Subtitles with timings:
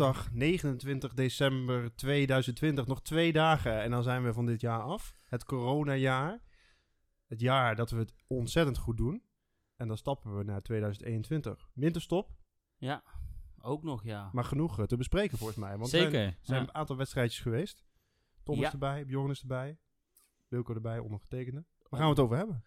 [0.00, 2.86] Dinsdag 29 december 2020.
[2.86, 5.14] Nog twee dagen en dan zijn we van dit jaar af.
[5.24, 6.40] Het coronajaar.
[7.26, 9.22] Het jaar dat we het ontzettend goed doen.
[9.76, 11.70] En dan stappen we naar 2021.
[11.74, 12.30] Winterstop,
[12.76, 13.02] Ja,
[13.58, 14.30] ook nog, ja.
[14.32, 15.70] maar genoeg eh, te bespreken volgens mij.
[15.78, 16.10] Want er Zeker.
[16.10, 16.68] zijn, er zijn ja.
[16.68, 17.84] een aantal wedstrijdjes geweest.
[18.42, 19.78] Tom is erbij, Bjorn is erbij.
[20.48, 21.64] Wilco erbij, ondergetekende.
[21.88, 22.64] Waar gaan we het over hebben?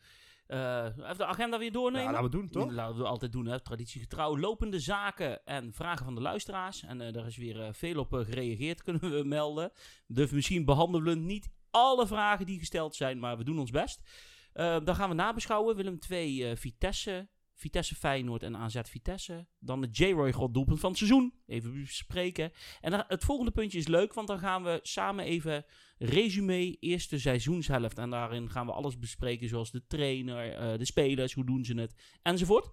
[0.54, 2.06] Eh, even de agenda weer doornemen.
[2.06, 2.72] Ja, laten we doen, toch?
[2.72, 3.60] Laten we altijd doen, hè.
[3.60, 4.38] traditiegetrouw.
[4.38, 6.84] Lopende zaken en vragen van de luisteraars.
[6.84, 9.72] En eh, daar is weer eh, veel op gereageerd, kunnen we melden.
[10.08, 14.02] Dus misschien behandelen we niet alle vragen die gesteld zijn, maar we doen ons best.
[14.54, 15.76] Dan gaan we nabeschouwen.
[15.76, 17.28] Willem 2, eh, Vitesse.
[17.54, 19.48] Vitesse Feyenoord en AZ Vitesse.
[19.60, 21.34] Dan de J-Roy God doelpunt van het seizoen.
[21.46, 22.52] Even bespreken.
[22.82, 25.66] En dan, het volgende puntje is leuk, want dan gaan we samen even
[25.98, 27.98] resume eerste seizoenshelft.
[27.98, 31.74] En daarin gaan we alles bespreken, zoals de trainer, eh, de spelers, hoe doen ze
[31.74, 32.70] het, enzovoort.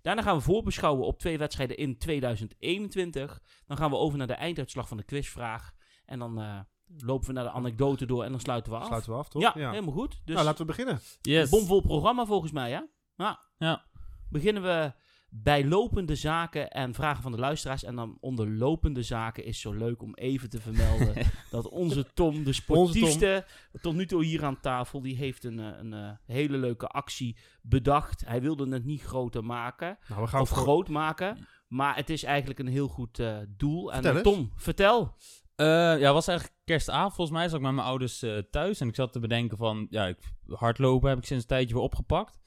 [0.00, 3.42] Daarna gaan we voorbeschouwen op twee wedstrijden in 2021.
[3.66, 5.72] Dan gaan we over naar de einduitslag van de quizvraag.
[6.04, 6.60] En dan eh,
[6.96, 8.86] lopen we naar de anekdote door en dan sluiten we af.
[8.86, 9.42] Sluiten we af, toch?
[9.42, 10.20] ja, helemaal goed.
[10.24, 11.00] Dus Nou, laten we beginnen.
[11.20, 11.50] Yes.
[11.50, 12.80] bomvol programma volgens mij, hè?
[13.16, 13.46] Ja.
[13.58, 13.86] Ja.
[14.30, 14.92] Beginnen we
[15.30, 17.84] bij lopende zaken en vragen van de luisteraars.
[17.84, 21.14] En dan onder lopende zaken is zo leuk om even te vermelden
[21.50, 23.44] dat onze Tom, de sportiefste,
[23.80, 27.36] tot nu toe hier aan tafel, die heeft een, eh, een, eh, hele leuke actie
[27.62, 28.24] bedacht.
[28.26, 31.46] Hij wilde het niet groter maken, Nou, we gaan of voor- groot maken.
[31.68, 33.92] Maar het is eigenlijk een heel goed eh, doel.
[33.92, 34.22] En Vertel eens.
[34.36, 35.14] Tom, vertel.
[35.56, 37.14] Eh, ja, het was eigenlijk kerstavond.
[37.14, 38.80] Volgens mij zat ik met mijn ouders eh, thuis.
[38.80, 41.82] En ik zat te bedenken van, ja, ik, hardlopen heb ik sinds een tijdje weer
[41.82, 42.37] opgepakt.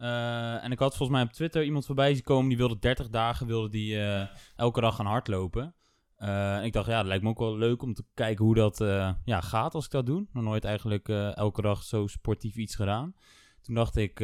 [0.00, 2.48] Eh, en ik had volgens mij op Twitter iemand voorbij zien komen.
[2.48, 5.74] Die wilde 30 dagen, wilde die eh, elke dag gaan hardlopen.
[6.16, 8.54] Eh, en ik dacht, ja, dat lijkt me ook wel leuk om te kijken hoe
[8.54, 8.78] dat
[9.24, 10.26] ja, gaat als ik dat doe.
[10.32, 13.14] Nog nooit eigenlijk elke dag zo sportief iets gedaan.
[13.62, 14.18] Toen dacht ik,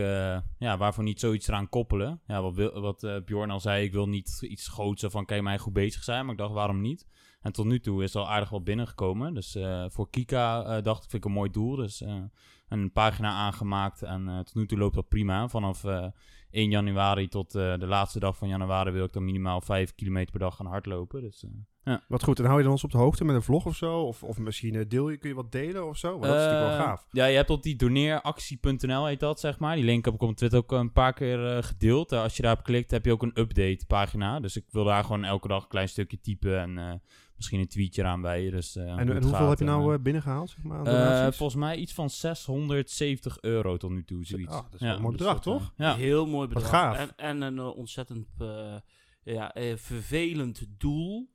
[0.59, 2.21] ja, waarvoor niet zoiets eraan koppelen?
[2.27, 5.59] Ja, wat, wil, wat Bjorn al zei, ik wil niet iets groots van, je mij
[5.59, 6.25] goed bezig zijn?
[6.25, 7.07] Maar ik dacht, waarom niet?
[7.47, 9.35] En tot nu toe is er al aardig wat binnengekomen.
[9.35, 11.77] Dus eh, voor Kika eh, dacht ik, vind ik een mooi doel.
[11.77, 12.23] Dus eh,
[12.69, 15.49] een pagina aangemaakt en tot nu toe loopt dat prima.
[15.49, 16.07] Vanaf eh
[16.51, 20.41] 1 januari tot de laatste dag van januari wil ik dan minimaal 5 kilometer per
[20.41, 21.21] dag gaan hardlopen.
[21.21, 21.45] Dus,
[21.83, 23.77] eh, Wat goed, en hou je dan ons op de hoogte met een vlog of
[23.77, 24.01] zo?
[24.01, 26.11] Of, of misschien deel je, kun je wat delen of zo?
[26.11, 27.07] Want dat is natuurlijk wel Eh, gaaf.
[27.11, 29.75] Ja, je hebt op die doneeractie.nl heet dat, zeg maar.
[29.75, 32.13] Die link heb ik op Twitter ook een paar keer gedeeld.
[32.13, 34.41] Als je daarop klikt, heb je ook een update pagina.
[34.41, 37.03] Dus ik wil daar gewoon elke dag een klein stukje typen en
[37.37, 38.51] misschien een tweetje eraan wijden.
[38.51, 40.87] Dus, eh, En, hoeveel gaat heb je nou eh, eh, binnengehaald, zeg maar, aan
[41.27, 44.53] eh, volgens mij iets van 670 euro tot nu toe, zoiets.
[44.53, 45.73] Ah, dat is wel een mooi dus bedrag, dat, toch?
[45.77, 45.95] ja.
[45.95, 46.71] Heel mooi Wat bedrag.
[46.71, 46.97] gaaf.
[46.97, 48.77] En, en een ontzettend eh,
[49.23, 51.35] ja, vervelend doel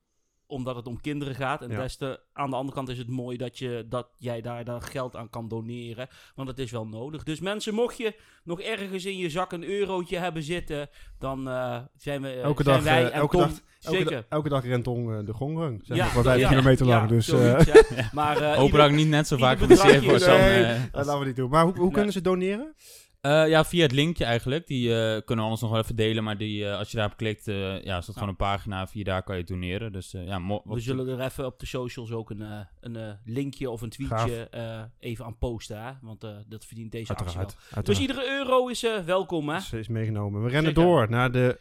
[0.51, 1.61] omdat het om kinderen gaat.
[1.61, 1.81] En Ja.
[1.81, 4.81] des te, aan de andere kant is het mooi dat, je, dat jij daar, daar
[4.81, 6.07] geld aan kan doneren.
[6.35, 7.23] Want het is wel nodig.
[7.23, 10.89] Dus mensen, mocht je nog ergens in je zak een eurotje hebben zitten,
[11.19, 13.97] dan eh, zijn, we, eh, Elke zijn dag, wij eh, en elke Tom dag- Elke,
[13.97, 14.11] zeker.
[14.11, 15.81] da- elke dag rent Tong de gongrang.
[15.83, 17.09] Zeg Ja, maar, vijf ja, kilometer lang.
[17.09, 20.81] dus eh, zoiets, maar eh, ieder- dat niet net zo vaak geblesseerd dan, nee, eh,
[20.91, 21.49] dat laten we niet doen.
[21.49, 21.91] Maar hoe, hoe Nee.
[21.93, 22.73] kunnen ze doneren?
[23.21, 24.67] Eh, ja, via het linkje eigenlijk.
[24.67, 26.23] Die eh, kunnen we anders nog wel even delen.
[26.23, 28.87] Maar die, eh, als je daarop klikt, eh, ja, is dat gewoon een pagina.
[28.87, 29.91] Via daar kan je doneren.
[29.91, 33.69] Dus ja, mo- We zullen er even op de socials ook een, eh, een linkje
[33.69, 35.83] of een tweetje eh, even aan posten.
[35.83, 35.91] Hè?
[36.01, 37.45] Want eh, dat verdient deze actie wel.
[37.45, 37.85] Uiteraard.
[37.85, 39.55] Dus iedere euro is eh, welkom, hè?
[39.57, 40.43] Is, is meegenomen.
[40.43, 40.83] We rennen Zeker.
[40.89, 41.59] door naar de,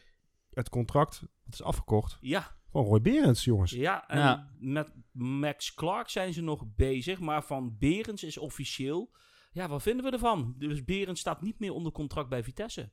[0.53, 1.21] het contract.
[1.45, 2.19] Dat is afgekocht.
[2.21, 3.71] Ja, Van Roy Berends, jongens.
[3.71, 4.49] ja en Ja.
[4.59, 7.19] met Max Clark zijn ze nog bezig.
[7.19, 9.11] Maar van Berends is officieel.
[9.51, 10.55] Ja, wat vinden we ervan?
[10.59, 12.91] Dus Berends staat niet meer onder contract bij Vitesse.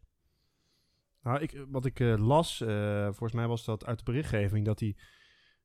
[1.22, 4.79] Nou, ik, wat ik eh, las, eh, volgens mij was dat uit de berichtgeving, dat
[4.79, 4.96] hij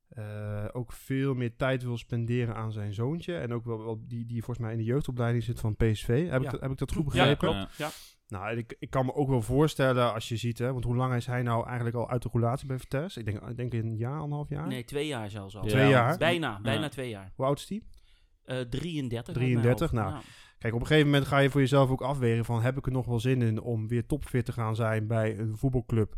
[0.09, 3.37] eh, ook veel meer tijd wil spenderen aan zijn zoontje.
[3.37, 6.07] En ook wel, wel die, die volgens mij in de jeugdopleiding zit van PSV.
[6.29, 6.45] Heb, Ja.
[6.45, 7.49] ik, dat, heb ik dat goed Ja, begrepen?
[7.49, 7.77] klopt.
[7.77, 7.89] Ja.
[8.27, 11.13] Nou, ik, ik kan me ook wel voorstellen als je ziet, hè, want hoe lang
[11.15, 13.19] is hij nou eigenlijk al uit de roulatie bij Vitesse?
[13.19, 14.67] Ik denk, ik denk een jaar, anderhalf jaar?
[14.67, 15.63] Nee, twee jaar zelfs al.
[15.63, 15.69] Ja.
[15.69, 16.17] Twee jaar?
[16.17, 16.89] Bijna, bijna Ja.
[16.89, 17.31] twee jaar.
[17.35, 17.83] Hoe oud is die?
[18.45, 19.27] Eh 33.
[19.27, 19.93] uit mijn 33, hoofd.
[19.93, 20.23] nou.
[20.57, 22.61] Kijk, op een gegeven moment ga je voor jezelf ook afwegen van...
[22.61, 25.57] heb ik er nog wel zin in om weer topfit te gaan zijn bij een
[25.57, 26.15] voetbalclub?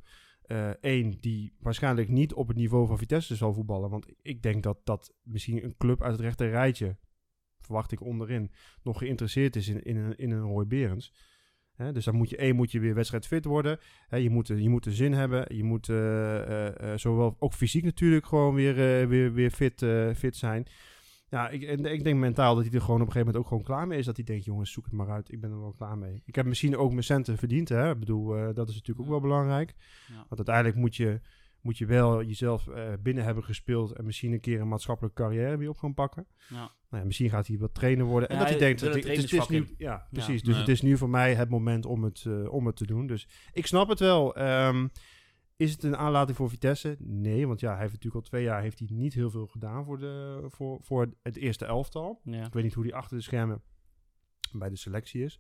[0.82, 3.90] Eén, die waarschijnlijk niet op het niveau van Vitesse zal voetballen.
[3.90, 6.98] Want ik denk dat, dat misschien een club uit het rechte rijtje...
[7.60, 8.52] verwacht ik onderin,
[8.84, 11.14] nog geïnteresseerd is in, in, een, in een Roy Berends.
[11.92, 13.80] Dus dan moet je één, moet je weer wedstrijdfit worden.
[14.10, 15.56] Je, moet, je moet er zin hebben.
[15.56, 19.82] Je moet eh, eh, eh, zowel ook fysiek natuurlijk gewoon weer, eh, weer, weer fit,
[19.82, 20.68] eh, fit zijn.
[21.30, 23.48] Ja, ik, en ik denk mentaal dat hij er gewoon op een gegeven moment ook
[23.48, 24.06] gewoon klaar mee is.
[24.06, 25.32] Dat hij denkt, jongens, zoek het maar uit.
[25.32, 26.22] Ik ben er wel klaar mee.
[26.26, 27.70] Ik heb misschien ook mijn centen verdiend.
[27.70, 27.92] Hè?
[27.92, 29.76] Ik bedoel, eh, dat is natuurlijk ook wel belangrijk.
[30.08, 30.16] Ja.
[30.16, 31.20] Want uiteindelijk moet je,
[31.62, 33.92] moet je wel jezelf eh, binnen hebben gespeeld.
[33.92, 36.28] En misschien een keer een maatschappelijke carrière weer op gaan pakken.
[36.50, 36.72] Ja.
[36.90, 38.30] Nou ja, misschien gaat hij wat trainer worden.
[38.30, 40.44] En dat hij denkt, dat het is, het is nu, ja, precies.
[40.44, 43.08] Dus het is nu voor mij het moment om het, eh, om het te doen.
[43.08, 44.36] Dus ik snap het wel.
[44.36, 44.88] Ehm,
[45.58, 46.96] Is het een aanlating voor Vitesse?
[47.00, 49.86] Nee, want ja, hij heeft natuurlijk al twee jaar heeft hij niet heel veel gedaan
[49.86, 52.22] voor, de, voor, voor het eerste elftal.
[52.24, 52.46] Ja.
[52.46, 53.62] Ik weet niet hoe die achter de schermen
[54.52, 55.40] bij de selectie is.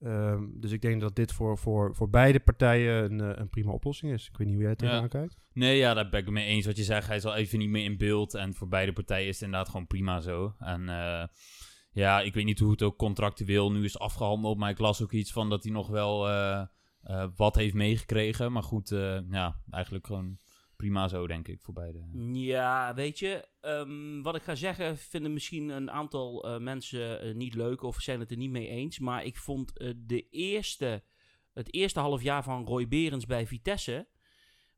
[0.00, 3.72] Ehm, dus ik denk dat dit voor, voor, voor beide partijen een, eh, een prima
[3.72, 4.28] oplossing is.
[4.28, 4.86] Ik weet niet hoe jij het Ja.
[4.86, 5.36] tegenaan kijkt.
[5.52, 7.06] Nee, ja, daar ben ik mee eens wat je zegt.
[7.06, 8.34] Hij is al even niet meer in beeld.
[8.34, 10.54] En voor beide partijen is het inderdaad gewoon prima zo.
[10.58, 11.26] En eh,
[11.92, 14.58] ja, ik weet niet hoe het ook contractueel nu is afgehandeld.
[14.58, 16.66] Maar ik las ook iets van dat hij nog wel eh,
[17.08, 18.52] eh, wat heeft meegekregen.
[18.52, 20.38] Maar goed, eh, ja, eigenlijk gewoon
[20.76, 22.08] prima zo, denk ik, voor beide.
[22.32, 27.54] Ja, weet je, ehm, wat ik ga zeggen vinden misschien een aantal eh, mensen niet
[27.54, 28.98] leuk of zijn het er niet mee eens.
[28.98, 31.04] Maar ik vond de eerste,
[31.52, 34.08] het eerste half jaar van Roy Berens bij Vitesse,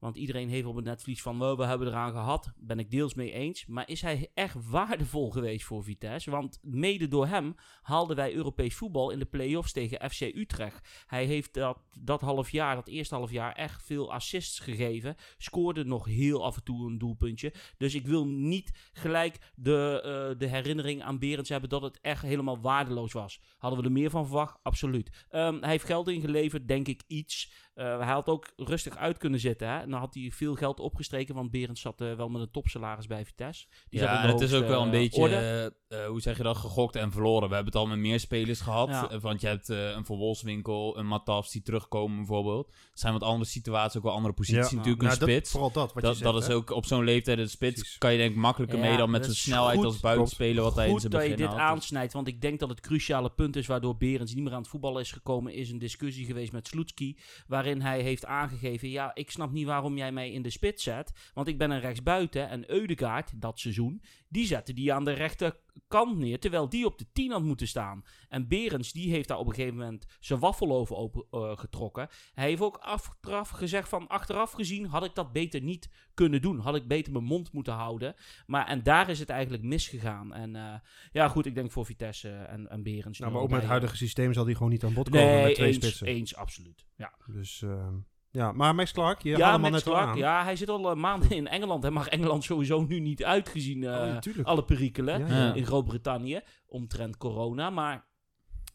[0.00, 3.14] want iedereen heeft op het netvlies van "Wel, we hebben eraan gehad, ben ik deels
[3.14, 3.67] mee eens.
[3.67, 6.31] Maar is hij echt waardevol geweest voor Vitesse?
[6.31, 11.05] Want mede door hem haalden wij Europees voetbal in de play-offs tegen FC Utrecht.
[11.06, 15.17] Hij heeft dat, dat half jaar, dat eerste half jaar, echt veel assists gegeven.
[15.38, 17.53] Scoorde nog heel af en toe een doelpuntje.
[17.76, 22.23] Dus ik wil niet gelijk de, eh, de herinnering aan Berends hebben dat het echt
[22.23, 23.41] helemaal waardeloos was.
[23.58, 24.58] Hadden we er meer van verwacht?
[24.62, 25.26] Absoluut.
[25.29, 27.69] Ehm, hij heeft geld ingeleverd, denk ik iets.
[27.81, 29.69] Eh, hij had ook rustig uit kunnen zitten.
[29.69, 29.79] Hè?
[29.79, 33.06] En dan had hij veel geld opgestreken, want Berends zat eh, wel met een topsalaris
[33.06, 33.67] bij Vitesse.
[33.88, 35.73] Die ja, het is ook wel een eh, beetje, eh, eh,
[36.09, 37.49] hoe zeg je dat, gegokt en verloren.
[37.49, 38.88] We hebben het al met meer spelers gehad.
[38.88, 39.11] Ja.
[39.11, 42.69] eh, Want je hebt eh, een Van Wolfswinkel, een Matafs die terugkomen bijvoorbeeld.
[42.69, 44.77] Er zijn wat andere situaties, ook wel andere posities Ja.
[44.77, 45.50] natuurlijk, Nou, een dat- spits.
[45.50, 46.32] vooral dat wat dat, je zegt.
[46.32, 46.55] dat is hè?
[46.55, 47.99] ook op zo'n leeftijd, de spits, Precies.
[47.99, 49.85] kan je denk ik makkelijker Ja, mee dan met zijn is snelheid goed.
[49.87, 51.65] als buitenspeler wat hij in Goed zijn dat je begin dit had.
[51.69, 54.69] Aansnijdt, want ik denk dat het cruciale punt is waardoor Berends niet meer aan het
[54.71, 59.31] voetballen is gekomen, is een discussie geweest met Sloetski, waarin hij heeft aangegeven, ja, ik
[59.31, 62.70] snap niet waarom jij mij in de spits zet, want ik ben een rechtsbuiten en
[62.70, 67.31] Eudegaard, dat seizoen, die zette die aan de rechterkant neer, terwijl die op de 10
[67.31, 68.05] had moeten staan.
[68.29, 72.09] En Berends, die heeft daar op een gegeven moment zijn waffel over open, eh, getrokken.
[72.35, 76.59] Hij heeft ook achteraf gezegd van, achteraf gezien had ik dat beter niet kunnen doen.
[76.59, 78.15] Had ik beter mijn mond moeten houden.
[78.47, 80.35] Maar en daar is het eigenlijk misgegaan.
[80.35, 80.75] En eh,
[81.12, 83.19] ja, goed, ik denk voor Vitesse en, en Berends.
[83.19, 85.12] Nou, maar ook met het allebei, huidige systeem zal die gewoon niet aan bod eh,
[85.12, 86.06] komen Nee, met twee eens, spitsen.
[86.06, 86.87] eens, absoluut.
[86.97, 87.94] Ja, Dus ehm,
[88.31, 90.17] ja, maar Max Clark, je ja, Max net wel Clark, aan.
[90.17, 91.82] ja, hij zit al eh, maanden in Engeland.
[91.82, 94.49] Hij mag Engeland sowieso nu niet uitgezien eh, Oh, ja, tuurlijk.
[94.49, 95.47] alle perikelen Ja, Ja.
[95.47, 95.55] ja.
[95.55, 97.71] in Groot-Brittannië omtrent corona.
[97.71, 98.09] Maar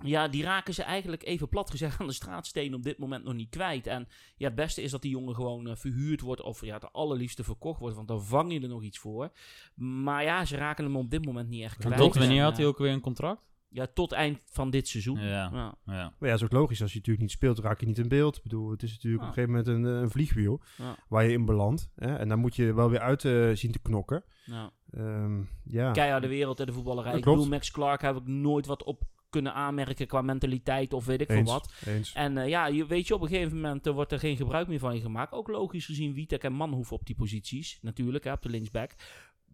[0.03, 3.33] ja, die raken ze eigenlijk even plat gezegd aan de straatsteen op dit moment nog
[3.33, 3.87] niet kwijt.
[3.87, 6.93] En ja, het beste is dat die jongen gewoon eh, verhuurd wordt of ja, het
[6.93, 9.31] allerliefste verkocht wordt, want dan vang je er nog iets voor.
[9.75, 11.97] Maar ja, ze raken hem op dit moment niet echt kwijt.
[11.97, 13.41] Tot wanneer En, had hij eh, ook weer een contract?
[13.75, 15.19] Ja, tot eind van dit seizoen.
[15.19, 15.49] Ja, Ja.
[15.51, 15.73] ja.
[15.85, 16.81] Maar ja, dat is ook logisch.
[16.81, 18.37] Als je natuurlijk niet speelt, raak je niet in beeld.
[18.37, 19.29] Ik bedoel, het is natuurlijk Ja.
[19.29, 20.95] op een gegeven moment een, een vliegwiel Ja.
[21.07, 21.89] waar je in belandt.
[21.95, 22.15] Hè?
[22.15, 24.23] En daar moet je wel weer uit eh, zien te knokken.
[24.45, 24.71] Ja.
[24.91, 25.91] Ehm, ja.
[25.91, 27.17] Keiharde wereld in de voetballerij.
[27.17, 31.21] Ik bedoel, Max Clark heb ik nooit wat op kunnen aanmerken qua mentaliteit of weet
[31.21, 31.73] ik veel wat.
[31.85, 32.13] Eens.
[32.13, 34.67] En eh, ja, je weet je, op een gegeven moment eh, wordt er geen gebruik
[34.67, 35.31] meer van je gemaakt.
[35.33, 37.79] Ook logisch gezien Witek en Manhoef op die posities.
[37.81, 38.95] Natuurlijk, hè, op de linksback.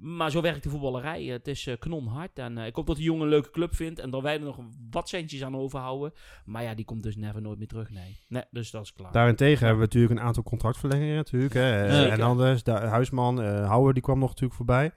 [0.01, 1.23] Maar zo werkt de voetballerij.
[1.23, 2.39] Het is eh, knonhard.
[2.39, 3.99] En eh, ik hoop dat die jongen een leuke club vindt.
[3.99, 4.57] En dat wij er nog
[4.91, 6.13] wat centjes aan overhouden.
[6.45, 7.89] Maar ja, die komt dus never nooit meer terug.
[7.89, 8.19] Nee.
[8.27, 9.11] Nee, dus dat is klaar.
[9.11, 11.53] Daarentegen hebben we natuurlijk een aantal contractverlengingen natuurlijk.
[11.53, 11.85] Hè.
[11.85, 12.11] Eh.
[12.11, 14.91] En anders, Huisman, eh Houwer, die kwam nog natuurlijk voorbij.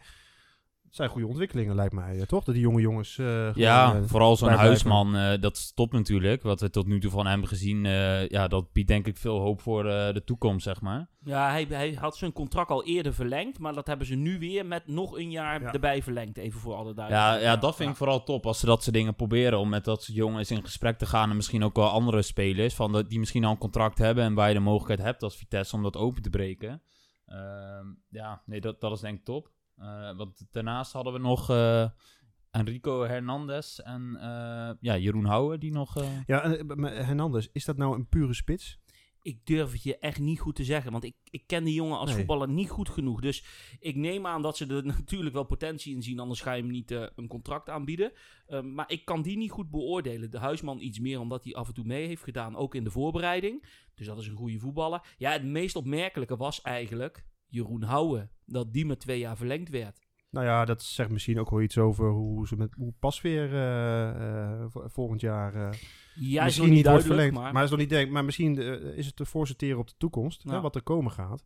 [0.94, 2.44] Zijn goede ontwikkelingen, lijkt mij, eh, toch?
[2.44, 3.18] Dat die jonge jongens...
[3.18, 6.42] eh, gewoon, Ja, eh, vooral zo'n huisman, eh, dat stopt natuurlijk.
[6.42, 9.16] Wat we tot nu toe van hem hebben gezien, eh, ja, dat biedt denk ik
[9.16, 11.08] veel hoop voor eh, de toekomst, zeg maar.
[11.24, 13.58] Ja, hij, hij had zijn contract al eerder verlengd.
[13.58, 15.72] Maar dat hebben ze nu weer met nog een jaar Ja.
[15.72, 16.36] erbij verlengd.
[16.36, 17.42] Even voor alle Ja, duidelijkheid.
[17.42, 18.46] ja, dat vind ik vooral top.
[18.46, 21.30] Als ze dat soort dingen proberen om met dat soort jongens in gesprek te gaan.
[21.30, 24.24] En misschien ook wel andere spelers van de, die misschien al een contract hebben.
[24.24, 26.82] En waar je de mogelijkheid hebt als Vitesse om dat open te breken.
[27.26, 29.52] Ehm, ja, nee, dat, dat is denk ik top.
[29.76, 31.88] Eh, want daarnaast hadden we nog eh,
[32.50, 35.96] Enrico Hernandez en eh, ja, Jeroen Houwen die nog...
[35.96, 38.82] eh, Ja, maar Hernandez, is dat nou een pure spits?
[39.22, 40.92] Ik durf het je echt niet goed te zeggen.
[40.92, 42.18] Want ik, ik ken die jongen als Nee.
[42.18, 43.20] voetballer niet goed genoeg.
[43.20, 43.44] Dus
[43.80, 46.18] ik neem aan dat ze er natuurlijk wel potentie in zien.
[46.18, 48.12] Anders ga je hem niet een contract aanbieden.
[48.46, 50.30] Eh, maar ik kan die niet goed beoordelen.
[50.30, 52.56] De huisman iets meer omdat hij af en toe mee heeft gedaan.
[52.56, 53.66] Ook in de voorbereiding.
[53.94, 55.14] Dus dat is een goede voetballer.
[55.18, 58.30] Ja, het meest opmerkelijke was eigenlijk Jeroen Houwen.
[58.46, 59.98] Dat die met twee jaar verlengd werd.
[60.30, 63.54] Nou ja, dat zegt misschien ook wel iets over hoe ze met hoe pas weer
[63.54, 65.54] eh, eh, vo- volgend jaar...
[65.54, 65.78] eh,
[66.14, 67.34] Ja, is misschien niet wordt verlengd.
[67.34, 68.58] Maar, Maar, is nog niet denk, maar misschien
[68.96, 70.60] is het te voorsorteren op de toekomst, hè, Ja.
[70.60, 71.44] wat er komen gaat.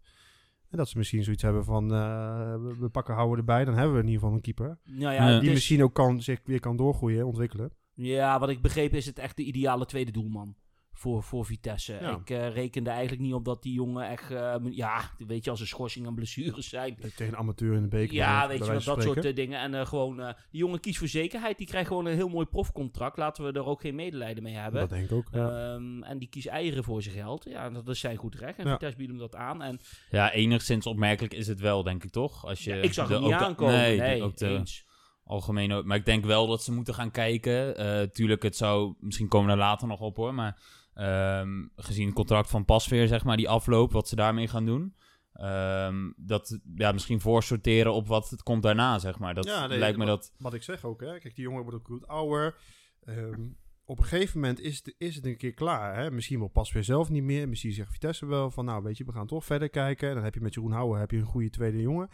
[0.70, 4.06] En dat ze misschien zoiets hebben van, we, pakken houden erbij, dan hebben we in
[4.06, 4.78] ieder geval een keeper.
[4.84, 7.72] nou ja, Die is- misschien ook kan, zich weer kan doorgroeien, ontwikkelen.
[7.94, 10.56] Ja, wat ik begreep is het echt de ideale tweede doelman
[10.98, 11.98] voor, voor Vitesse.
[12.00, 12.10] Ja.
[12.16, 15.60] Ik eh, rekende eigenlijk niet op dat die jongen echt, eh, ja, weet je, als
[15.60, 16.96] er schorsing en blessures zijn.
[17.00, 18.14] Tegen een amateur in de beker.
[18.14, 19.60] Ja, bij weet je wel, dat soort eh, dingen.
[19.60, 21.58] En eh, gewoon, eh, die jongen kiest voor zekerheid.
[21.58, 23.16] Die krijgt gewoon een heel mooi profcontract.
[23.16, 24.80] Laten we er ook geen medelijden mee hebben.
[24.80, 25.28] Dat denk ik ook.
[25.32, 25.74] ja.
[25.74, 27.44] Ehm, en die kiest eieren voor zijn geld.
[27.44, 28.58] Ja, dat is zijn goed recht.
[28.58, 28.72] En Ja.
[28.72, 29.62] Vitesse biedt hem dat aan.
[29.62, 32.46] En Ja, enigszins opmerkelijk is het wel, denk ik toch?
[32.46, 33.74] Als je ja, ik zag de- hem niet de- aankomen.
[33.74, 34.84] Nee, Nee, die- ook de eens.
[35.24, 35.82] algemene...
[35.82, 37.76] Maar ik denk wel dat ze moeten gaan kijken.
[37.76, 38.94] Eh, tuurlijk, het zou...
[39.00, 40.60] Misschien komen we daar later nog op hoor, maar...
[40.98, 44.94] ehm, gezien het contract van Pasveer, zeg maar, die afloop, wat ze daarmee gaan doen...
[45.32, 49.34] ehm, dat ja, misschien voorsorteren op wat het komt daarna, zeg maar.
[49.34, 50.32] Dat Ja, nee, lijkt me wat- dat...
[50.38, 51.18] Wat ik zeg ook, hè.
[51.18, 52.56] Kijk, die jongen wordt ook goed ouder.
[53.04, 53.46] Ehm,
[53.84, 55.96] op een gegeven moment is het, is het een keer klaar.
[55.96, 56.10] Hè?
[56.10, 57.48] Misschien wil pas weer zelf niet meer.
[57.48, 60.14] Misschien zegt Vitesse wel van, nou weet je, we gaan toch verder kijken.
[60.14, 62.08] Dan heb je met Jeroen Houwer heb je een goede tweede jongen.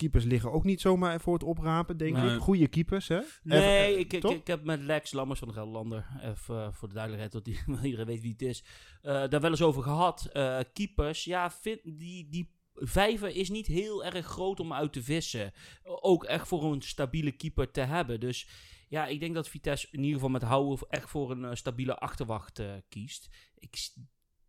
[0.00, 2.34] Keepers liggen ook niet zomaar voor het oprapen, denk Nee.
[2.34, 2.40] ik.
[2.40, 3.20] Goede keepers, hè?
[3.42, 6.94] Nee, Even, ik, ik, heb met Lex Lammers van de Gelderlander, even eh, voor de
[6.94, 7.32] duidelijkheid,
[7.66, 8.64] dat iedereen weet wie het is,
[9.02, 10.24] eh, daar wel eens over gehad.
[10.32, 15.02] Eh, keepers, ja, vind, die, die vijver is niet heel erg groot om uit te
[15.02, 15.52] vissen.
[15.82, 18.20] Ook echt voor een stabiele keeper te hebben.
[18.20, 18.48] Dus
[18.88, 22.62] ja, ik denk dat Vitesse in ieder geval met Houwen echt voor een stabiele achterwacht
[22.88, 23.28] kiest.
[23.54, 23.76] Ik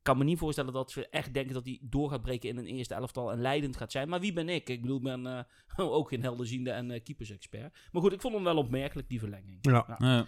[0.01, 2.65] kan me niet voorstellen dat we echt denken dat hij door gaat breken in een
[2.65, 4.09] eerste elftal en leidend gaat zijn.
[4.09, 4.69] Maar wie ben ik?
[4.69, 5.43] Ik bedoel, ik ben eh,
[5.97, 7.77] ook geen helderziende en eh keepers-expert.
[7.91, 9.57] Maar goed, ik vond hem wel opmerkelijk, die verlenging.
[9.61, 9.97] Ja.
[9.99, 10.21] eh,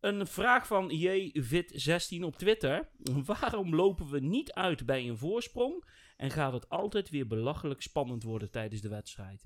[0.00, 2.88] Een vraag van JVit16 op Twitter.
[3.26, 5.84] Waarom lopen we niet uit bij een voorsprong
[6.16, 9.44] en gaat het altijd weer belachelijk spannend worden tijdens de wedstrijd?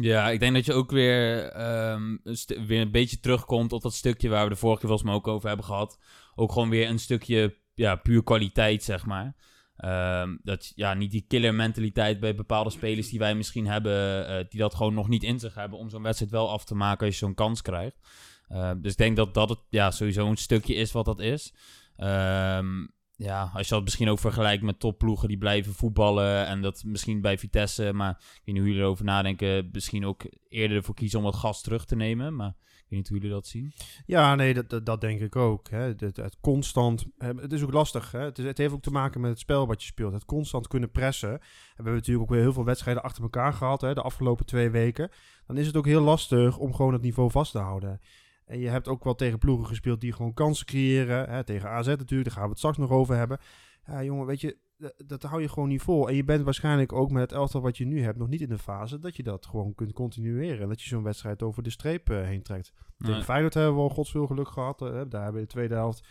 [0.00, 2.16] Ja, ik denk dat je ook weer, ehm,
[2.66, 5.28] weer een beetje terugkomt op dat stukje waar we de vorige keer volgens mij ook
[5.28, 5.98] over hebben gehad.
[6.34, 9.34] Ook gewoon weer een stukje ja, puur kwaliteit, zeg maar.
[9.76, 14.44] Ehm, dat ja, niet die killer mentaliteit bij bepaalde spelers die wij misschien hebben, eh,
[14.48, 17.06] die dat gewoon nog niet in zich hebben om zo'n wedstrijd wel af te maken
[17.06, 17.96] als je zo'n kans krijgt.
[18.48, 21.54] Ehm, dus ik denk dat dat het ja, sowieso een stukje is wat dat is.
[21.96, 26.82] Ehm, ja, als je dat misschien ook vergelijkt met topploegen die blijven voetballen en dat
[26.84, 30.94] misschien bij Vitesse, maar ik weet niet hoe jullie erover nadenken, misschien ook eerder ervoor
[30.94, 32.36] kiezen om wat gas terug te nemen.
[32.36, 32.54] Maar
[32.90, 33.72] weet niet hoe jullie dat zien.
[34.06, 35.68] Ja, nee, dat, dat, denk ik ook.
[35.68, 35.94] Hè.
[35.96, 38.12] Het, constant, het is ook lastig.
[38.12, 38.20] Hè.
[38.20, 40.12] Het, is, het heeft ook te maken met het spel wat je speelt.
[40.12, 41.30] Het constant kunnen pressen.
[41.30, 44.46] En we hebben natuurlijk ook weer heel veel wedstrijden achter elkaar gehad hè, de afgelopen
[44.46, 45.10] twee weken.
[45.46, 48.00] Dan is het ook heel lastig om gewoon het niveau vast te houden.
[48.44, 51.28] En je hebt ook wel tegen ploegen gespeeld die gewoon kansen creëren.
[51.30, 53.38] Hè, tegen AZ natuurlijk, daar gaan we het straks nog over hebben.
[54.02, 56.08] Jongen, weet je, dat, dat hou je gewoon niet vol.
[56.08, 58.48] En je bent waarschijnlijk ook met het elftal wat je nu hebt nog niet in
[58.48, 60.60] de fase dat je dat gewoon kunt continueren.
[60.60, 62.72] En dat je zo'n wedstrijd over de streep eh, heen trekt.
[62.98, 63.22] Tegen Nee.
[63.22, 64.82] Feyenoord hebben we al godsveel geluk gehad.
[64.82, 66.06] eh, daar hebben we in de tweede helft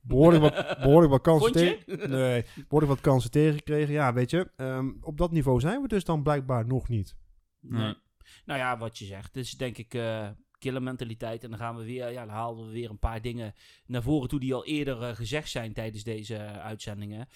[0.00, 2.10] behoorlijk wat, behoorlijk wat kansen tegen.
[2.10, 3.92] Nee, behoorlijk wat kansen tegengekregen.
[3.92, 7.16] Ja, weet je, ehm, op dat niveau zijn we dus dan blijkbaar nog niet.
[7.60, 7.94] Nee.
[8.44, 9.34] Nou ja, wat je zegt.
[9.34, 10.28] Dus denk ik eh
[10.58, 11.44] killer mentaliteit.
[11.44, 13.54] En dan gaan we weer, ja, dan halen we weer een paar dingen
[13.86, 17.28] naar voren toe die al eerder gezegd zijn tijdens deze uitzendingen.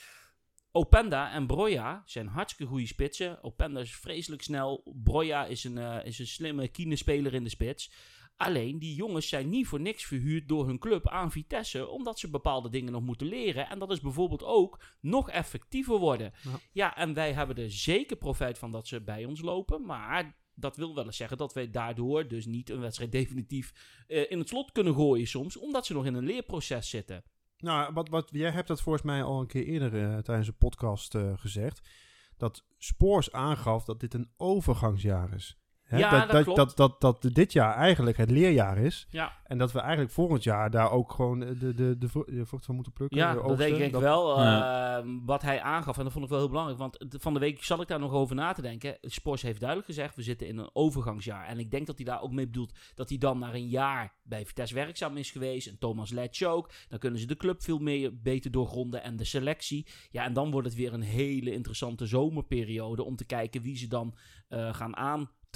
[0.76, 3.42] Openda en Broja zijn hartstikke goede spitsen.
[3.42, 4.82] Openda is vreselijk snel.
[5.02, 7.92] Broja is een, eh, is een slimme kinespeler in de spits.
[8.36, 12.30] Alleen, die jongens zijn niet voor niks verhuurd door hun club aan Vitesse, omdat ze
[12.30, 13.68] bepaalde dingen nog moeten leren.
[13.68, 16.32] En dat is bijvoorbeeld ook nog effectiever worden.
[16.42, 16.50] Ja.
[16.72, 19.84] Ja, en wij hebben er zeker profijt van dat ze bij ons lopen.
[19.84, 23.72] Maar dat wil wel eens zeggen dat wij daardoor dus niet een wedstrijd definitief
[24.06, 27.24] eh, in het slot kunnen gooien soms, omdat ze nog in een leerproces zitten.
[27.58, 30.52] Nou, wat, wat, jij hebt dat volgens mij al een keer eerder eh, tijdens de
[30.52, 31.88] podcast eh, gezegd.
[32.36, 35.58] Dat Spoors aangaf dat dit een overgangsjaar is.
[35.86, 36.76] Hè, Ja, dat, dat dat, klopt.
[36.76, 39.06] dat, dat, dat dit jaar eigenlijk het leerjaar is.
[39.10, 42.64] Ja, En dat we eigenlijk volgend jaar daar ook gewoon de, de, de, de vrucht
[42.64, 43.18] van moeten plukken.
[43.18, 44.42] ja de dat denk ik Dat- wel.
[44.42, 44.98] Ja.
[44.98, 47.64] eh, wat hij aangaf, en dat vond ik wel heel belangrijk, want van de week
[47.64, 48.98] zat ik daar nog over na te denken.
[49.00, 51.46] Spors heeft duidelijk gezegd, we zitten in een overgangsjaar.
[51.46, 54.12] En ik denk dat hij daar ook mee bedoelt dat hij dan na een jaar
[54.22, 55.66] bij Vitesse werkzaam is geweest.
[55.68, 56.70] En Thomas Letch ook.
[56.88, 59.86] Dan kunnen ze de club veel meer beter doorgronden en de selectie.
[60.10, 63.88] Ja, en dan wordt het weer een hele interessante zomerperiode om te kijken wie ze
[63.88, 64.14] dan
[64.48, 64.94] eh, gaan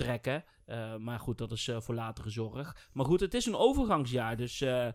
[0.00, 0.44] aantrekken.
[0.70, 2.76] Eh, maar goed, dat is eh, voor latere zorg.
[2.92, 4.86] Maar goed, het is een overgangsjaar, dus eh,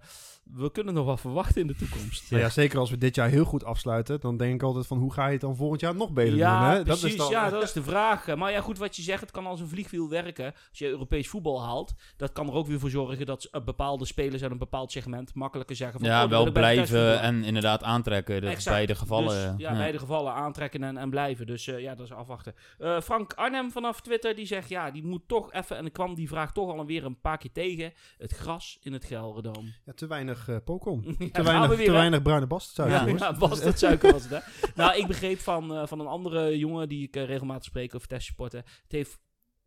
[0.43, 2.31] we kunnen nog wat verwachten in de toekomst.
[2.31, 4.97] Nou ja, zeker als we dit jaar heel goed afsluiten, dan denk ik altijd van
[4.97, 6.39] hoe ga je het dan volgend jaar nog beter doen.
[6.39, 6.83] Ja, Hè?
[6.83, 7.01] precies.
[7.01, 8.35] Dat is dan, ja, dat is de vraag.
[8.35, 10.53] Maar ja, goed, wat je zegt, het kan als een vliegwiel werken.
[10.69, 14.41] Als je Europees voetbal haalt, dat kan er ook weer voor zorgen dat bepaalde spelers
[14.41, 16.09] uit een bepaald segment makkelijker zeggen van...
[16.09, 18.41] Ja, oh, wel blijven en inderdaad aantrekken.
[18.41, 18.75] Dat is Exact.
[18.75, 19.51] beide gevallen.
[19.51, 19.77] Dus, ja, ja.
[19.77, 21.45] beide gevallen aantrekken en, en blijven.
[21.45, 22.55] Dus eh, ja, dat is afwachten.
[22.79, 25.64] Eh, Frank Arnhem vanaf Twitter, die zegt, ja, die moet toch even...
[25.71, 27.93] En ik kwam die vraag toch alweer een paar keer tegen.
[28.17, 29.73] Het gras in het Gelderdoom.
[29.85, 31.03] ja, te weinig eh Pokon.
[31.19, 33.19] Ja, te weinig, we weer, te weinig bruine bastardsuiker.
[33.19, 34.39] Ja, ja, was dat suiker was het, hè?
[34.83, 38.01] nou, ik begreep van, eh, van een andere jongen die ik eh, regelmatig spreek over
[38.01, 38.59] Vitesse supporten.
[38.59, 39.19] Het heeft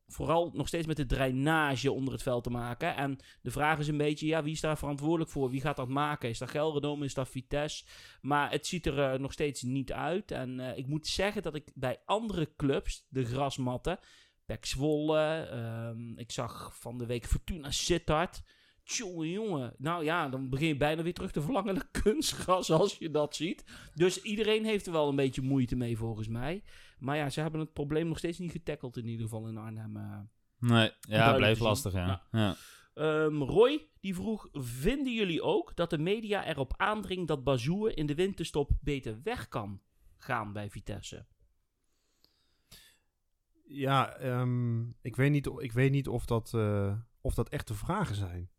[0.08, 2.96] vooral nog steeds met de drainage onder het veld te maken.
[2.96, 5.50] En de vraag is een beetje, ja, wie is daar verantwoordelijk voor?
[5.50, 6.28] Wie gaat dat maken?
[6.28, 7.04] Is dat Gelredome?
[7.04, 7.84] Is dat Vitesse?
[8.20, 10.30] Maar het ziet er eh, nog steeds niet uit.
[10.30, 13.98] En eh, ik moet zeggen dat ik bij andere clubs, de grasmatten,
[14.48, 18.42] Pek Zwolle, ehm, ik zag van de week Fortuna Sittard...
[18.82, 19.74] Tjonge jongen.
[19.78, 23.36] Nou ja, dan begin je bijna weer terug te verlangen naar kunstgras als je dat
[23.36, 23.64] ziet.
[23.94, 26.62] Dus iedereen heeft er wel een beetje moeite mee volgens mij.
[26.98, 29.96] Maar ja, ze hebben het probleem nog steeds niet getackeld in ieder geval in Arnhem.
[29.96, 30.18] eh.
[30.58, 32.22] Nee, ja, blijft lastig, ja.
[32.94, 38.06] Ehm, Roy, die vroeg, vinden jullie ook dat de media erop aandringt dat Bazoer in
[38.06, 39.80] de winterstop beter weg kan
[40.16, 41.26] gaan bij Vitesse?
[43.68, 48.14] Ja, ehm, ik, weet niet, ik weet niet of dat, eh, of dat echte vragen
[48.14, 48.50] zijn.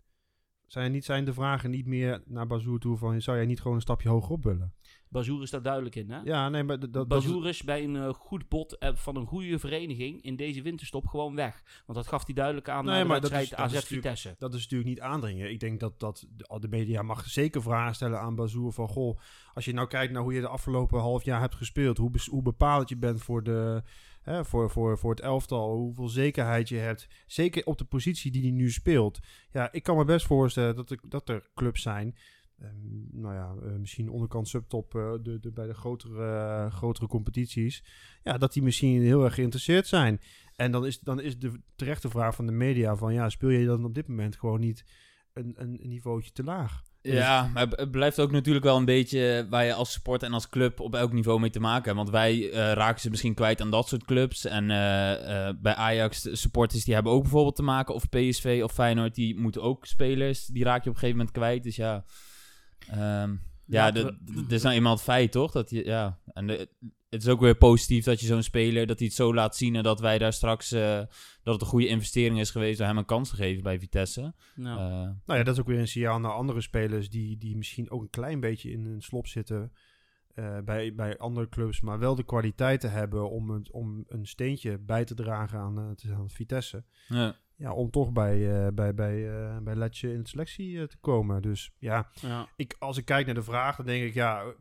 [0.68, 3.22] Zijn, niet, zijn de vragen niet meer naar Bazoer toe van...
[3.22, 4.74] zou jij niet gewoon een stapje hoger op willen?
[5.08, 6.20] Bazoer is daar duidelijk in, hè?
[6.24, 9.60] Ja, nee, maar dat, Bazoer is bij een eh, goed bod eh, van een goede
[9.60, 11.84] vereniging in deze winterstop gewoon weg.
[11.86, 14.04] Want dat gaf hij duidelijk aan Nee, de maar wedstrijd is- dat AZ is natuurlijk-
[14.04, 14.36] Vitesse.
[14.40, 15.52] dat is natuurlijk niet aandringen.
[15.52, 16.28] Ik denk dat, dat
[16.60, 18.88] de, media mag zeker vragen stellen aan Bazoer van...
[18.88, 19.20] Goh,
[19.54, 21.98] als je nou kijkt naar hoe je de afgelopen half jaar hebt gespeeld...
[21.98, 23.84] hoe, bepalend je bent voor, de,
[24.24, 25.76] voor, voor, voor het elftal...
[25.76, 27.08] hoeveel zekerheid je hebt.
[27.28, 29.20] Zeker op de positie die hij nu speelt.
[29.52, 32.16] Ja, ik kan me best voorstellen dat er, dat er clubs zijn...
[32.60, 37.08] ehm, nou ja, eh, misschien onderkant subtop eh, de, de, bij de grotere, eh, grotere
[37.08, 37.84] competities.
[38.24, 40.22] Ja, dat die misschien heel erg geïnteresseerd zijn.
[40.56, 43.14] En dan is, dan is de terechte vraag van de media van...
[43.14, 44.84] ja, speel je dan op dit moment gewoon niet
[45.40, 46.82] een, een, niveautje te laag?
[47.02, 50.50] Ja, maar het- blijft ook natuurlijk wel een beetje waar je als supporter en als
[50.50, 51.96] club op elk niveau mee te maken hebt.
[51.98, 54.46] Want wij eh, raken ze misschien kwijt aan dat soort clubs.
[54.46, 57.94] En eh, eh, bij Ajax, supporters die hebben ook bijvoorbeeld te maken.
[57.96, 60.46] Of PSV of Feyenoord, die moeten ook spelers.
[60.46, 61.64] Die raak je op een gegeven moment kwijt.
[61.64, 62.04] Dus ja,
[62.88, 63.92] ehm, ja,
[64.36, 65.52] het is nou eenmaal het feit, toch?
[65.52, 66.70] Dat je, ja, en de-
[67.10, 69.76] het is ook weer positief dat je zo'n speler, dat hij het zo laat zien.
[69.76, 70.98] En dat wij daar straks, eh,
[71.44, 74.34] dat het een goede investering is geweest door hem een kans te geven bij Vitesse.
[74.56, 74.86] Nou, Eh,
[75.26, 77.10] Nou ja, dat is ook weer een signaal naar andere spelers...
[77.10, 79.72] die, die misschien ook een klein beetje in een slop zitten...
[80.36, 84.78] eh, bij, bij andere clubs, maar wel de kwaliteiten hebben om, het, om een steentje
[84.78, 86.84] bij te dragen aan, aan Vitesse.
[87.08, 87.36] ja.
[87.60, 90.98] Ja, om toch bij, eh, bij, bij, eh, bij Letje in de selectie eh, te
[90.98, 91.42] komen.
[91.42, 92.48] Dus ja, ja.
[92.56, 94.54] ik, als ik kijk naar de vraag, dan denk ik, ja,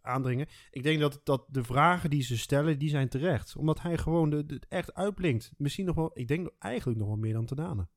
[0.00, 0.46] aandringen.
[0.70, 3.56] Ik denk dat, dat de vragen die ze stellen, die zijn terecht.
[3.56, 5.52] Omdat hij gewoon de, de- echt uitblinkt.
[5.56, 7.88] Misschien nog wel, ik denk eigenlijk nog wel meer dan Tanane.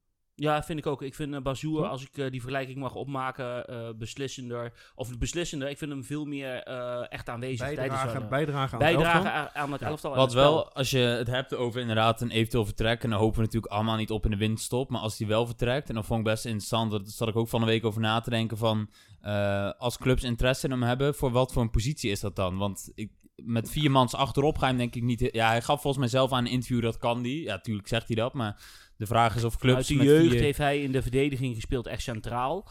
[0.41, 1.01] Ja, vind ik ook.
[1.01, 4.73] Ik vind uh, Bazoer, als ik eh, die vergelijking mag opmaken, eh, beslissender.
[4.95, 8.95] Of beslissender, ik vind hem veel meer eh, echt aanwezig tijdens Bijdragen, bijdragen aan het
[8.95, 9.62] bijdragen elftal.
[9.62, 10.12] aan, aan het elftal.
[10.12, 10.54] Wat het spel.
[10.54, 13.73] wel, als je het hebt over inderdaad een eventueel vertrek, en dan hopen we natuurlijk
[13.73, 16.25] allemaal niet op in de winterstop, maar als die wel vertrekt, en dan vond ik
[16.25, 18.89] best interessant, dat zat ik ook van de week over na te denken van,
[19.21, 22.58] eh, als clubs interesse in hem hebben, voor wat voor een positie is dat dan?
[22.58, 25.82] Want ik, met vier mans achterop ga je hem denk ik niet, ja, hij gaf
[25.82, 28.62] volgens mij zelf aan een interview dat kan die, ja, tuurlijk zegt hij dat, maar
[29.01, 32.01] de vraag is of clubs Uit de jeugd heeft hij in de verdediging gespeeld, echt
[32.01, 32.69] centraal.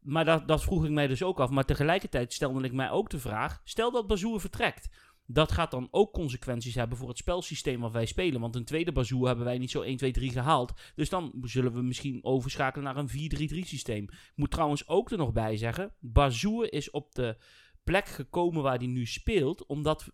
[0.00, 1.50] Maar dat, dat vroeg ik mij dus ook af.
[1.50, 4.88] Maar tegelijkertijd stelde ik mij ook de vraag: stel dat Bazoer vertrekt.
[5.26, 8.40] Dat gaat dan ook consequenties hebben voor het spelsysteem wat wij spelen.
[8.40, 10.72] Want een tweede Bazoer hebben wij niet zo 1, 2, 3 gehaald.
[10.94, 13.10] Dus dan zullen we misschien overschakelen naar een
[13.54, 14.02] 4-3-3 systeem.
[14.02, 17.36] Ik moet trouwens ook er nog bij zeggen: Bazoer is op de
[17.84, 19.66] plek gekomen waar hij nu speelt.
[19.66, 20.12] Omdat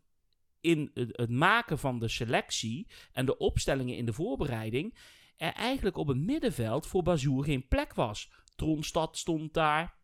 [0.61, 4.94] in het maken van de selectie en de opstellingen in de voorbereiding.
[5.42, 8.31] Er eigenlijk op het middenveld voor Bazoer geen plek was.
[8.57, 9.94] Tronstad stond daar.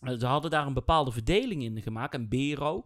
[0.00, 2.14] Eh, Ze hadden daar een bepaalde verdeling in gemaakt.
[2.14, 2.84] En Bero.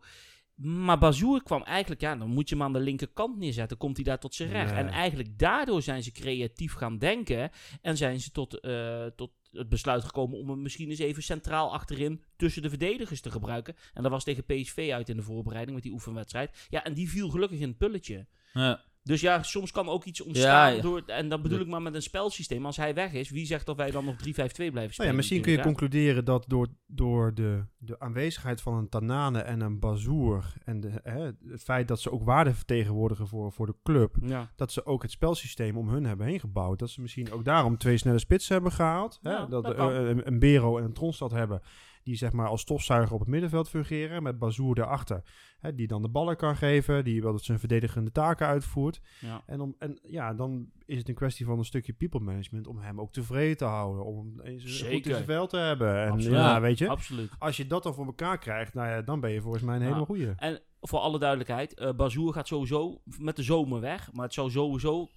[0.55, 3.77] Maar Bazoer kwam eigenlijk, ja, dan moet je hem aan de linkerkant neerzetten.
[3.77, 4.73] Komt hij daar tot zijn recht.
[4.73, 7.51] En eigenlijk daardoor zijn ze creatief gaan denken.
[7.83, 11.73] En zijn ze tot, eh, tot het besluit gekomen om hem misschien eens even centraal
[11.73, 13.77] achterin tussen de verdedigers te gebruiken.
[13.95, 16.67] En dat was tegen PSV uit in de voorbereiding met die oefenwedstrijd.
[16.71, 18.27] Ja, en die viel gelukkig in het pulletje.
[18.53, 18.85] Ja.
[19.03, 20.75] Dus ja, soms kan ook iets ontstaan.
[20.75, 20.83] ja.
[20.83, 22.67] Door, en dan bedoel ik maar met een spelsysteem.
[22.67, 25.11] Als hij weg is, wie zegt dat wij dan nog 3-5-2 blijven Nou spelen?
[25.11, 29.61] ja, misschien kun je concluderen dat door, door de, de aanwezigheid van een Tanane en
[29.61, 30.53] een Bazoer...
[30.65, 34.17] en de, hè, het feit dat ze ook waarde vertegenwoordigen voor, voor de club...
[34.57, 36.79] dat ze ook het spelsysteem om hun hebben heen gebouwd.
[36.79, 39.19] Dat ze misschien ook daarom twee snelle spitsen hebben gehaald.
[39.23, 39.31] Hè?
[39.31, 41.63] Ja, dat dat een, een Bero en een Tronstad hebben.
[42.03, 44.23] Die zeg maar als stofzuiger op het middenveld fungeren.
[44.23, 45.23] Met Bazoer daarachter.
[45.59, 45.75] Hè?
[45.75, 47.05] Die dan de ballen kan geven.
[47.05, 49.01] Die wel dat zijn verdedigende taken uitvoert.
[49.21, 49.43] Ja.
[49.47, 52.67] En, om, en ja, dan is het een kwestie van een stukje people management.
[52.67, 54.05] Om hem ook tevreden te houden.
[54.05, 55.13] Om hem eens goed in Zeker.
[55.13, 56.03] zijn veld te hebben.
[56.03, 56.37] En Absoluut.
[56.39, 56.89] ja, weet je.
[56.89, 57.31] Absoluut.
[57.39, 58.75] Als je dat dan voor elkaar krijgt.
[58.75, 60.05] Nou ja, dan ben je volgens mij een hele Ja.
[60.05, 60.33] goeie.
[60.37, 64.13] En voor alle duidelijkheid, eh Bazoer gaat sowieso met de zomer weg.
[64.13, 65.09] Maar het zou sowieso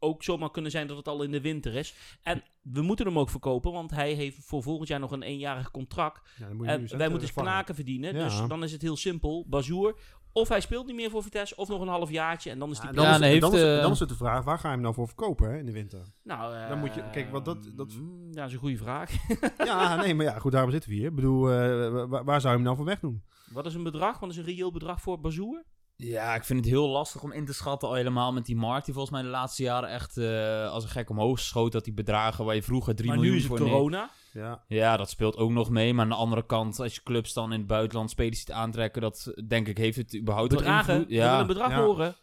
[0.00, 1.94] ook zomaar kunnen zijn dat het al in de winter is.
[2.22, 5.70] En we moeten hem ook verkopen, want hij heeft voor volgend jaar nog een eenjarig
[5.70, 6.30] contract.
[6.38, 8.14] Ja, dan moet je En wij moeten knaken verdienen.
[8.16, 8.24] Ja.
[8.24, 9.44] Dus dan is het heel simpel.
[9.48, 9.98] Bazoer
[10.32, 12.50] Of hij speelt niet meer voor Vitesse, of nog een halfjaartje.
[12.50, 14.44] En dan is die dan, Ja, is, dan, is, eh, dan is het de vraag,
[14.44, 16.02] waar ga je hem nou voor verkopen hè, in de winter?
[16.22, 18.76] Nou, Dan moet je- kijk, want dat- eh, dat- mm, Ja, dat is een goede
[18.76, 19.10] vraag.
[19.64, 21.06] ja, nee, maar ja, goed, daarom zitten we hier.
[21.08, 23.22] Ik bedoel, eh, wa- waar, zou je hem nou voor wegdoen?
[23.52, 24.18] Wat is een bedrag?
[24.18, 25.62] Wat is een reëel bedrag voor Bazoer?
[26.02, 27.88] Ja, ik vind het heel lastig om in te schatten.
[27.88, 30.90] Al helemaal met die markt die volgens mij de laatste jaren echt eh, als een
[30.90, 31.72] gek omhoog schoot.
[31.72, 34.10] Dat die bedragen waar je vroeger 3 Maar nu miljoen is het voor corona.
[34.32, 35.94] Ja, Ja, dat speelt ook nog mee.
[35.94, 39.02] Maar aan de andere kant, als je clubs dan in het buitenland spelers ziet aantrekken,
[39.02, 40.92] dat denk ik heeft het überhaupt wel Bedragen.
[40.94, 41.08] invloed.
[41.08, 41.80] We willen Ja, een bedrag Ja.
[41.84, 42.14] horen.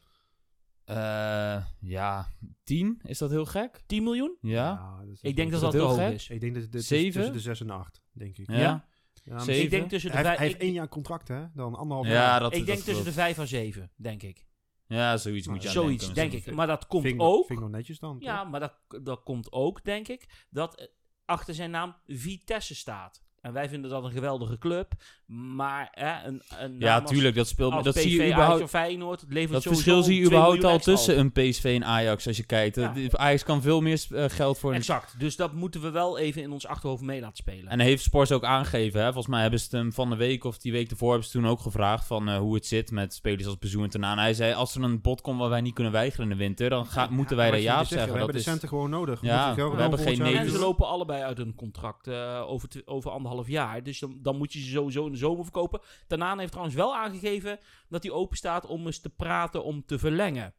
[0.86, 2.28] Eh, ja,
[2.64, 3.00] 10?
[3.04, 3.82] Is dat heel gek?
[3.86, 4.38] 10 miljoen?
[4.42, 4.96] Ja.
[5.00, 6.14] dat is- Ik denk dat Is dat heel hoog gek?
[6.14, 6.30] is.
[6.30, 8.50] Ik denk dat het tussen de 6 en de 8, denk ik.
[8.52, 8.58] Ja.
[8.60, 8.86] Ja.
[9.30, 9.64] Ja, Zeven?
[9.64, 10.38] Ik denk tussen de Hij, heeft- vijf...
[10.38, 11.46] hij heeft één jaar contract, hè?
[11.54, 12.40] Dan anderhalf Ja, jaar.
[12.40, 14.46] dat ik denk dat, tussen de dat- 5 en 7, denk ik.
[14.88, 16.30] Ja, zoiets moet je aan Zoiets, denken.
[16.32, 16.54] denk ik.
[16.56, 17.46] Maar dat komt ook...
[17.46, 18.18] Vind ik nog netjes dan.
[18.20, 20.88] Ja, maar dat, dat komt ook, denk ik, dat eh,
[21.26, 23.24] achter zijn naam Vitesse staat.
[23.42, 24.92] En wij vinden dat een geweldige club.
[25.26, 27.74] Maar hè, een, een Ja, als- tuurlijk, dat speelt.
[27.74, 28.64] als dat PSV, zie je Ajax überhaupt.
[28.64, 31.86] of Feyenoord, het levert Dat verschil zie je 2 überhaupt al tussen een PSV en
[31.86, 32.76] Ajax als je kijkt.
[32.76, 32.94] Ja.
[33.12, 34.74] Ajax kan veel meer eh, geld voor.
[34.74, 37.68] Exact, dus dat moeten we wel even in ons achterhoofd mee laten spelen.
[37.72, 39.00] En heeft Sports ook aangegeven.
[39.00, 39.06] Hè?
[39.06, 41.38] Volgens mij hebben ze het hem van de week of die week ervoor hebben ze
[41.38, 44.18] toen ook gevraagd van eh, hoe het zit met spelers als Bezoen en Tenaan.
[44.18, 46.70] Hij zei als er een bod komt waar wij niet kunnen weigeren in de winter,
[46.70, 47.98] dan ga, moeten wij daar ja op zeggen.
[47.98, 49.22] We Dat hebben de is, centen gewoon nodig.
[49.22, 52.70] Ja, we hebben geen jaar en nee ze lopen allebei uit een contract eh, over,
[52.86, 53.84] over anderhalf jaar.
[53.84, 55.82] Dus dan, dan moet je ze sowieso in de zomer verkopen.
[56.08, 57.60] Tanaan heeft trouwens wel aangegeven
[57.90, 60.54] dat hij open staat om eens te praten om te verlengen.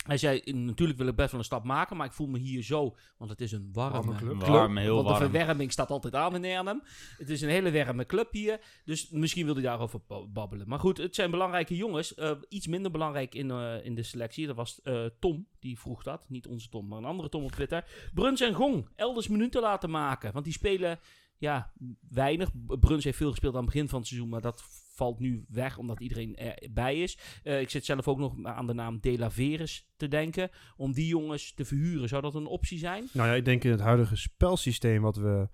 [0.00, 2.62] Hij zei, natuurlijk wil ik best wel een stap maken, maar ik voel me hier
[2.62, 4.38] zo, want het is een warme, Warme club.
[4.38, 4.48] club.
[4.48, 5.30] Warm, heel want de warm.
[5.30, 6.82] verwarming staat altijd aan in Arnhem.
[7.18, 10.68] Het is een hele warme club hier, dus misschien wil hij daarover ba- babbelen.
[10.68, 12.14] Maar goed, het zijn belangrijke jongens.
[12.14, 16.02] Eh, iets minder belangrijk in, eh, in de selectie, dat was eh, Tom, die vroeg
[16.02, 16.22] dat.
[16.28, 17.84] Niet onze Tom, maar een andere Tom op Twitter.
[18.14, 20.98] Bruns en Gong, elders minuten laten maken, want die spelen
[21.40, 21.72] ja,
[22.08, 22.50] weinig.
[22.80, 24.62] Bruns heeft veel gespeeld aan het begin van het seizoen, maar dat
[24.94, 27.18] valt nu weg omdat iedereen erbij is.
[27.42, 30.50] Eh, ik zit zelf ook nog aan de naam De La Veres te denken.
[30.76, 33.08] Om die jongens te verhuren, zou dat een optie zijn?
[33.12, 35.48] Nou ja, ik denk in het huidige spelsysteem wat we,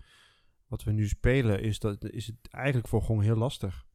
[0.67, 3.87] wat we nu spelen, is, dat, is het eigenlijk voor gewoon heel lastig.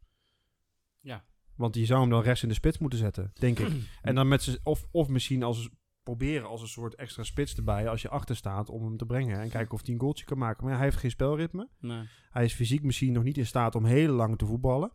[0.99, 1.25] Ja.
[1.55, 3.71] Want je zou hem dan rechts in de spits moeten zetten, denk ik.
[4.01, 5.69] En dan met of, of misschien als
[6.03, 9.39] proberen als een soort extra spits erbij als je achter staat om hem te brengen
[9.39, 10.61] en kijken of hij een goaltje kan maken.
[10.63, 11.67] Maar ja, hij heeft geen spelritme.
[11.79, 12.01] Nee.
[12.29, 14.91] Hij is fysiek misschien nog niet in staat om heel lang te voetballen.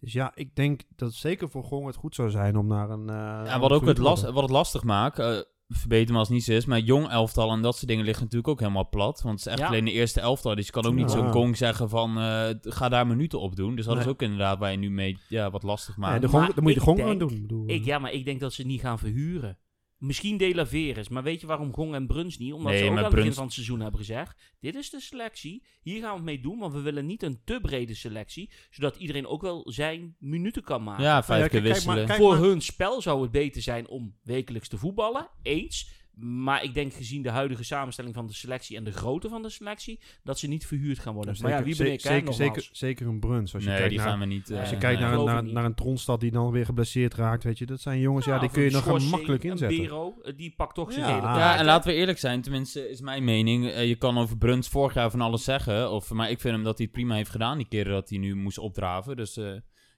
[0.00, 3.08] Dus ja, ik denk dat zeker voor Gong het goed zou zijn om naar een.
[3.08, 3.14] eh,
[3.46, 6.46] Ja, wat ook het, last, wat het lastig maakt, eh, verbeter me als het niet
[6.46, 9.22] zo is, maar jong elftal en dat soort dingen liggen natuurlijk ook helemaal plat.
[9.22, 9.66] Want het is echt Ja.
[9.66, 11.16] alleen de eerste elftal, dus je kan ook niet Ja.
[11.18, 13.74] zo'n gong zeggen van eh, ga daar minuten op doen.
[13.76, 16.20] Dus dat is ook inderdaad waar je nu mee ja, wat lastig Ja, maakt.
[16.22, 17.40] de gong, dan moet je de Gong gaan denk- doen.
[17.40, 19.58] Bedoel, Ik, ja, maar ik denk dat ze niet gaan verhuren.
[20.00, 22.52] Misschien De La Veres, maar weet je waarom Gong en Bruns niet?
[22.52, 24.40] Omdat Nee, ze ook aan het begin van het seizoen hebben gezegd...
[24.60, 26.58] Dit is de selectie, hier gaan we het mee doen...
[26.58, 28.50] want we willen niet een te brede selectie...
[28.70, 31.04] zodat iedereen ook wel zijn minuten kan maken.
[31.04, 32.18] ja, vijf keer kijk- kijk maar- wisselen.
[32.18, 35.30] Voor hun spel zou het beter zijn om wekelijks te voetballen.
[35.42, 35.98] Eens.
[36.20, 39.50] Maar ik denk gezien de huidige samenstelling van de selectie en de grootte van de
[39.50, 41.36] selectie, dat ze niet verhuurd gaan worden.
[41.36, 42.00] Zeker, maar ja, wie ben ik?
[42.00, 42.36] zeker, nogmaals.
[42.36, 43.54] zeker, zeker een Bruns.
[43.54, 44.52] Als je nee, kijkt die naar, gaan we niet.
[44.52, 44.94] Als je eh, kijkt nee.
[44.94, 45.52] naar, een, geloof naar, ik niet.
[45.54, 48.40] naar een Tronstad die dan weer geblesseerd raakt, weet je, dat zijn jongens, ja, Ja,
[48.40, 49.78] die kun je nog makkelijk een inzetten.
[49.82, 51.14] Bero, eh, die pakt toch zijn Ja.
[51.14, 51.26] hele.
[51.26, 53.66] Ja, taak, en laten we eerlijk zijn, tenminste is mijn mening.
[53.70, 55.90] eh, je kan over Bruns vorig jaar van alles zeggen.
[55.90, 58.18] Of, maar ik vind hem dat hij het prima heeft gedaan die keren dat hij
[58.18, 59.16] nu moest opdraven.
[59.16, 59.52] Dus eh,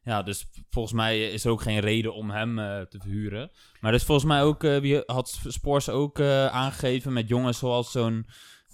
[0.05, 3.51] ja, dus volgens mij is er ook geen reden om hem eh, te verhuren.
[3.81, 7.91] Maar dus volgens mij ook, eh, wie had Spors ook eh, aangegeven met jongens zoals
[7.93, 8.27] zo'n,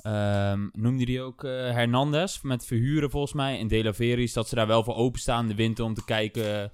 [0.02, 3.58] ehm, noemde die ook Hernandez, met verhuren volgens mij.
[3.58, 6.04] En De La Veris, dat ze daar wel voor openstaan in de winter om te
[6.04, 6.70] kijken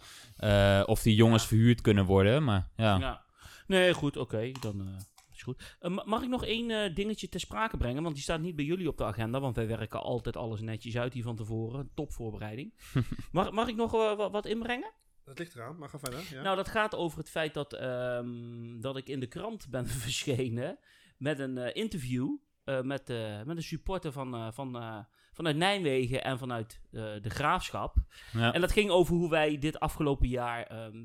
[0.87, 1.49] of die jongens Ja.
[1.49, 2.45] verhuurd kunnen worden.
[2.45, 2.99] Maar ja.
[2.99, 3.23] Ja.
[3.67, 4.51] Nee, goed, oké.
[4.61, 4.89] dan
[5.35, 5.77] is goed.
[5.81, 8.03] Eh, ma- mag ik nog één eh, dingetje ter sprake brengen?
[8.03, 9.41] Want die staat niet bij jullie op de agenda.
[9.41, 11.91] Want wij werken altijd alles netjes uit hier van tevoren.
[11.95, 12.75] Topvoorbereiding.
[13.33, 14.93] mag, mag ik nog eh, wa- wat inbrengen?
[15.25, 16.23] Dat ligt eraan, maar ga verder.
[16.31, 16.43] Ja.
[16.43, 20.79] Nou, dat gaat over het feit dat, ehm, dat ik in de krant ben verschenen
[21.19, 24.99] met een interview eh, met, eh, met een supporter van, eh, van, eh,
[25.33, 27.97] vanuit Nijmegen en vanuit eh, de Graafschap.
[28.33, 28.53] Ja.
[28.53, 31.05] En dat ging over hoe wij dit afgelopen jaar ehm,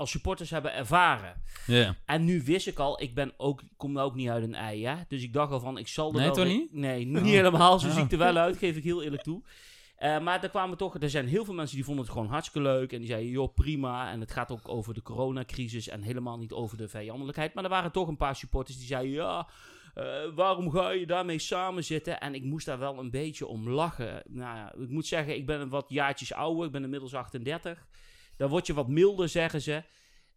[0.00, 1.42] als supporters hebben ervaren.
[2.04, 4.86] En nu wist ik al, ik ben ook, kom nou ook niet uit een ei,
[4.86, 4.94] hè?
[5.08, 6.34] Dus ik dacht al van, ik zal er Nee, wel...
[6.34, 6.72] toch niet?
[6.72, 7.78] Nee, niet helemaal.
[7.78, 7.94] Zo Oh.
[7.94, 9.42] zie ik er wel uit, geef ik heel eerlijk toe.
[9.96, 12.68] Eh, maar er kwamen toch, er zijn heel veel mensen die vonden het gewoon hartstikke
[12.68, 12.92] leuk.
[12.92, 14.10] En die zeiden, joh, prima.
[14.10, 17.54] En het gaat ook over de coronacrisis en helemaal niet over de vijandelijkheid.
[17.54, 19.48] Maar er waren toch een paar supporters die zeiden, ja,
[19.94, 22.20] eh, waarom ga je daarmee samen zitten?
[22.20, 24.22] En ik moest daar wel een beetje om lachen.
[24.28, 26.66] Nou ja, ik moet zeggen, ik ben een wat jaartjes ouder.
[26.66, 27.86] Ik ben inmiddels 38.
[28.40, 29.84] Dan word je wat milder, zeggen ze.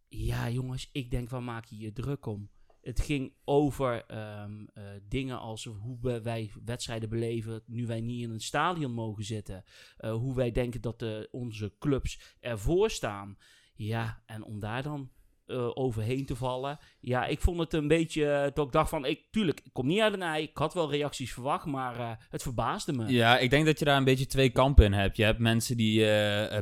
[0.08, 2.50] Ja, jongens, ik denk, waar maak je je druk om?
[2.80, 8.30] Het ging over ehm, eh, dingen als hoe wij wedstrijden beleven nu wij niet in
[8.30, 9.64] een stadion mogen zitten.
[9.96, 13.38] Eh, hoe wij denken dat de, onze clubs ervoor staan.
[13.74, 15.10] Ja, en om daar dan
[15.46, 16.78] eh, overheen te vallen.
[17.00, 19.86] Ja, ik vond het een beetje, uh, dat ik dacht van, ik, tuurlijk, ik kom
[19.86, 20.42] niet uit een ei.
[20.42, 23.12] Ik had wel reacties verwacht, maar uh, het verbaasde me.
[23.12, 25.16] Ja, ik denk dat je daar een beetje twee kampen in hebt.
[25.16, 25.98] Je hebt mensen die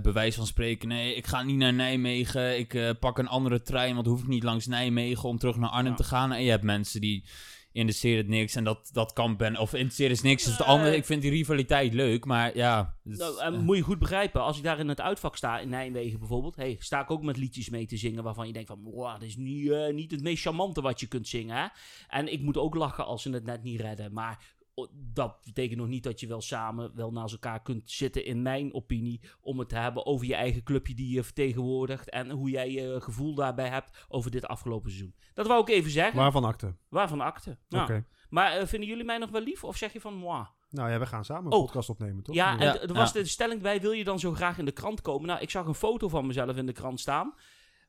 [0.02, 2.58] bewijs van spreken, nee, ik ga niet naar Nijmegen.
[2.58, 5.92] Ik pak een andere trein, want hoef ik niet langs Nijmegen om terug naar Arnhem
[5.92, 5.96] ja.
[5.96, 6.32] te gaan.
[6.32, 7.24] En je hebt mensen die
[7.72, 8.54] interesseert het niks.
[8.54, 9.56] En dat, dat kan ben.
[9.56, 10.46] Of interesseert het niks.
[10.46, 10.96] Is het andere.
[10.96, 12.24] Ik vind die rivaliteit leuk.
[12.24, 12.96] Maar ja.
[13.02, 14.42] Nou, en moet je goed begrijpen.
[14.42, 16.56] Als ik daar in het uitvak sta, in Nijmegen bijvoorbeeld.
[16.56, 18.22] Hey, sta ik ook met liedjes mee te zingen.
[18.22, 18.82] Waarvan je denkt van.
[18.82, 21.56] Wow, dat is niet, uh, niet het meest charmante wat je kunt zingen.
[21.56, 21.66] Hè?
[22.08, 24.12] En ik moet ook lachen als ze het net niet redden.
[24.12, 24.38] Maar
[25.12, 28.74] dat betekent nog niet dat je wel samen wel naast elkaar kunt zitten, in mijn
[28.74, 32.70] opinie, om het te hebben over je eigen clubje die je vertegenwoordigt en hoe jij
[32.70, 35.14] je gevoel daarbij hebt over dit afgelopen seizoen.
[35.34, 36.16] Dat wou ik even zeggen.
[36.18, 36.74] Waarvan akte?
[36.88, 37.58] Waarvan akte.
[37.68, 38.04] Nou, okay.
[38.28, 40.44] Maar uh, vinden jullie mij nog wel lief of zeg je van moi?
[40.70, 41.64] Nou ja, we gaan samen een oh.
[41.64, 42.34] podcast opnemen, toch?
[42.34, 43.20] Ja, en ja, er was ja.
[43.20, 45.26] de stelling bij, wil je dan zo graag in de krant komen?
[45.26, 47.34] Nou, ik zag een foto van mezelf in de krant staan.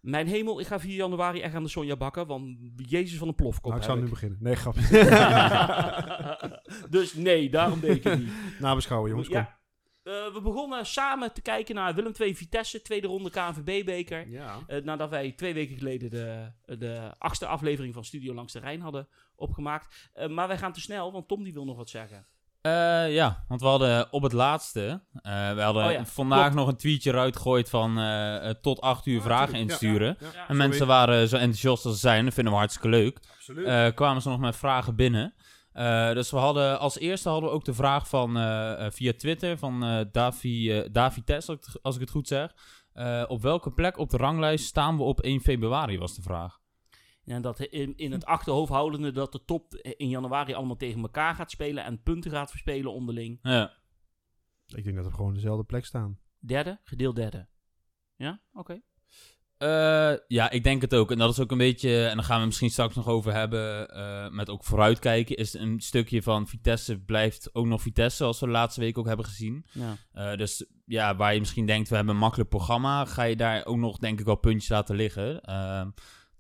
[0.03, 3.35] Mijn hemel, ik ga 4 januari echt aan de Sonja bakken, want Jezus van een
[3.35, 4.37] plofkop Nou, ik zou nu beginnen.
[4.41, 4.87] Nee, grapje.
[6.89, 8.31] dus nee, daarom deed ik niet.
[8.59, 9.59] Nabeschouwen, jongens, ja.
[10.03, 14.29] Uh, we begonnen samen te kijken naar Willem II Vitesse, tweede ronde KNVB-beker.
[14.29, 14.59] Ja.
[14.67, 18.81] Uh, nadat wij twee weken geleden de, de achtste aflevering van Studio Langs de Rijn
[18.81, 20.11] hadden opgemaakt.
[20.15, 22.27] Uh, maar wij gaan te snel, want Tom die wil nog wat zeggen.
[22.67, 26.55] Uh, ja, want we hadden op het laatste, uh, we hadden Oh ja, vandaag klopt.
[26.55, 30.17] nog een tweetje eruit gegooid van uh, tot 8 uur Ah, vragen insturen.
[30.19, 30.31] ja, ja.
[30.35, 33.19] Ja, En mensen waren zo enthousiast als ze zijn, dat vinden we hartstikke leuk.
[33.35, 33.65] Absoluut.
[33.67, 35.33] Eh, kwamen ze nog met vragen binnen.
[35.73, 39.13] Eh, dus we hadden als eerste hadden we ook de vraag van eh, eh, via
[39.17, 41.47] Twitter van eh Davi, eh, Davi Tess,
[41.81, 42.51] als ik het- goed zeg.
[42.93, 46.61] Eh, op welke plek op de ranglijst staan we op 1 februari, was de vraag.
[47.25, 51.35] En dat in, in het achterhoofd houdende dat de top in januari allemaal tegen elkaar
[51.35, 53.39] gaat spelen en punten gaat verspelen onderling.
[53.41, 53.73] Ja.
[54.65, 56.19] Ik denk dat we gewoon dezelfde plek staan.
[56.39, 57.47] Derde, gedeeld derde.
[58.15, 58.81] Ja, oké.
[59.63, 61.11] Eh, ja, ik denk het ook.
[61.11, 63.89] En dat is ook een beetje, en daar gaan we misschien straks nog over hebben,
[63.89, 68.45] eh, met ook vooruitkijken, is een stukje van Vitesse blijft ook nog Vitesse, zoals we
[68.45, 69.65] de laatste week ook hebben gezien.
[69.71, 69.95] Ja.
[70.11, 73.65] Eh, dus ja, waar je misschien denkt, we hebben een makkelijk programma, ga je daar
[73.65, 75.41] ook nog, denk ik, wel puntjes laten liggen.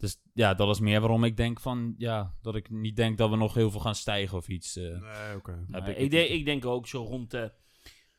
[0.03, 3.29] Dus ja, dat is meer waarom ik denk van, ja, dat ik niet denk dat
[3.29, 4.75] we nog heel veel gaan stijgen of iets.
[4.75, 4.83] eh.
[4.83, 5.65] Nee, oké.
[5.67, 6.27] Maar ik ik, denk, idee.
[6.27, 7.51] ik denk ook zo rond de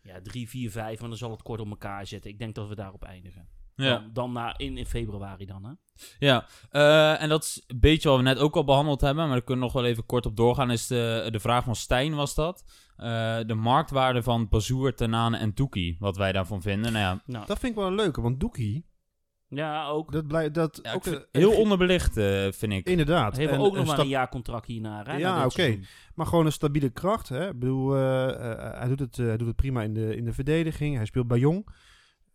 [0.03, 2.31] ja, 3, 4, 5, want dan zal het kort op elkaar zitten.
[2.31, 3.49] Ik denk dat we daarop eindigen.
[3.75, 3.99] ja.
[3.99, 5.73] Dan, dan na, in, in februari dan, hè?
[6.19, 9.33] Ja, eh, en dat is een beetje wat we net ook al behandeld hebben, maar
[9.35, 10.71] daar kunnen we nog wel even kort op doorgaan.
[10.71, 12.65] Is de, de vraag van Stijn was dat.
[12.97, 16.93] Eh, de marktwaarde van Bazoer, Tanane en Toekie, wat wij daarvan vinden.
[16.93, 18.87] Nou ja, Nou, Dat vind ik wel een leuke, want Doekie,
[19.55, 20.13] ja, ook.
[20.13, 20.55] dat blijft...
[20.55, 22.87] Dat ja, ook vind heel onderbelicht, eh, vind ik.
[22.87, 23.37] Inderdaad.
[23.37, 25.17] Heeft En ook nog maar een jaarcontract hiernaar, hè?
[25.17, 25.79] Ja, oké.
[26.15, 27.29] Maar gewoon een stabiele kracht.
[27.29, 27.49] Hè?
[27.49, 30.33] Ik bedoel, eh, eh, hij, doet het, hij doet het prima in de, in de
[30.33, 30.97] verdediging.
[30.97, 31.67] Hij speelt bij Jong.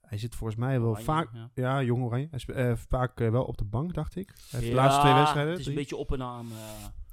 [0.10, 1.30] Hij zit volgens mij wel Oranje, vaak...
[1.34, 1.50] ja.
[1.54, 2.28] Ja, Jong Oranje.
[2.30, 4.28] Hij speelt eh, vaak wel op de bank, dacht ik.
[4.28, 5.52] Hij heeft de laatste twee wedstrijden.
[5.52, 6.48] Het is een beetje op en aan.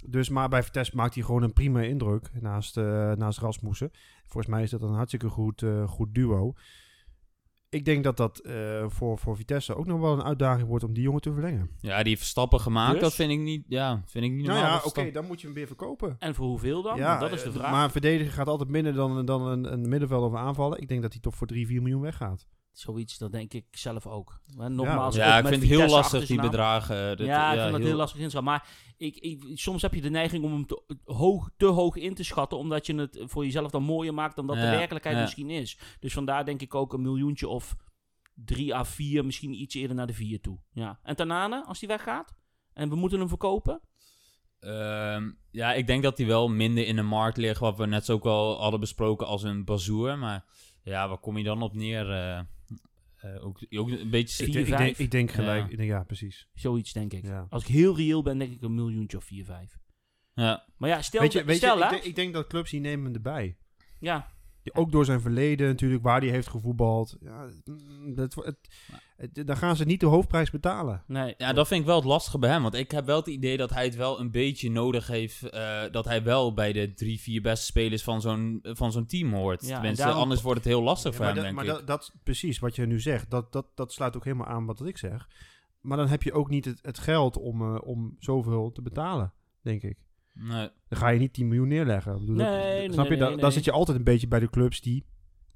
[0.06, 3.90] Dus, maar bij Vitesse maakt hij gewoon een prima indruk naast, eh, naast Rasmussen.
[4.22, 6.54] Volgens mij is dat een hartstikke goed, eh, goed duo.
[7.68, 10.92] Ik denk dat dat eh, voor, voor Vitesse ook nog wel een uitdaging wordt om
[10.92, 11.70] die jongen te verlengen.
[11.80, 13.00] Ja, die Verstappen gemaakt, Dus?
[13.00, 14.78] dat vind ik niet, ja, vind ik niet Nou normaal.
[14.78, 16.16] ja, oké, dan moet je hem weer verkopen.
[16.18, 16.96] En voor hoeveel dan?
[16.96, 17.70] Ja, dat is de eh, vraag.
[17.70, 20.80] Maar een verdediger gaat altijd minder dan, dan een, een middenvelder of aanvallen.
[20.80, 22.46] Ik denk dat hij toch voor 3, 4 miljoen weggaat.
[22.76, 24.40] Zoiets, dat denk ik zelf ook.
[24.56, 27.16] Maar nogmaals, Ja, ook ik vind het heel lastig, die bedragen.
[27.16, 28.50] dit- ja, ik vind dat heel- heel lastig inschatten.
[28.52, 32.14] Maar ik, ik, soms heb je de neiging om hem te hoog, te hoog in
[32.14, 35.16] te schatten, omdat je het voor jezelf dan mooier maakt dan dat de Ja, werkelijkheid
[35.16, 35.22] ja.
[35.22, 35.78] misschien is.
[36.00, 37.76] Dus vandaar denk ik ook een miljoentje of
[38.34, 40.58] 3 à 4, misschien iets eerder naar de 4 toe.
[40.72, 40.98] Ja.
[41.02, 42.34] En Tanane, als die weggaat
[42.72, 43.80] en we moeten hem verkopen,
[44.60, 48.04] Ehm, ja, ik denk dat hij wel minder in de markt ligt, wat we net
[48.04, 50.18] zo ook al hadden besproken als een Bazoer.
[50.18, 50.44] Maar
[50.82, 52.10] ja, waar kom je dan op neer?
[52.12, 52.40] eh,
[53.34, 54.44] eh, ook, ook een beetje...
[54.44, 54.86] Vier, ik, denk, ik, vijf?
[54.86, 55.64] denk, ik denk gelijk.
[55.64, 55.70] Ja.
[55.70, 56.48] Ik denk, ja, precies.
[56.54, 57.24] zoiets denk ik.
[57.24, 57.46] Ja.
[57.50, 59.78] Als ik heel reëel ben, denk ik een miljoentje of 4, 5.
[60.34, 60.66] Ja.
[60.76, 61.88] Maar ja, stel, weet je, weet stel je hè?
[61.88, 63.56] ik, denk, ik denk dat clubs die nemen hem erbij.
[64.00, 64.35] Ja,
[64.74, 67.16] Ook door zijn verleden natuurlijk, waar hij heeft gevoetbald.
[67.20, 68.56] Ja, mm, dat, het,
[69.16, 71.02] het- dan gaan ze niet de hoofdprijs betalen.
[71.06, 71.34] nee.
[71.38, 72.62] Ja, dat vind ik wel het lastige bij hem.
[72.62, 75.42] Want ik heb wel het idee dat hij het wel een beetje nodig heeft.
[75.50, 79.32] eh, dat hij wel bij de drie, vier beste spelers van zo'n, van zo'n team
[79.32, 79.60] hoort.
[79.62, 81.66] Ja, en Tenminste, daarom- anders wordt het heel lastig Ja, voor maar hem, dat, denk
[81.68, 81.86] maar ik.
[81.86, 84.86] dat, dat precies wat je nu zegt, dat, dat, dat sluit ook helemaal aan wat
[84.86, 85.28] ik zeg.
[85.80, 89.32] Maar dan heb je ook niet het, het geld om, eh, om zoveel te betalen,
[89.62, 89.98] denk ik.
[90.38, 90.68] Nee.
[90.88, 92.12] Dan ga je niet 10 miljoen neerleggen.
[92.12, 93.10] Ik bedoel, Nee, nee, snap je?
[93.10, 93.50] nee, Dan- nee, Dan nee.
[93.56, 95.04] zit je altijd een beetje bij de clubs die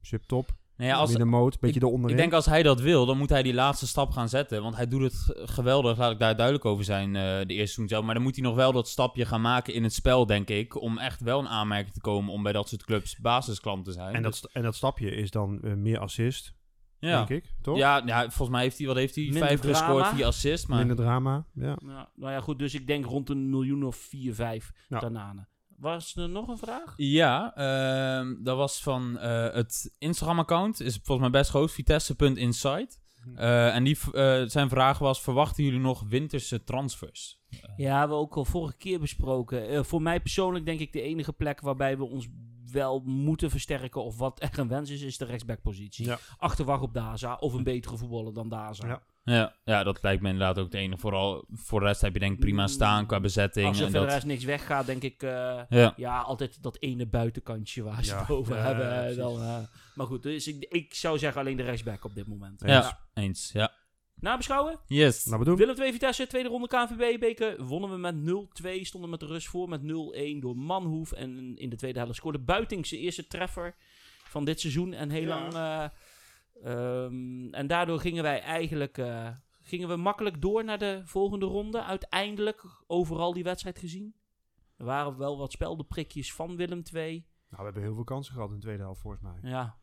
[0.01, 2.11] subtop, ja, als, middenmoot, een beetje eronder.
[2.11, 4.63] ik denk als hij dat wil, dan moet hij die laatste stap gaan zetten.
[4.63, 7.89] Want hij doet het geweldig, laat ik daar duidelijk over zijn, eh, de eerste seizoen
[7.89, 8.05] zelf.
[8.05, 10.81] Maar dan moet hij nog wel dat stapje gaan maken in het spel, denk ik.
[10.81, 14.15] Om echt wel een aanmerking te komen om bij dat soort clubs basisklant te zijn.
[14.15, 16.53] En Dus- dat, st- en dat stapje is dan eh, meer assist,
[17.01, 17.25] Ja.
[17.25, 17.77] denk ik, toch?
[17.77, 19.25] Ja, ja, volgens mij heeft hij, wat heeft hij?
[19.25, 19.77] Minder Vijf drama.
[19.79, 20.67] gescoord, vier assists.
[20.67, 21.77] Maar Minder drama, ja.
[21.87, 24.99] Ja, nou ja, goed, dus ik denk rond een miljoen of 4, 5 Ja.
[24.99, 25.49] Tananen.
[25.77, 26.95] Was er nog een vraag?
[26.97, 30.81] Ja, ehm, dat was van eh, het Instagram-account.
[30.81, 33.01] Is volgens mij best groot, vitesse.insight.
[33.35, 37.41] Eh en die, eh, zijn vraag was, verwachten jullie nog winterse transfers?
[37.77, 39.69] Ja, hebben we ook al vorige keer besproken.
[39.69, 42.29] Eh, voor mij persoonlijk denk ik de enige plek waarbij we ons
[42.73, 46.07] wel moeten versterken of wat echt een wens is, is de rechtsbackpositie.
[46.07, 46.19] Ja.
[46.39, 48.87] Achterwacht op Daza of een betere voetballer dan Daza.
[48.87, 49.03] Ja.
[49.25, 51.01] Ja, ja, dat lijkt me inderdaad ook de enige.
[51.01, 53.67] Vooral voor de rest heb je denk ik prima staan qua bezetting.
[53.67, 55.23] Als er en verder dat, rest niks weggaat, denk ik...
[55.23, 55.93] eh, ja.
[55.97, 58.87] Ja, altijd dat ene buitenkantje waar ze Ja, het over ja, hebben.
[58.87, 59.59] ja, eh, dan, eh,
[59.95, 62.61] maar goed, dus ik, ik zou zeggen alleen de rechtsback op dit moment.
[62.61, 62.69] Ja.
[62.69, 63.51] ja, eens.
[63.53, 63.73] Ja.
[64.21, 64.79] Nabeschouwen?
[64.87, 65.25] Yes.
[65.27, 65.55] Nou.
[65.57, 67.65] Willem 2 Vitesse, tweede ronde KNVB-beker.
[67.65, 68.15] Wonnen we met
[68.81, 69.85] 0-2, stonden met de rust voor met 0-1
[70.41, 71.13] door Manhoef.
[71.13, 73.75] En in de tweede helft scoorde Buiting zijn eerste treffer
[74.25, 74.93] van dit seizoen.
[74.93, 75.49] En heel Ja.
[75.49, 75.55] lang...
[75.55, 75.85] eh,
[77.05, 78.99] ehm, en daardoor gingen wij eigenlijk...
[78.99, 79.29] eh,
[79.63, 81.83] gingen we makkelijk door naar de volgende ronde.
[81.83, 84.15] Uiteindelijk overal die wedstrijd gezien.
[84.77, 87.11] Er waren wel wat speldenprikjes van Willem 2.
[87.13, 89.51] Nou, we hebben heel veel kansen gehad in de tweede helft, volgens mij.
[89.51, 89.79] Ja,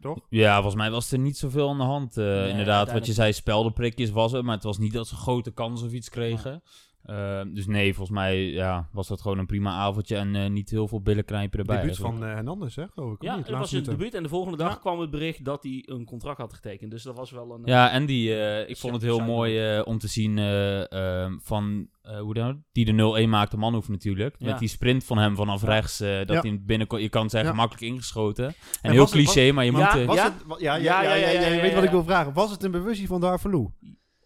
[0.00, 0.18] Toch?
[0.28, 2.16] Ja, volgens mij was er niet zoveel aan de hand.
[2.16, 4.44] eh, inderdaad, wat je zei, speldenprikjes was het.
[4.44, 6.62] Maar het was niet dat ze grote kansen of iets kregen.
[7.02, 10.16] Eh, dus nee, volgens mij ja, was dat gewoon een prima avondje.
[10.16, 11.80] En eh, niet heel veel billenknijpen erbij.
[11.80, 13.22] Debuut van eh Hernandez, hè, geloof ik.
[13.22, 13.46] ja niet?
[13.46, 13.96] dat was minuten.
[13.96, 14.14] debuut.
[14.14, 14.78] En de volgende dag Ja.
[14.78, 16.90] kwam het bericht dat hij een contract had getekend.
[16.90, 17.62] Dus dat was wel een...
[17.64, 21.38] Ja, en die, eh, ik vond het heel mooi eh, om te zien eh, ehm,
[21.42, 22.92] van, eh, hoe dan, die de
[23.26, 24.34] 0-1 maakte, Manhoef natuurlijk.
[24.38, 24.46] Ja.
[24.46, 26.40] Met die sprint van hem vanaf rechts, eh, dat Ja.
[26.40, 27.56] hij binnen, je kan zeggen, Ja.
[27.56, 28.46] makkelijk ingeschoten.
[28.46, 30.00] En, En heel het- cliché, maar je Ja, moet...
[30.00, 30.24] eh, Was Ja?
[30.24, 31.86] het, ja, ja, Ja, ja, ja, ja, ja, ja, je ja, weet wat ja.
[31.86, 32.32] ik wil vragen.
[32.32, 33.66] Was het een bewustzing van Darvalu?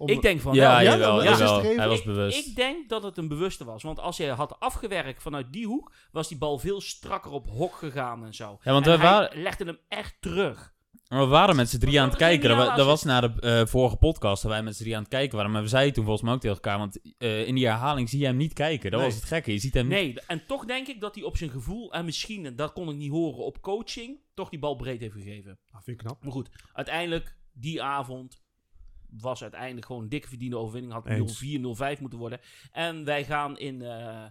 [0.02, 0.70] Om- Ik denk van ja, wel.
[0.70, 1.38] ja, jawel, dat.
[1.76, 2.46] Hij was Ik- bewust.
[2.46, 3.82] Ik denk dat het een bewuste was.
[3.82, 7.74] Want als je had afgewerkt vanuit die hoek, was die bal veel strakker op hok
[7.74, 8.58] gegaan en zo.
[8.62, 10.72] Ja, want en we hij waren- legde hem echt terug.
[11.08, 12.48] Maar we waren met z'n drie Was aan het dat kijken.
[12.48, 14.94] Dat, wa- geniale dat was na de eh, vorige podcast dat wij met z'n drie
[14.96, 15.52] aan het kijken waren.
[15.52, 18.18] Maar we zeiden toen volgens mij ook tegen elkaar, want eh, in die herhaling zie
[18.18, 18.90] je hem niet kijken.
[18.90, 19.08] Dat Nee.
[19.08, 19.52] was het gekke.
[19.52, 19.92] Je ziet hem niet.
[19.98, 22.88] Nee, en toch denk ik dat hij op zijn gevoel, en misschien, en dat kon
[22.88, 25.58] ik niet horen, op coaching, toch die bal breed heeft gegeven.
[25.70, 26.22] Ah, vind ik knap.
[26.22, 28.41] Maar goed, uiteindelijk, die avond
[29.20, 30.92] was uiteindelijk gewoon een dikke verdiende overwinning.
[30.92, 31.44] Had Eens.
[31.44, 32.40] 0-4, 0-5 moeten worden.
[32.72, 34.24] En wij gaan in eh,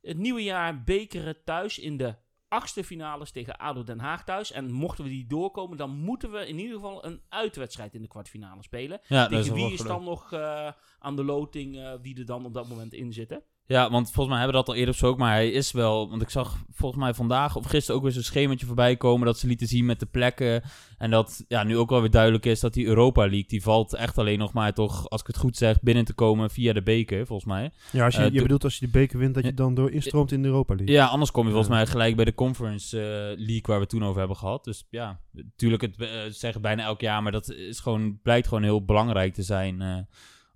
[0.00, 2.14] het nieuwe jaar bekeren thuis in de
[2.48, 4.52] achtste finales tegen ADO Den Haag thuis.
[4.52, 8.08] En mochten we die doorkomen, dan moeten we in ieder geval een uitwedstrijd in de
[8.08, 9.00] kwartfinale spelen.
[9.06, 12.54] Ja, tegen wie is dan nog eh, aan de loting eh, wie er dan op
[12.54, 13.42] dat moment in zitten?
[13.70, 16.08] Ja, want volgens mij hebben we dat al eerder besproken, maar hij is wel...
[16.08, 19.38] Want ik zag volgens mij vandaag of gisteren ook weer zo'n schemaatje voorbij komen dat
[19.38, 20.62] ze lieten zien met de plekken.
[20.98, 23.94] En dat ja, nu ook wel weer duidelijk is dat die Europa League, die valt
[23.94, 26.82] echt alleen nog maar toch, als ik het goed zeg, binnen te komen via de
[26.82, 27.70] beker, volgens mij.
[27.92, 29.90] Ja, als je, Eh, je bedoelt als je de beker wint, dat je dan door
[29.90, 30.94] instroomt in de Europa League.
[30.94, 34.04] Ja, anders kom je volgens mij gelijk bij de Conference eh, League waar we toen
[34.04, 34.64] over hebben gehad.
[34.64, 38.62] Dus ja, natuurlijk, het eh, zeggen bijna elk jaar, maar dat is gewoon, blijkt gewoon
[38.62, 40.06] heel belangrijk te zijn.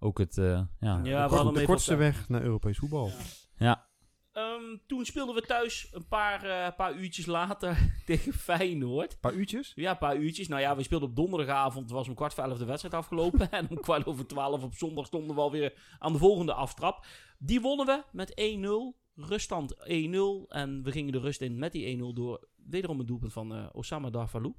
[0.05, 1.01] Ook het, eh, ja.
[1.03, 3.11] Ja, de, kort- kortste weg naar Europees voetbal.
[3.57, 3.93] ja.
[4.33, 9.13] Ehm, toen speelden we thuis een paar, eh, paar uurtjes later tegen Feyenoord.
[9.13, 9.73] Een paar uurtjes?
[9.75, 10.49] Ja, een paar uurtjes.
[10.49, 11.85] Nou ja, we speelden op donderdagavond.
[11.85, 13.51] Het was om kwart voor elf de wedstrijd afgelopen.
[13.59, 17.07] en om kwart over twaalf op zondag stonden we alweer aan de volgende aftrap.
[17.39, 19.03] Die wonnen we met 1-0.
[19.15, 20.49] Ruststand 1-0.
[20.49, 23.67] En we gingen de rust in met die 1-0 door wederom een doelpunt van eh,
[23.73, 24.55] Osama Darvalou.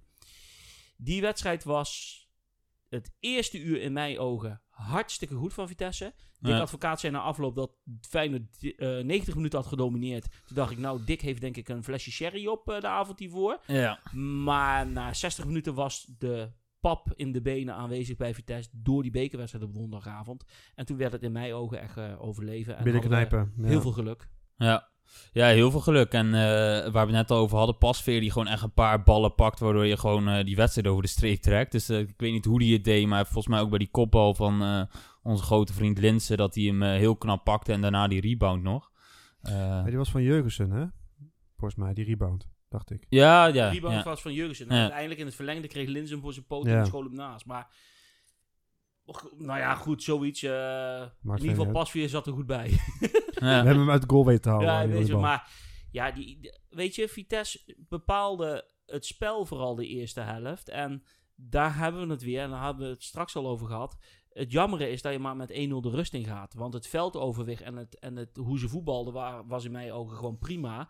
[0.97, 2.23] Die wedstrijd was
[2.95, 6.13] het eerste uur in mijn ogen hartstikke goed van Vitesse.
[6.39, 6.59] Dick Ja.
[6.59, 7.71] Advocaat zei na afloop dat
[8.09, 10.23] Feyenoord eh 90 minuten had gedomineerd.
[10.45, 13.19] Toen dacht ik, nou, Dick heeft denk ik een flesje sherry op eh, de avond
[13.19, 13.59] hiervoor.
[13.67, 13.99] ja.
[14.13, 19.11] Maar na 60 minuten was de pap in de benen aanwezig bij Vitesse door die
[19.11, 20.45] bekerwedstrijd op donderdagavond.
[20.75, 22.77] En toen werd het in mijn ogen echt eh, overleven.
[22.77, 22.83] En
[23.57, 23.67] Ja.
[23.67, 24.29] Heel veel geluk.
[24.55, 24.89] Ja.
[25.31, 26.11] Ja, heel veel geluk.
[26.11, 29.35] En eh, waar we net al over hadden, Pasveer die gewoon echt een paar ballen
[29.35, 31.71] pakt, waardoor je gewoon eh, die wedstrijd over de streep trekt.
[31.71, 33.91] Dus eh, ik weet niet hoe hij het deed, maar volgens mij ook bij die
[33.91, 34.81] kopbal van eh,
[35.23, 38.91] onze grote vriend Linsen, dat hij hem heel knap pakte en daarna die rebound nog.
[39.41, 40.85] Eh, Ja, die was van Jurgensen, hè?
[41.57, 43.05] Volgens mij, die rebound, dacht ik.
[43.09, 43.51] ja, ja.
[43.69, 44.03] Die rebound ja.
[44.09, 44.67] was van Jurgensen.
[44.69, 44.81] En Ja.
[44.81, 46.79] uiteindelijk in het verlengde kreeg Lins hem voor zijn poot Ja.
[46.79, 47.45] en school hem naast.
[47.45, 47.67] Maar,
[49.37, 50.43] nou ja, goed, zoiets.
[50.43, 51.71] eh, in ieder geval.
[51.71, 52.69] Pasveer zat er goed bij.
[52.99, 53.47] We Ja.
[53.55, 54.69] hebben hem uit de goal weten te houden.
[54.73, 55.49] Ja, weet je, maar
[55.91, 60.69] ja, die, die- weet je, Vitesse bepaalde het spel vooral de eerste helft.
[60.69, 61.03] En
[61.35, 63.97] daar hebben we het weer, en daar hebben we het straks al over gehad.
[64.35, 66.53] Het jammere is dat je maar met 1-0 de rust in gaat.
[66.53, 70.17] Want het veldoverwicht en, het, en het, hoe ze voetbalden wa- was in mijn ogen
[70.17, 70.87] gewoon prima.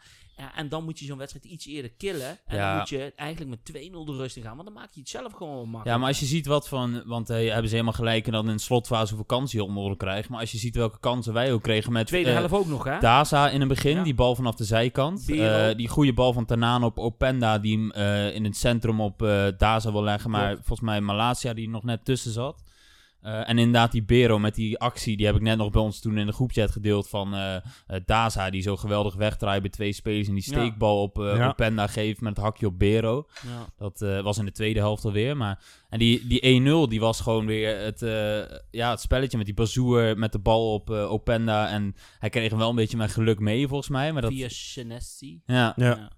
[0.55, 2.37] En dan moet je zo'n wedstrijd iets eerder killen.
[2.45, 2.69] En Ja.
[2.69, 4.53] dan moet je eigenlijk met 2-0 de rust in gaan.
[4.55, 5.85] Want dan maak je het zelf gewoon makkelijk.
[5.85, 7.03] Ja, maar als je ziet wat van...
[7.05, 9.83] Want eh, hebben ze helemaal gelijk en dan in de slotfase hoeveel kansen je onder
[9.83, 10.29] oren krijgt.
[10.29, 12.07] Maar als je ziet welke kansen wij ook kregen met...
[12.07, 12.99] Tweede eh, helft ook nog, hè?
[12.99, 14.03] Daza in het begin, Ja.
[14.03, 15.29] die bal vanaf de zijkant.
[15.29, 17.91] Eh, die goede bal van Tanane op Openda, die hem
[18.31, 19.19] in het centrum op
[19.57, 20.29] Daza wil leggen.
[20.29, 20.65] Maar Klopt.
[20.67, 22.63] volgens mij Malasia, die nog net tussen zat.
[23.25, 25.99] Eh, en inderdaad, die Bero met die actie, die heb ik net nog bij ons
[25.99, 27.61] toen in de groepchat gedeeld van eh, eh,
[28.05, 30.51] Daza, die zo geweldig wegdraait bij twee spelers en die Ja.
[30.59, 31.47] steekbal op eh Ja.
[31.47, 33.27] Openda geeft met het hakje op Bero.
[33.47, 33.65] Ja.
[33.77, 35.37] Dat eh, was in de tweede helft alweer.
[35.37, 36.41] Maar, en die, die
[36.87, 40.39] 1-0, die was gewoon weer het, eh, ja, het spelletje met die Bazoer met de
[40.39, 41.69] bal op eh, Openda.
[41.69, 44.13] En hij kreeg hem wel een beetje met geluk mee, volgens mij.
[44.13, 45.41] Maar dat, Via Senesi.
[45.45, 46.09] ja, Ja.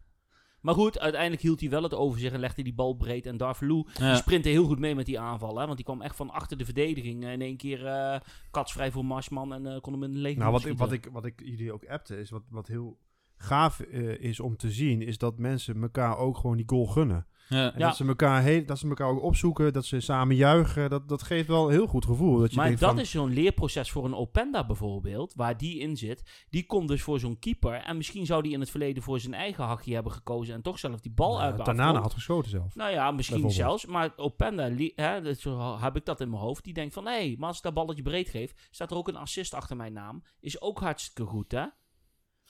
[0.62, 3.26] Maar goed, uiteindelijk hield hij wel het over zich en legde die bal breed.
[3.26, 4.08] En Darvalu ja.
[4.12, 5.58] die sprintte heel goed mee met die aanval.
[5.58, 5.66] Hè?
[5.66, 7.24] Want die kwam echt van achter de verdediging.
[7.24, 8.20] eh, in één keer eh
[8.52, 11.10] katsvrij voor Marsman en eh, kon hem in de leeg Nou, wat ik, wat, ik,
[11.12, 12.98] wat ik jullie ook appte, is wat, wat heel
[13.38, 17.28] gaaf eh, is om te zien, is dat mensen elkaar ook gewoon die goal gunnen.
[17.50, 17.74] ja.
[17.74, 17.88] En Ja.
[17.88, 20.90] dat, ze elkaar heel, dat ze elkaar ook opzoeken, dat ze samen juichen.
[20.90, 22.40] Dat, dat geeft wel een heel goed gevoel.
[22.40, 25.80] Dat je maar denkt dat van, is zo'n leerproces voor een Openda bijvoorbeeld, waar die
[25.80, 26.46] in zit.
[26.50, 27.74] Die komt dus voor zo'n keeper.
[27.74, 30.80] En misschien zou die in het verleden voor zijn eigen hakje hebben gekozen en toch
[30.80, 32.04] zelf die bal nou, uit de Tanane afgrond.
[32.04, 32.76] had geschoten zelf.
[32.76, 33.86] Nou ja, misschien zelfs.
[33.86, 36.64] Maar Openda, hè, dat, zo heb ik dat in mijn hoofd.
[36.64, 39.08] Die denkt van, hé, hey, maar als ik dat balletje breed geef, staat er ook
[39.08, 40.24] een assist achter mijn naam.
[40.40, 41.66] Is ook hartstikke goed, hè?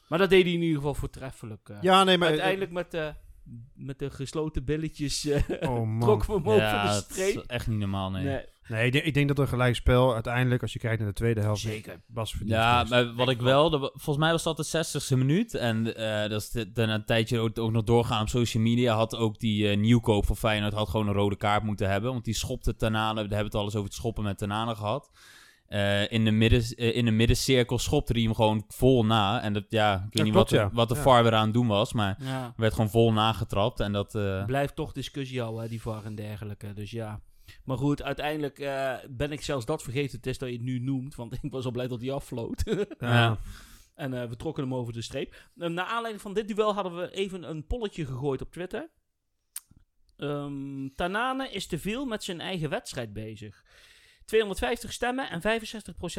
[0.08, 1.70] Maar dat deed hij in ieder geval voortreffelijk.
[1.70, 1.78] eh.
[1.82, 2.28] Ja, nee, maar...
[2.30, 3.14] Uiteindelijk met, de
[3.74, 7.36] met de gesloten billetjes eh Oh we hem over de dat streep.
[7.36, 8.24] is echt niet normaal, nee.
[8.24, 11.14] Nee, Nee, ik denk, ik denk dat een gelijkspel uiteindelijk, als je kijkt naar de
[11.14, 12.02] tweede helft, zeker.
[12.08, 12.92] was verdiend Ja, geweest.
[12.92, 15.54] maar wat ik ik wel, dat volgens mij was dat de 60ste minuut.
[15.54, 18.96] En eh, dat is daarna een tijdje ook, ook nog doorgaan op social media.
[18.96, 22.12] Had ook die eh, nieuwkoop van Feyenoord had gewoon een rode kaart moeten hebben.
[22.12, 25.12] Want die schopte Tanane, we hebben het al eens over het schoppen met Tanane gehad.
[25.68, 29.42] Eh, in, de midden, eh, in de middencirkel schopte hij hem gewoon vol na.
[29.42, 30.70] En dat, ja, ik weet Ja, niet klopt, wat, de, ja.
[30.74, 31.02] wat de Ja.
[31.02, 31.94] VAR weer aan het doen was.
[31.94, 32.54] Maar Ja.
[32.58, 33.80] werd gewoon vol nagetrapt.
[33.80, 34.16] En dat...
[34.16, 36.74] eh, Blijft toch discussie houden, hè, die VAR en dergelijke.
[36.74, 37.20] Dus ja.
[37.64, 40.18] Maar goed, uiteindelijk eh, ben ik zelfs dat vergeten.
[40.18, 42.64] Het is dat je het nu noemt, want ik was al blij dat hij affloot.
[43.00, 43.38] Ja.
[43.96, 45.36] En eh, we trokken hem over de streep.
[45.56, 48.90] Uh, naar aanleiding van dit duel hadden we even een polletje gegooid op Twitter.
[50.18, 53.64] Ehm Tanane is te veel met zijn eigen wedstrijd bezig.
[54.28, 55.42] 250 stemmen en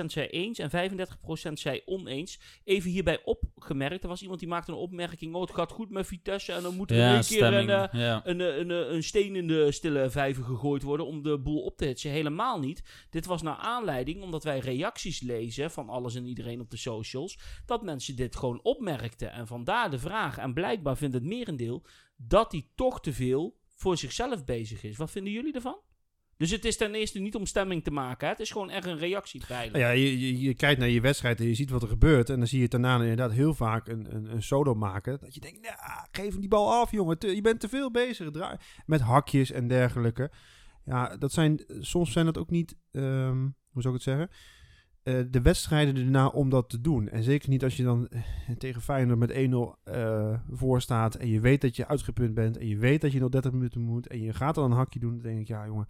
[0.02, 2.40] 65% zei eens en 35% zei oneens.
[2.64, 5.34] Even hierbij opgemerkt, er was iemand die maakte een opmerking.
[5.34, 8.00] Oh, het gaat goed met Vitesse en dan moet er ja, één keer een, eh,
[8.00, 8.20] ja.
[8.24, 11.62] een, eh, een, eh, een steen in de stille vijver gegooid worden om de boel
[11.62, 12.10] op te hitsen.
[12.10, 13.06] Helemaal niet.
[13.10, 17.38] Dit was naar aanleiding, omdat wij reacties lezen van alles en iedereen op de socials,
[17.66, 19.32] dat mensen dit gewoon opmerkten.
[19.32, 20.38] En vandaar de vraag.
[20.38, 21.84] En blijkbaar vindt het merendeel
[22.16, 24.96] dat hij toch te veel voor zichzelf bezig is.
[24.96, 25.78] Wat vinden jullie ervan?
[26.38, 28.26] Dus het is ten eerste niet om stemming te maken.
[28.26, 28.32] Hè?
[28.32, 29.80] Het is gewoon echt een reactiepeiler.
[29.80, 32.30] Ja, je, kijkt naar je wedstrijd en je ziet wat er gebeurt.
[32.30, 35.18] En dan zie je daarna inderdaad heel vaak een, een, een solo maken.
[35.20, 37.16] Dat je denkt, nou, geef hem die bal af, jongen.
[37.18, 38.30] Je bent te veel bezig.
[38.86, 40.30] Met hakjes en dergelijke.
[40.84, 44.30] Ja, dat zijn, soms zijn dat ook niet, ehm, hoe zou ik het zeggen?
[45.02, 47.08] Eh, de wedstrijden erna om dat te doen.
[47.08, 48.20] En zeker niet als je dan eh,
[48.58, 51.14] tegen Feyenoord met 1-0 eh, voor staat.
[51.14, 52.58] En je weet dat je uitgeput bent.
[52.58, 54.06] En je weet dat je nog 30 minuten moet.
[54.06, 55.12] En je gaat dan een hakje doen.
[55.12, 55.88] Dan denk ik, ja jongen,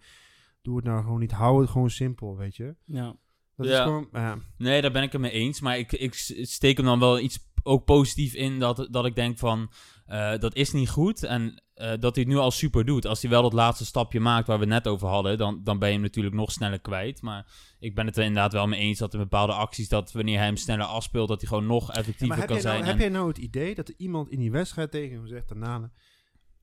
[0.61, 1.31] doe het nou gewoon niet.
[1.31, 2.75] Hou het gewoon simpel, weet je.
[2.85, 3.15] Ja.
[3.55, 4.37] Dat is gewoon, ja.
[4.57, 5.61] Nee, daar ben ik het mee eens.
[5.61, 9.37] Maar ik, ik steek hem dan wel iets ook positief in dat, dat ik denk
[9.37, 9.71] van...
[10.05, 13.05] eh, dat is niet goed en eh, dat hij het nu al super doet.
[13.05, 15.37] Als hij wel dat laatste stapje maakt waar we het net over hadden...
[15.37, 17.21] Dan, dan ben je hem natuurlijk nog sneller kwijt.
[17.21, 19.89] Maar ik ben het er inderdaad wel mee eens dat er bepaalde acties...
[19.89, 21.27] dat wanneer hij hem sneller afspeelt...
[21.27, 22.85] dat hij gewoon nog Ja, effectiever maar kan nou, zijn.
[22.85, 25.91] heb jij nou het idee dat er iemand in die wedstrijd tegen hem zegt daarna...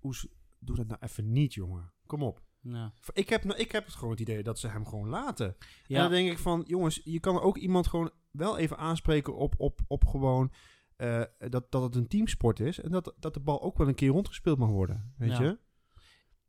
[0.03, 0.27] Oes,
[0.59, 1.93] doe dat nou even niet, jongen.
[2.07, 2.43] Kom op.
[2.69, 2.93] Ja.
[3.13, 5.47] Ik heb, ik heb het gewoon het idee dat ze hem gewoon laten.
[5.47, 5.55] En
[5.87, 6.03] Ja.
[6.03, 9.81] dan denk ik van, jongens, je kan ook iemand gewoon wel even aanspreken op, op,
[9.89, 10.53] op gewoon...
[10.97, 12.81] eh, dat, dat het een teamsport is.
[12.81, 15.15] En dat, dat de bal ook wel een keer rondgespeeld mag worden.
[15.19, 15.43] Weet Ja.
[15.43, 15.59] je?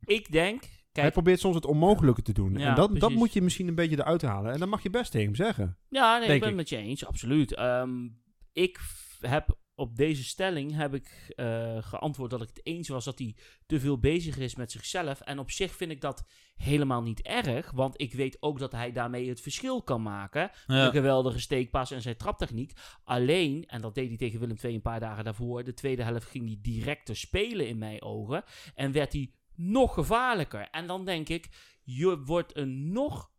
[0.00, 0.62] Ik denk...
[0.62, 2.52] Hij Kijk, probeert soms het onmogelijke te doen.
[2.58, 4.52] Ja, en dat, dat moet je misschien een beetje eruit halen.
[4.52, 5.78] En dat mag je best tegen hem zeggen.
[5.88, 7.54] Ja, nee, ik ben het met je eens, absoluut.
[7.54, 8.08] Ehm,
[8.52, 8.78] ik
[9.20, 13.36] heb op deze stelling heb ik eh, geantwoord dat ik het eens was dat hij
[13.66, 15.20] te veel bezig is met zichzelf.
[15.20, 16.24] En op zich vind ik dat
[16.56, 20.50] helemaal niet erg, want ik weet ook dat hij daarmee het verschil kan maken.
[20.66, 20.86] Ja.
[20.86, 22.72] Een geweldige steekpas en zijn traptechniek.
[23.04, 26.28] Alleen, en dat deed hij tegen Willem II een paar dagen daarvoor, de tweede helft
[26.28, 28.44] ging hij directer spelen in mijn ogen.
[28.74, 30.68] En werd hij nog gevaarlijker.
[30.70, 31.48] En dan denk ik,
[31.84, 33.30] je wordt een nog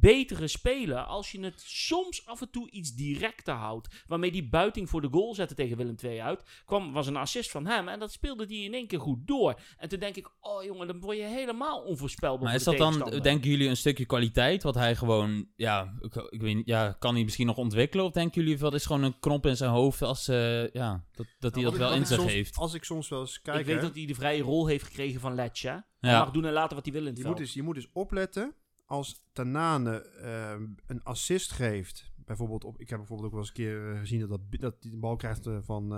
[0.00, 4.02] betere speler als je het soms af en toe iets directer houdt.
[4.06, 6.62] Waarmee die buiting voor de goal zette tegen Willem II uit.
[6.64, 9.60] Kwam, was een assist van hem en dat speelde die in één keer goed door.
[9.76, 12.98] En toen denk ik, oh jongen, dan word je helemaal onvoorspelbaar Maar is dat dan,
[13.22, 14.62] denken jullie, een stukje kwaliteit?
[14.62, 18.04] Wat hij gewoon, ja, ik, ik weet niet, ja, kan hij misschien nog ontwikkelen?
[18.04, 21.26] Of denken jullie, dat is gewoon een knop in zijn hoofd als, eh, ja, dat,
[21.38, 22.56] dat hij Nou, dat wel in zich soms- heeft?
[22.56, 24.84] Als ik soms wel eens kijk, ik weet hè, dat hij de vrije rol heeft
[24.84, 25.84] gekregen van Letje.
[25.98, 26.18] Hij Ja.
[26.18, 27.34] mag doen en laten wat hij wil in het je, veld.
[27.36, 28.54] moet dus, je moet dus opletten
[28.86, 32.12] als Tanane ehm, een assist geeft.
[32.16, 34.90] Bijvoorbeeld, op, ik heb bijvoorbeeld ook wel eens een keer eh, gezien dat, dat, hij
[34.90, 35.88] de bal krijgt eh, van,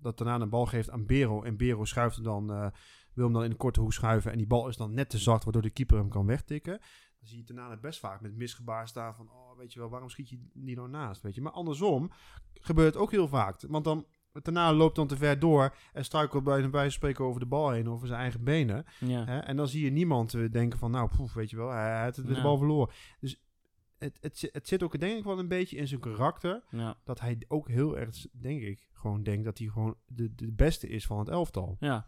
[0.00, 1.42] dat Tanane een bal geeft aan Bero.
[1.42, 2.70] En Bero schuift hem dan, eh,
[3.12, 4.30] wil hem dan in de korte hoek schuiven.
[4.30, 6.78] En die bal is dan net te zacht, waardoor de keeper hem kan wegtikken.
[7.18, 10.08] Dan zie je Tanane best vaak met misgebaar staan van, oh, weet je wel, waarom
[10.08, 11.40] schiet je niet nou naast, weet je.
[11.40, 12.10] Maar andersom
[12.52, 13.60] gebeurt het ook heel vaak.
[13.60, 14.06] Want dan,
[14.42, 17.70] Tanane loopt dan te ver door en struikelt bij een wijze spreken over de bal
[17.70, 18.84] heen, over zijn eigen benen.
[19.00, 19.24] Ja.
[19.24, 19.38] Hè?
[19.38, 22.04] En dan zie je niemand eh, denken van, nou, poef, weet je wel, hij, hij
[22.04, 22.42] heeft het de Ja.
[22.42, 22.94] bal verloren.
[23.20, 23.40] Dus
[23.98, 26.96] het, het, het zit ook denk ik wel een beetje in zijn karakter, Ja.
[27.04, 30.88] dat hij ook heel erg, denk ik, gewoon denkt dat hij gewoon de, de beste
[30.88, 31.76] is van het elftal.
[31.80, 32.06] Ja.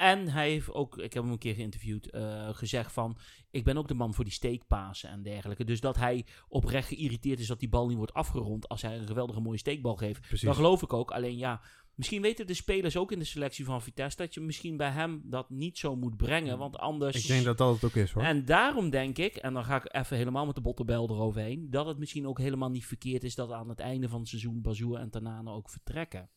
[0.00, 3.18] En hij heeft ook, ik heb hem een keer geïnterviewd, eh, gezegd van...
[3.50, 5.64] Ik ben ook de man voor die steekpasen en dergelijke.
[5.64, 8.68] Dus dat hij oprecht geïrriteerd is dat die bal niet wordt afgerond...
[8.68, 10.20] als hij een geweldige mooie steekbal geeft.
[10.20, 10.46] Precies.
[10.46, 11.10] Dat geloof ik ook.
[11.10, 11.60] Alleen ja,
[11.94, 14.16] misschien weten de spelers ook in de selectie van Vitesse...
[14.16, 16.58] dat je misschien bij hem dat niet zo moet brengen.
[16.58, 17.16] Want anders...
[17.16, 18.22] Ik denk dat dat het ook is, hoor.
[18.22, 21.70] En daarom denk ik, en dan ga ik even helemaal met de bottenbel eroverheen...
[21.70, 23.34] dat het misschien ook helemaal niet verkeerd is...
[23.34, 26.30] dat aan het einde van het seizoen Bazoer en Tanane ook vertrekken.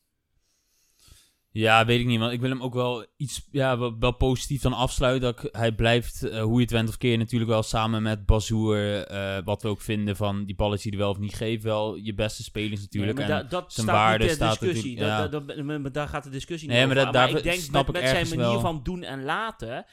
[1.56, 4.62] Ja, weet ik niet, want ik wil hem ook wel iets, ja, wel, wel positief
[4.62, 5.22] dan afsluiten.
[5.34, 8.26] Dat ik- hij blijft, eh, hoe je het went of keer, natuurlijk wel samen met
[8.26, 11.64] Bazoer, eh, wat we ook vinden van die balletjes die hij wel of niet geeft,
[11.64, 13.18] wel je beste spelers natuurlijk.
[13.18, 14.98] Nee, maar En- da- dat zijn staat waarde niet ter staat discussie.
[14.98, 15.22] ja.
[15.22, 17.14] Dat- dat- dat- maar daar gaat de discussie Nee, niet maar over.
[17.14, 18.60] maar daar ik denk snap met, ik met zijn manier wel.
[18.60, 19.86] van doen en laten,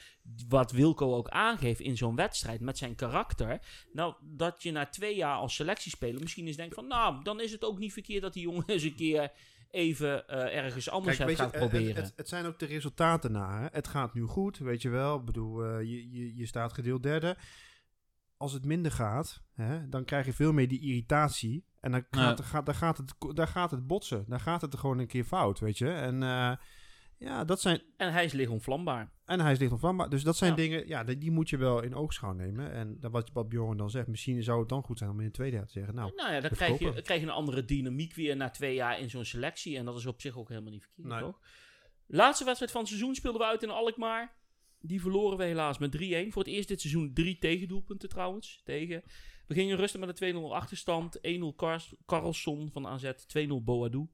[0.47, 3.59] wat Wilco ook aangeeft in zo'n wedstrijd, met zijn karakter,
[3.93, 7.51] nou, dat je na twee jaar als selectiespeler misschien eens denkt van, nou, dan is
[7.51, 9.31] het ook niet verkeerd dat die jongen eens een keer
[9.71, 11.95] even eh, ergens anders Kijk, gaat je, het- proberen.
[11.95, 13.59] Het, het, het zijn ook de resultaten na.
[13.61, 13.67] Hè?
[13.71, 15.17] Het gaat nu goed, weet je wel.
[15.19, 17.37] Ik bedoel, eh, je, je, je staat gedeeld derde.
[18.37, 21.65] Als het minder gaat, hè, dan krijg je veel meer die irritatie.
[21.79, 22.43] En dan gaat, Ja.
[22.43, 24.25] gaat, dan gaat, het, daar gaat het botsen.
[24.27, 25.91] Dan gaat het gewoon een keer fout, weet je.
[25.91, 26.51] En eh,
[27.21, 27.81] ja, dat zijn...
[27.97, 29.11] en hij is licht onvlambaar.
[29.25, 30.09] En hij is licht ontvlambaar.
[30.09, 30.55] Dus dat zijn Ja.
[30.55, 32.71] dingen, ja, die, die moet je wel in oogschouw nemen.
[32.71, 35.31] En wat, wat Bjorn dan zegt, misschien zou het dan goed zijn om in de
[35.31, 35.95] tweede helft te zeggen.
[35.95, 38.99] Nou, Nou ja, dan krijg je, krijg je een andere dynamiek weer na twee jaar
[38.99, 39.77] in zo'n selectie.
[39.77, 41.19] En dat is op zich ook helemaal niet verkeerd, Nee.
[41.19, 41.39] toch?
[42.07, 44.35] Laatste wedstrijd van het seizoen speelden we uit in Alkmaar.
[44.79, 46.31] Die verloren we helaas met 3-1.
[46.31, 48.61] Voor het eerst dit seizoen drie tegendoelpunten trouwens.
[48.63, 49.03] Tegen.
[49.47, 51.19] We gingen rusten met een 2-0 achterstand.
[51.21, 53.11] 1-0 Kars- Carlson van AZ.
[53.27, 54.07] 2-0 Boadou.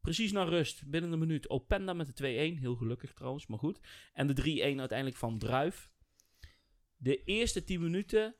[0.00, 2.60] Precies na rust, binnen een minuut, Openda met de 2-1.
[2.60, 3.80] Heel gelukkig trouwens, maar goed.
[4.12, 5.90] En de 3-1 uiteindelijk van Druif.
[6.96, 8.34] De eerste 10 minuten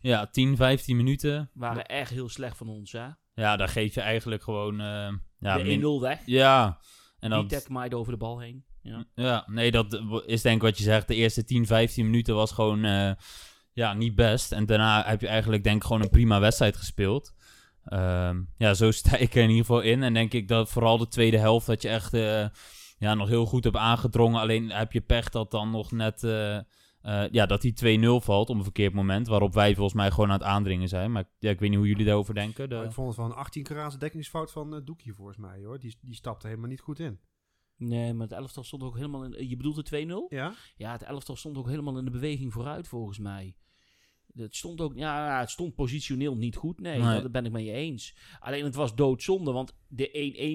[0.00, 1.50] Ja, 10, 15 minuten.
[1.54, 3.06] waren echt heel slecht van ons, hè?
[3.34, 6.20] Ja, daar geef je eigenlijk gewoon, eh, ja, de min- 1-0 weg.
[6.26, 6.78] ja.
[7.18, 8.64] En Die dan, tech maaide over de bal heen.
[8.82, 9.04] Ja.
[9.14, 11.08] Ja, nee, dat is denk ik wat je zegt.
[11.08, 13.12] De eerste 10, 15 minuten was gewoon eh,
[13.72, 14.52] ja, niet best.
[14.52, 17.34] En daarna heb je eigenlijk denk ik gewoon een prima wedstrijd gespeeld.
[17.84, 20.02] Ehm, ja, zo sta ik er in ieder geval in.
[20.02, 22.46] En denk ik dat vooral de tweede helft dat je echt eh,
[22.98, 24.40] ja, nog heel goed hebt aangedrongen.
[24.40, 26.24] Alleen heb je pech dat dan nog net...
[26.24, 29.26] eh, eh, ja, dat die 2-0 valt op een verkeerd moment.
[29.26, 31.12] Waarop wij volgens mij gewoon aan het aandringen zijn.
[31.12, 32.68] Maar ja, ik weet niet hoe jullie daarover denken.
[32.68, 32.82] De...
[32.84, 35.78] ik vond het wel een 18 karaats dekkingsfout van Doekie volgens mij, hoor.
[35.78, 37.20] Die, die stapte helemaal niet goed in.
[37.76, 39.48] Nee, maar het elftal stond ook helemaal in...
[39.48, 40.36] Je bedoelt de 2-0?
[40.36, 40.54] Ja?
[40.76, 43.54] Ja, het elftal stond ook helemaal in de beweging vooruit, volgens mij.
[44.36, 44.92] Het stond ook...
[44.96, 46.80] Ja, het stond positioneel niet goed.
[46.80, 47.22] Nee, Nee.
[47.22, 48.16] dat ben ik met je eens.
[48.40, 50.08] Alleen het was doodzonde, want de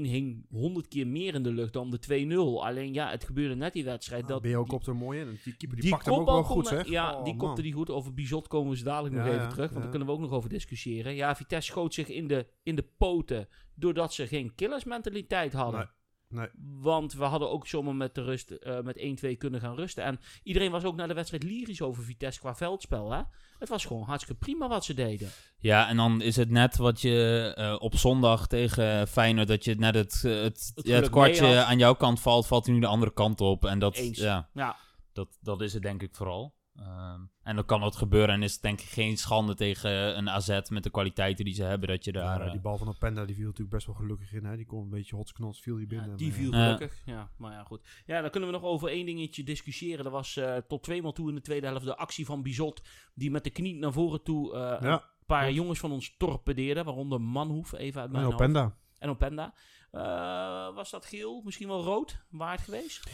[0.05, 2.63] 1-1 hing honderd keer meer in de lucht dan de 2-0.
[2.65, 4.21] Alleen ja, het gebeurde net die wedstrijd.
[4.21, 5.27] Dat dat ben je ook die- op er mooi in.
[5.27, 6.88] En Die keeper die, die pakt hem ook wel goed, zeg.
[6.89, 7.47] Ja, Oh, die man.
[7.47, 7.89] kopte die goed.
[7.89, 9.63] Over Bizot komen we zo dadelijk nog Ja, even ja, terug.
[9.65, 9.80] Want ja.
[9.82, 11.15] daar kunnen we ook nog over discussiëren.
[11.15, 13.47] Ja, Vitesse schoot zich in de, in de poten.
[13.75, 15.80] Doordat ze geen killersmentaliteit hadden.
[15.80, 15.89] Nee,
[16.30, 16.47] nee.
[16.80, 20.03] Want we hadden ook zomaar met de rust eh, met 1-2 kunnen gaan rusten.
[20.03, 23.11] En iedereen was ook na de wedstrijd lyrisch over Vitesse qua veldspel.
[23.11, 23.21] Hè?
[23.59, 25.30] Het was gewoon hartstikke prima wat ze deden.
[25.57, 29.75] Ja, en dan is het net wat je eh, op zondag tegen Feyenoord, dat je
[29.75, 32.80] net het, eh, het, Het ja, het kwartje aan jouw kant valt, valt hij nu
[32.80, 33.65] de andere kant op.
[33.65, 34.17] En dat, Eens.
[34.17, 34.77] ja, Ja,
[35.13, 36.57] dat, dat is het denk ik vooral.
[36.80, 40.30] Ehm, en dan kan dat gebeuren en is het denk ik geen schande tegen een
[40.30, 42.39] AZ met de kwaliteiten die ze hebben, dat je daar...
[42.39, 44.45] Ja, eh, die bal van Openda die viel natuurlijk best wel gelukkig in.
[44.45, 44.55] Hè?
[44.55, 46.17] Die kon een beetje hotsknots, viel die ja, binnen.
[46.17, 46.63] die maar viel Ja.
[46.63, 47.01] gelukkig.
[47.05, 47.82] Ja, maar ja, goed.
[48.05, 50.05] Ja, dan kunnen we nog over één dingetje discussiëren.
[50.05, 52.82] Er was eh, tot tweemaal toe in de tweede helft de actie van Bizot.
[53.13, 56.84] Die met de knie naar voren toe eh, Ja, een paar jongens van ons torpedeerde.
[56.84, 58.41] Waaronder Manhoef, even uit mijn en hoofd.
[58.43, 58.75] Openda.
[58.99, 59.53] En Openda.
[59.91, 61.41] Eh, was dat geel?
[61.45, 62.23] Misschien wel rood?
[62.30, 63.09] Waard geweest?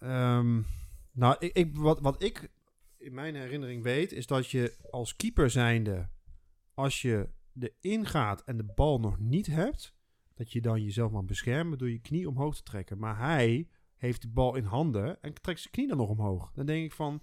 [0.00, 0.60] Ehm,
[1.12, 2.50] nou, ik, ik, wat, wat ik
[2.96, 6.08] in mijn herinnering weet, is dat je als keeper zijnde,
[6.74, 7.28] als je
[7.60, 9.94] erin gaat en de bal nog niet hebt,
[10.34, 12.98] dat je dan jezelf mag beschermen door je knie omhoog te trekken.
[12.98, 16.52] Maar hij heeft de bal in handen en trekt zijn knie dan nog omhoog.
[16.52, 17.22] Dan denk ik van,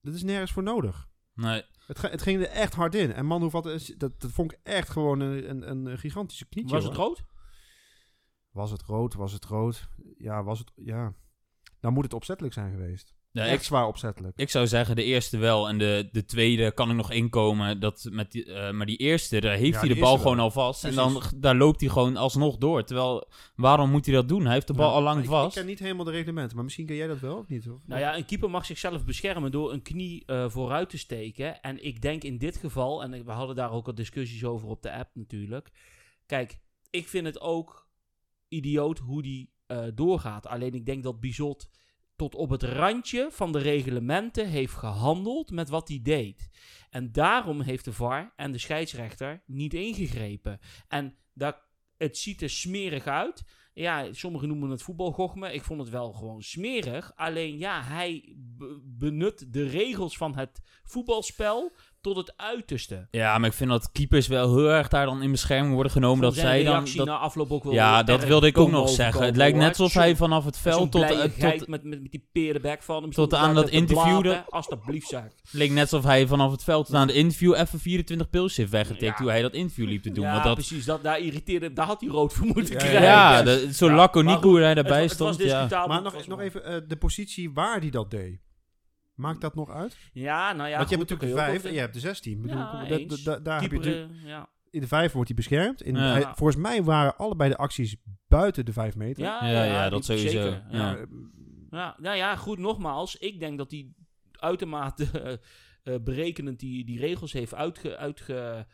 [0.00, 1.08] dat is nergens voor nodig.
[1.34, 1.62] Nee.
[1.86, 3.12] Het, het ging er echt hard in.
[3.12, 3.64] En Manhoef had,
[3.96, 6.74] dat, dat vond ik echt gewoon een, een, een gigantische knietje.
[6.74, 7.06] Was het hoor.
[7.06, 7.24] rood?
[8.50, 9.14] Was het rood?
[9.14, 9.88] Was het rood?
[10.18, 10.72] Ja, was het...
[10.76, 11.14] Ja.
[11.80, 13.14] Dan moet het opzettelijk zijn geweest.
[13.30, 14.36] Ja, echt ik, zwaar opzettelijk.
[14.36, 17.80] ik zou zeggen de eerste wel en de, de tweede kan ik nog inkomen.
[17.80, 20.44] Dat met die, eh, maar die eerste, daar heeft Ja, hij de bal gewoon wel.
[20.44, 20.84] al vast.
[20.84, 22.84] En dan daar loopt hij gewoon alsnog door.
[22.84, 24.44] Terwijl, waarom moet hij dat doen?
[24.44, 25.56] Hij heeft de bal al lang vast.
[25.56, 27.68] Ik ken niet helemaal de reglementen, maar misschien ken jij dat wel of niet?
[27.68, 27.78] Of?
[27.86, 31.60] Nou ja, een keeper mag zichzelf beschermen door een knie eh, vooruit te steken.
[31.62, 34.82] En ik denk in dit geval, en we hadden daar ook al discussies over op
[34.82, 35.70] de app natuurlijk.
[36.26, 36.58] Kijk,
[36.90, 37.88] ik vind het ook
[38.48, 40.46] idioot hoe die eh, doorgaat.
[40.46, 41.68] Alleen ik denk dat Bizot
[42.16, 46.48] tot op het randje van de reglementen heeft gehandeld met wat hij deed.
[46.90, 50.58] En daarom heeft de VAR en de scheidsrechter niet ingegrepen.
[50.88, 51.56] En dat,
[51.96, 53.44] het ziet er smerig uit.
[53.74, 55.52] Ja, sommigen noemen het voetbalgochme.
[55.52, 57.12] Ik vond het wel gewoon smerig.
[57.14, 61.72] Alleen ja, hij be- benut de regels van het voetbalspel
[62.06, 63.06] tot het uiterste.
[63.10, 66.22] Ja, maar ik vind dat keepers wel heel erg daar dan in bescherming worden genomen.
[66.22, 66.86] Dat zij dan...
[66.96, 69.24] Dat, na afloop ook wel ja, dat wilde ik ook nog zeggen.
[69.24, 72.28] Het lijkt net alsof hij vanaf het veld tot, eh, tot, met, met, met die
[72.32, 73.10] perenbek van hem.
[73.10, 75.22] tot aan dat te interview de- Alsjeblieft zeg.
[75.50, 78.70] leek net alsof hij vanaf het veld tot aan het interview even 24 pilsjes heeft
[78.70, 79.18] weggetikt.
[79.18, 79.22] Ja.
[79.22, 80.24] Hoe hij dat interview liep te doen.
[80.24, 80.84] ja, want dat, precies.
[80.84, 83.02] Dat, daar irriteerde daar had hij rood voor moeten Ja, krijgen.
[83.02, 85.42] ja, de- zo Ja, laconiek hoe hij daarbij stond.
[85.42, 85.86] Ja.
[85.86, 88.44] Maar nog, nog even eh, de positie waar hij dat deed.
[89.16, 89.96] Maakt dat nog uit?
[90.12, 90.76] Ja, nou ja.
[90.76, 92.32] Want je goed, hebt natuurlijk de vijf en je hebt de zestien.
[92.36, 93.22] Ik bedoel, Ja, da- da- eens.
[93.22, 94.48] da- daar heb je ja.
[94.70, 95.82] in de vijf wordt hij beschermd.
[95.82, 96.02] In, Ja.
[96.12, 97.96] hij- volgens mij waren allebei de acties
[98.28, 99.22] buiten de vijf meter.
[99.22, 100.28] Ja, Ja, ja, ja, dat sowieso.
[100.28, 100.90] Zeker, ja.
[100.90, 101.06] Ja.
[101.70, 103.16] Ja, nou ja, goed, nogmaals.
[103.16, 103.88] Ik denk dat hij
[104.32, 105.32] uitermate eh,
[105.94, 108.66] eh, berekenend die, die regels heeft uitge, uitge,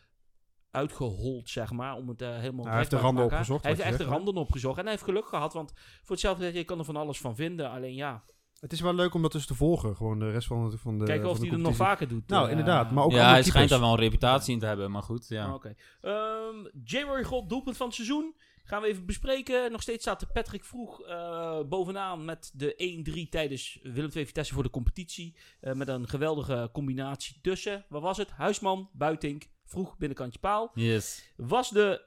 [0.71, 1.95] uitgehold, zeg maar.
[1.97, 3.33] Om het eh, helemaal hij heeft de randen maken.
[3.39, 4.77] opgezocht, Hij heeft echt de randen opgezocht.
[4.77, 7.71] En hij heeft geluk gehad, want voor hetzelfde je kan er van alles van vinden.
[7.71, 8.25] Alleen ja,
[8.63, 9.97] Het is wel leuk om dat dus te volgen.
[9.97, 12.29] Gewoon de rest van de, van de kijken of hij het nog vaker doet.
[12.29, 12.51] Nou, eh.
[12.51, 12.91] inderdaad.
[12.91, 14.91] Maar ook ja, hij schijnt daar wel een reputatie in te hebben.
[14.91, 15.55] Maar goed, ja.
[15.55, 15.75] Oké.
[16.01, 18.35] Ehm, January God, doelpunt van het seizoen.
[18.65, 19.73] Gaan we even bespreken.
[19.73, 24.55] Nog steeds staat de Patrick Vroeg eh, bovenaan met de 1-3 tijdens Willem II Vitesse
[24.55, 25.37] voor de competitie.
[25.61, 27.85] Eh, met een geweldige combinatie tussen.
[27.89, 28.31] Wat was het?
[28.31, 30.71] Huisman, Buitink, Vroeg, binnenkantje paal.
[30.75, 31.33] Yes.
[31.37, 32.03] Was de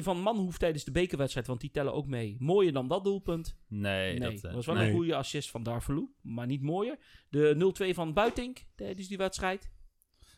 [0.00, 2.36] 0-1 van Manhoef tijdens de bekerwedstrijd, want die tellen ook mee.
[2.38, 3.56] Mooier dan dat doelpunt?
[3.68, 4.44] Nee, Nee, dat...
[4.44, 4.88] eh, was wel nee.
[4.88, 6.96] een goede assist van Darvalu, maar niet mooier.
[7.28, 9.70] De 0-2 van Buitink tijdens die wedstrijd?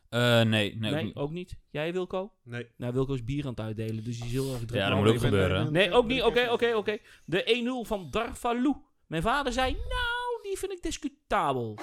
[0.09, 1.14] eh, nee, nee, ook Nee, niet.
[1.16, 1.59] ook niet.
[1.70, 2.33] Jij Wilco?
[2.45, 2.66] Nee.
[2.76, 4.81] Nou, Wilco is bier aan het uitdelen, dus die is heel erg druk.
[4.81, 5.72] Ja, dat moet ook gebeuren.
[5.72, 6.22] Nee, ook niet.
[6.22, 6.99] Oké, oké, oké.
[7.24, 8.74] De 1-0 van Darvalu.
[9.07, 11.79] Mijn vader zei, nou, die vind ik discutabel.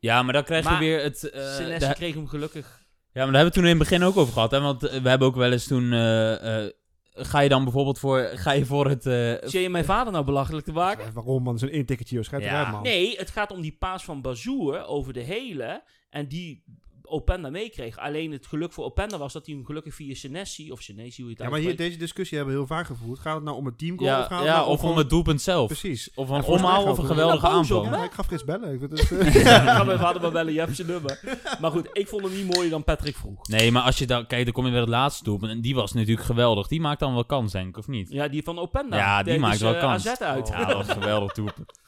[0.00, 1.30] Ja, maar dan krijg je Maar weer het...
[1.30, 2.79] eh, Senesi de- kreeg hem gelukkig.
[3.12, 4.50] Ja, maar daar hebben we toen in het begin ook over gehad.
[4.50, 4.60] Hè?
[4.60, 5.92] Want eh, we hebben ook wel eens toen...
[5.92, 6.70] eh, eh,
[7.12, 8.18] ga je dan bijvoorbeeld voor...
[8.44, 9.06] Ga je voor het...
[9.06, 11.12] eh, Zie je mijn vader nou belachelijk te maken?
[11.12, 11.58] Waarom man?
[11.58, 12.24] Zo'n één ticketje, joh.
[12.24, 12.48] Schijt Ja.
[12.50, 12.82] eruit, man.
[12.82, 15.82] Nee, het gaat om die paas van Bazoer over de hele.
[16.10, 16.64] En die
[17.10, 17.98] Openda meekreeg.
[17.98, 21.30] Alleen het geluk voor Openda was dat hij hem gelukkig via Senesi, of Senesi hoe
[21.30, 23.18] je het Ja, maar hier, deze discussie hebben we heel vaak gevoerd.
[23.18, 24.80] Gaat het nou om het teamgoal ja, of gaat het ja, nou om of om
[24.82, 25.66] gewoon- het doelpunt zelf.
[25.66, 26.10] Precies.
[26.14, 27.84] Of een omhaal of een geweldige op aanval.
[27.84, 28.72] Ja, ik ga Frits bellen.
[28.72, 31.20] Ik vind het, eh, Ja, ga mijn vader maar bellen, je hebt zijn nummer.
[31.60, 33.48] Maar goed, ik vond hem niet mooier dan Patrick vroeg.
[33.48, 34.26] Nee, maar als je dan...
[34.26, 35.50] Kijk, dan kom je bij het laatste doelpunt.
[35.52, 36.66] En die was natuurlijk geweldig.
[36.66, 38.08] Die maakt dan wel kans, denk ik, of niet?
[38.12, 38.96] Ja, die van Openda.
[38.96, 40.06] Ja, die maakt dus, wel eh, kans.
[40.08, 40.48] AZ uit.
[40.48, 41.79] Ja, dat was een geweldig doelpunt.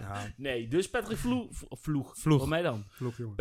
[0.00, 1.48] Ja, Nee, dus Patrick Vloeg...
[1.70, 2.16] Vloeg.
[2.18, 2.38] Vloeg.
[2.38, 2.84] Voor mij dan.
[2.88, 3.36] vloek, jongen.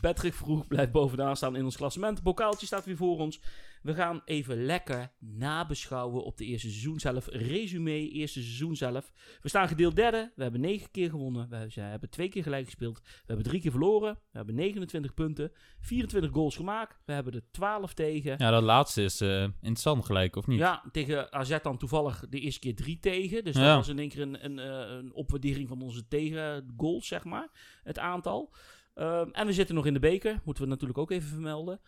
[0.00, 2.22] Patrick Vroeg blijft bovenaan staan in ons klassement.
[2.22, 3.40] Bokaaltje staat weer voor ons.
[3.82, 7.26] We gaan even lekker nabeschouwen op de eerste seizoen zelf.
[7.26, 9.12] Resume, eerste seizoen zelf.
[9.40, 10.32] We staan gedeeld derde.
[10.36, 11.48] We hebben negen keer gewonnen.
[11.48, 13.00] We hebben- twee keer gelijk gespeeld.
[13.02, 14.14] We hebben drie keer verloren.
[14.14, 15.52] We hebben 29 punten.
[15.80, 17.00] 24 goals gemaakt.
[17.04, 18.34] We hebben er 12 tegen.
[18.38, 20.58] Ja, dat laatste is eh, interessant gelijk, of niet?
[20.58, 23.44] Ja, tegen AZ dan toevallig de eerste keer drie tegen.
[23.44, 23.66] Dus Ja.
[23.66, 27.48] dat was in één keer een, een, eh, een opwaardering van onze tegengoals, zeg maar.
[27.82, 28.54] Het aantal.
[28.94, 30.40] Ehm, en we zitten nog in de beker.
[30.44, 31.80] Moeten we natuurlijk ook even vermelden.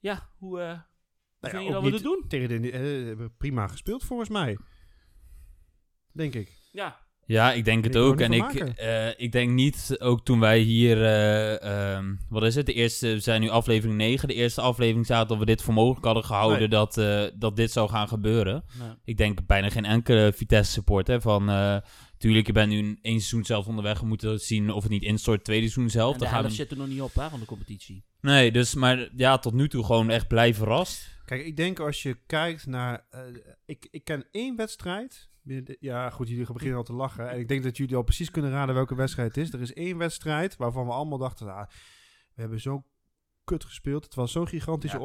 [0.00, 0.78] Ja, hoe eh,
[1.52, 2.24] Nou vind ja, je dat we doen?
[2.28, 4.58] Tegen de, eh, hebben prima gespeeld volgens mij.
[6.12, 6.52] Denk ik.
[6.72, 8.20] Ja, Ja, ik denk het Ik ook.
[8.20, 8.76] En ik, maken.
[8.76, 12.66] eh, ik denk niet, ook toen wij hier, eh, ehm, wat is het?
[12.66, 14.28] De eerste, we zijn nu aflevering 9.
[14.28, 16.68] De eerste aflevering zaten dat we dit voor mogelijk hadden gehouden Nee.
[16.68, 18.64] dat, eh, dat dit zou gaan gebeuren.
[19.04, 21.06] Ik denk bijna geen enkele Vitesse support.
[21.06, 21.76] Hè, van, eh,
[22.18, 24.00] tuurlijk, je bent nu een één seizoen zelf onderweg.
[24.00, 26.12] We moeten zien of het niet instort tweede seizoen zelf.
[26.12, 26.62] en Dan gaan helft we...
[26.62, 28.04] zit er nog niet op hè, van de competitie.
[28.20, 31.14] Nee, dus, maar ja, tot nu toe gewoon echt blij verrast.
[31.26, 33.06] Kijk, ik denk als je kijkt naar...
[33.10, 33.20] eh,
[33.64, 35.30] ik, ik ken één wedstrijd
[35.80, 37.30] Ja, goed, jullie beginnen al te lachen.
[37.30, 39.52] En ik denk dat jullie al precies kunnen raden welke wedstrijd het is.
[39.52, 41.68] Er is één wedstrijd waarvan we allemaal dachten, ah,
[42.34, 42.84] we hebben zo
[43.44, 44.04] kut gespeeld.
[44.04, 45.02] Het was zo'n gigantische Ja,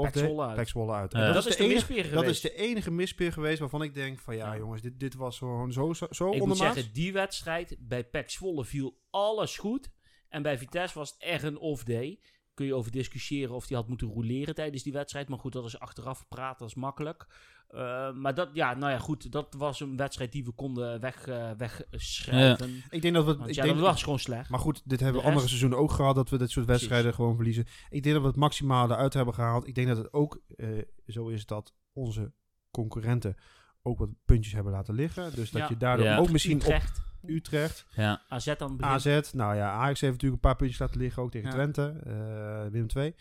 [0.93, 1.11] uit.
[1.33, 2.45] Dat, is de enige, mispeer dat geweest.
[2.45, 4.59] is de enige mispeer geweest waarvan ik denk van ja, Ja.
[4.59, 8.65] jongens, dit, dit was gewoon zo, zo, zo Ik moet zeggen, die wedstrijd bij Zwolle
[8.65, 9.91] viel alles goed.
[10.29, 12.19] En bij Vitesse was het echt een off-day.
[12.61, 15.29] Kun je over discussiëren of die had moeten roleren tijdens die wedstrijd.
[15.29, 17.27] Maar goed, dat is achteraf praten, dat is makkelijk.
[17.67, 19.31] Eh, maar dat, ja, nou ja, goed.
[19.31, 22.83] Dat was een wedstrijd die we konden weg, eh, wegschrijven.
[22.89, 24.49] Ik denk dat we, Want ik ja, denk, dat was gewoon slecht.
[24.49, 26.65] maar goed, dit hebben we De andere rest- seizoenen ook gehad, dat we dit soort
[26.65, 26.81] Precies.
[26.87, 27.65] wedstrijden gewoon verliezen.
[27.89, 29.67] Ik denk dat we het maximale eruit hebben gehaald.
[29.67, 30.67] Ik denk dat het ook eh,
[31.07, 32.31] zo is dat onze
[32.71, 33.35] concurrenten
[33.81, 35.35] ook wat puntjes hebben laten liggen.
[35.35, 35.67] Dus dat Ja.
[35.69, 36.17] je daardoor Ja.
[36.17, 38.21] ook misschien Utrecht, op Utrecht, Ja.
[38.29, 38.93] AZ aan het begin.
[38.93, 41.53] AZ, nou ja, Ajax heeft natuurlijk een paar puntjes laten liggen, ook tegen Ja.
[41.53, 43.15] Twente, eh Willem II.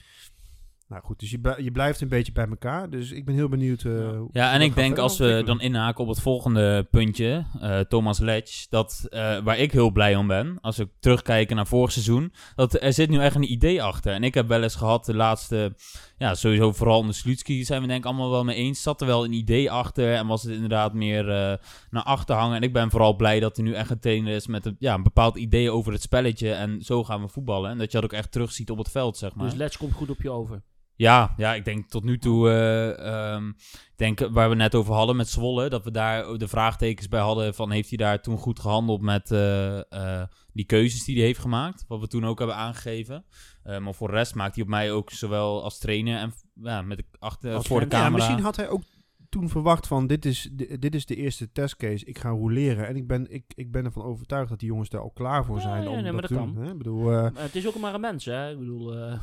[0.90, 2.90] Nou goed, dus je, je blijft een beetje bij elkaar.
[2.90, 3.84] Dus ik ben heel benieuwd.
[3.84, 3.98] eh, Ja.
[4.16, 7.78] hoe- Ja, hoe en ik denk als we dan inhaken op het volgende puntje, eh,
[7.80, 11.92] Thomas Letch, dat, eh, waar ik heel blij om ben, als we terugkijken naar vorig
[11.92, 14.12] seizoen, dat er zit nu echt een idee achter.
[14.12, 15.74] En ik heb wel eens gehad, de laatste,
[16.18, 19.06] ja, sowieso vooral onder Slutski zijn we denk ik allemaal wel mee eens, zat er
[19.06, 21.54] wel een idee achter en was het inderdaad meer eh,
[21.90, 22.56] naar achter hangen.
[22.56, 24.94] En ik ben vooral blij dat er nu echt een trainer is met een, ja,
[24.94, 27.70] een bepaald idee over het spelletje en zo gaan we voetballen.
[27.70, 29.44] En dat je dat ook echt terugziet op het veld, zeg maar.
[29.48, 30.62] Dus Let's komt goed op je over.
[31.00, 35.16] Ja, ja, ik denk tot nu toe, ehm, ik denk waar we net over hadden
[35.16, 38.60] met Zwolle, dat we daar de vraagtekens bij hadden van heeft hij daar toen goed
[38.60, 42.56] gehandeld met eh, eh, die keuzes die hij heeft gemaakt, wat we toen ook hebben
[42.56, 43.24] aangegeven.
[43.62, 46.82] Eh, maar voor de rest maakt hij op mij ook zowel als trainer en ja,
[46.82, 48.24] met de achter, Als voor de fan, Ja, camera.
[48.24, 48.82] misschien had hij ook
[49.30, 52.04] toen verwacht van dit is de, dit is de eerste testcase.
[52.04, 52.86] Ik ga roleren.
[52.86, 55.60] En ik ben, ik, ik ben ervan overtuigd dat die jongens daar al klaar voor
[55.60, 56.54] zijn ja, om nee, dat dat doen.
[56.54, 56.64] kan.
[56.64, 56.70] hè.
[56.70, 58.50] Ik bedoel, eh, het is ook maar een mens, hè?
[58.50, 59.18] Ik bedoel, is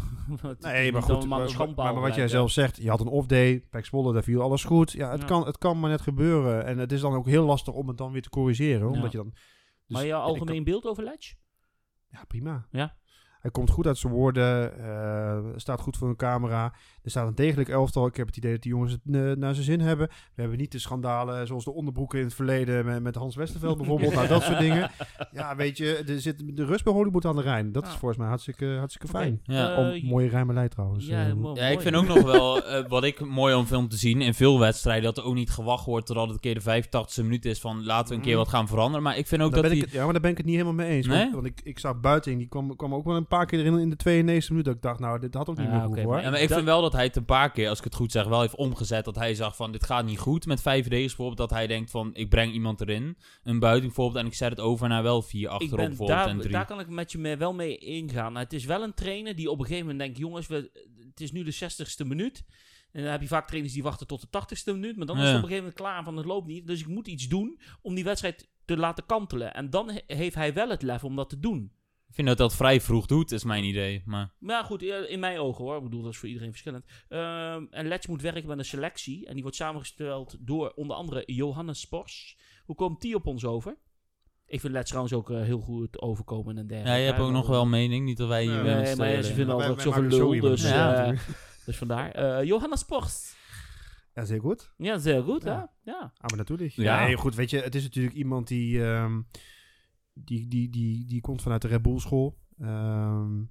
[0.60, 1.28] nee, maar goed.
[1.28, 4.64] Maar, maar, wat jij zelf zegt, je had een off-day, Pek Zwolle, daar viel alles
[4.64, 4.92] goed.
[4.92, 5.26] Ja, het.
[5.26, 6.66] Kan, het kan maar net gebeuren.
[6.66, 8.90] En het is dan ook heel lastig om het dan weer te corrigeren.
[8.90, 9.30] Omdat je dan...
[9.30, 9.44] dus-
[9.88, 11.34] maar en ik algemeen beeld over Letch?
[12.10, 12.68] Ja, prima.
[12.72, 12.96] Ja.
[13.40, 16.74] Hij komt goed uit zijn woorden, eh, staat goed voor een camera.
[17.08, 18.06] Er staat een degelijk elftal.
[18.08, 20.08] Ik heb het idee dat die jongens het eh, naar zijn zin hebben.
[20.08, 23.78] We hebben niet de schandalen zoals de onderbroeken in het verleden met, met Hans Westerveld
[23.78, 24.14] bijvoorbeeld.
[24.14, 24.92] nou, dat soort dingen.
[25.32, 27.72] Ja, weet je, er zit, de rust bij Hollywood aan de Rijn.
[27.72, 27.96] Dat is Ah.
[27.98, 29.40] volgens mij hartstikke, hartstikke fijn.
[29.44, 29.72] Ja.
[29.76, 31.06] Eh, Om, mooie rijmelij trouwens.
[31.06, 31.52] Ja, eh.
[31.54, 34.60] Ja, ik vind ook nog wel, wat ik mooi om film te zien, in veel
[34.60, 37.60] wedstrijden, dat er ook niet gewacht wordt totdat het een keer de 85e minuut is
[37.60, 38.38] van laten we een keer Mm.
[38.38, 39.04] wat gaan veranderen.
[39.04, 39.80] Maar ik vind ook Daar dat ben die...
[39.80, 41.08] ik het, ja, maar daar ben ik het niet helemaal mee eens.
[41.08, 41.20] Nee?
[41.22, 43.78] Want, want ik, ik zag Buiting, die kwam, kwam ook wel een paar keer erin
[43.80, 44.66] in de 92 minuut.
[44.66, 46.22] Dat ik dacht, nou, dit had ook niet Ja, meer oké, gehoeven hoor.
[46.24, 47.96] Ja, maar ik Dat- vind wel dat hij het een paar keer, als ik het
[47.96, 49.06] goed zeg, wel heeft omgezet.
[49.06, 51.50] Dat hij zag van, dit gaat niet goed met vijf verdedigers bijvoorbeeld.
[51.50, 53.18] Dat hij denkt van, ik breng iemand erin.
[53.44, 54.20] Een buiting bijvoorbeeld.
[54.24, 56.52] En ik zet het over naar wel vier achterop ben bijvoorbeeld en daar, drie.
[56.52, 58.32] daar kan ik met je mee, wel mee ingaan.
[58.34, 60.18] Nou, het is wel een trainer die op een gegeven moment denkt...
[60.18, 60.72] jongens, we,
[61.10, 62.44] het is nu de 60ste minuut.
[62.92, 64.98] En dan heb je vaak trainers die wachten tot de 80ste minuut.
[64.98, 66.68] Maar dan is het op een gegeven moment klaar van het loopt niet.
[66.68, 69.54] Dus ik moet iets doen om die wedstrijd te laten kantelen.
[69.54, 71.72] En dan he- heeft hij wel het lef om dat te doen.
[72.08, 74.02] Ik vind dat dat vrij vroeg doet, is mijn idee.
[74.06, 75.78] Maar ja, goed, in mijn ogen hoor.
[75.78, 76.86] Ik bedoel, dat is voor iedereen verschillend.
[77.10, 79.26] Ehm, en Letch moet werken met een selectie.
[79.26, 82.38] En die wordt samengesteld door onder andere Johannes Spors.
[82.66, 83.78] Hoe komt die op ons over?
[84.46, 87.00] Ik vind Letch trouwens ook eh, heel goed overkomen en dergelijke.
[87.00, 88.06] ja, je hebt ook nog wel een mening.
[88.06, 91.20] Niet dat wij hier Nee, nee, maar ze vinden altijd zoveel lul, dus, Ja, eh.
[91.66, 92.12] Dus vandaar.
[92.12, 93.36] Eh, Johannes Spors.
[94.14, 94.74] Ja, zeer goed.
[94.78, 95.70] Ja, zeer goed, Ja.
[95.84, 95.92] hè?
[95.92, 96.00] Ja.
[96.18, 96.72] Ah, maar natuurlijk.
[96.72, 97.16] Ja.
[97.16, 99.22] Goed, weet je, het is natuurlijk iemand die, ehm,
[100.26, 102.36] die, die, die, die komt vanuit de Red Bull school.
[102.60, 103.44] Ehm,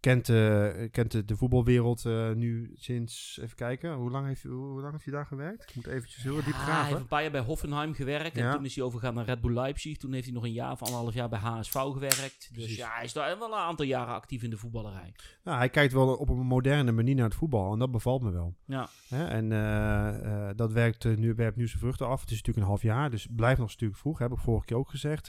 [0.00, 4.52] kent, eh, kent de, de voetbalwereld eh, nu sinds, even kijken, hoe lang, heeft, hoe,
[4.52, 5.68] hoe lang heeft hij daar gewerkt?
[5.68, 6.86] Ik moet eventjes heel diep Ah, hij graven.
[6.86, 8.36] heeft een paar jaar bij Hoffenheim gewerkt.
[8.36, 8.54] En Ja.
[8.54, 9.96] toen is hij overgegaan naar Red Bull Leipzig.
[9.96, 12.38] Toen heeft hij nog een jaar of anderhalf jaar bij HSV gewerkt.
[12.38, 12.76] Dus Precies.
[12.76, 15.12] ja, hij is daar wel een aantal jaren actief in de voetballerij.
[15.44, 18.30] Nou, hij kijkt wel op een moderne manier naar het voetbal en dat bevalt me
[18.30, 18.54] wel.
[18.64, 18.88] Ja.
[19.08, 19.26] Hè?
[19.26, 22.20] En eh, dat werkt, nu, werpt nu zijn vruchten af.
[22.20, 24.18] Het is natuurlijk een half jaar, dus blijft nog natuurlijk vroeg.
[24.18, 25.28] Heb ik vorige keer ook gezegd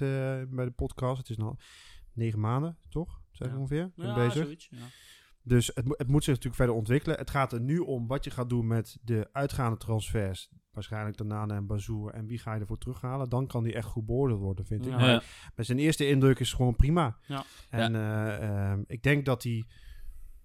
[0.49, 1.17] bij de podcast.
[1.17, 1.55] Het is nog
[2.13, 3.18] negen maanden, toch?
[3.39, 3.59] Zeg ik Ja.
[3.59, 3.91] ongeveer?
[3.95, 4.43] Ja, bezig.
[4.43, 4.67] zoiets.
[4.71, 4.77] Ja.
[5.43, 7.17] Dus het, het moet zich natuurlijk verder ontwikkelen.
[7.17, 10.49] Het gaat er nu om wat je gaat doen met de uitgaande transfers.
[10.71, 12.13] Waarschijnlijk Tanane en Bazoer.
[12.13, 13.29] En wie ga je ervoor terughalen?
[13.29, 14.91] Dan kan die echt goed beoordeeld worden, vind ik.
[14.91, 15.23] Maar
[15.55, 17.17] zijn eerste indruk is gewoon prima.
[17.27, 17.43] Ja.
[17.69, 19.65] En eh, ehm, ik denk dat hij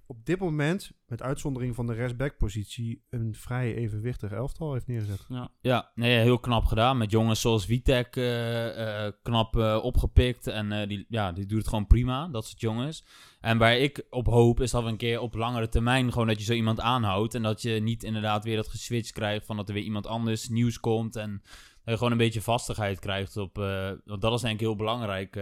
[0.06, 5.24] op dit moment, met uitzondering van de restback-positie, een vrij evenwichtig elftal heeft neergezet.
[5.28, 5.50] Ja.
[5.60, 6.98] Ja, nee, heel knap gedaan.
[6.98, 10.46] Met jongens zoals Witek eh, eh, knap eh, opgepikt.
[10.46, 13.04] En die, ja, die doet het gewoon prima, dat soort jongens.
[13.40, 16.38] En waar ik op hoop, is dat we een keer op langere termijn gewoon dat
[16.38, 17.34] je zo iemand aanhoudt.
[17.34, 20.48] En dat je niet inderdaad weer dat geswitcht krijgt van dat er weer iemand anders
[20.48, 21.16] nieuws komt.
[21.16, 23.56] En dat je gewoon een beetje vastigheid krijgt op...
[24.04, 25.32] want dat is denk ik heel belangrijk.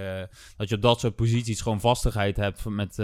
[0.57, 2.99] dat je op dat soort posities gewoon vastigheid hebt met...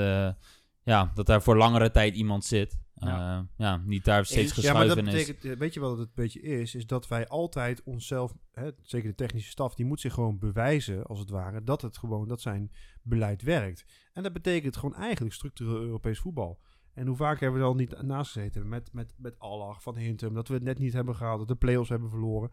[0.88, 2.78] ja, dat daar voor langere tijd iemand zit.
[2.94, 3.38] Ja.
[3.38, 4.66] Eh, ja, niet daar steeds Eens.
[4.66, 5.50] Ja, maar dat geschuiven is.
[5.52, 6.74] eh, weet je wat het een beetje is?
[6.74, 11.04] Is dat wij altijd onszelf, hè, zeker de technische staf, die moet zich gewoon bewijzen,
[11.04, 12.72] als het ware, dat het gewoon, dat zijn
[13.02, 13.84] beleid werkt.
[14.12, 16.60] En dat betekent gewoon eigenlijk structureel Europees voetbal.
[16.94, 19.96] En hoe vaak hebben we er al niet naast gezeten met, met, met Allach van
[19.96, 22.50] Hintem, dat we het net niet hebben gehaald, dat de play-offs hebben verloren.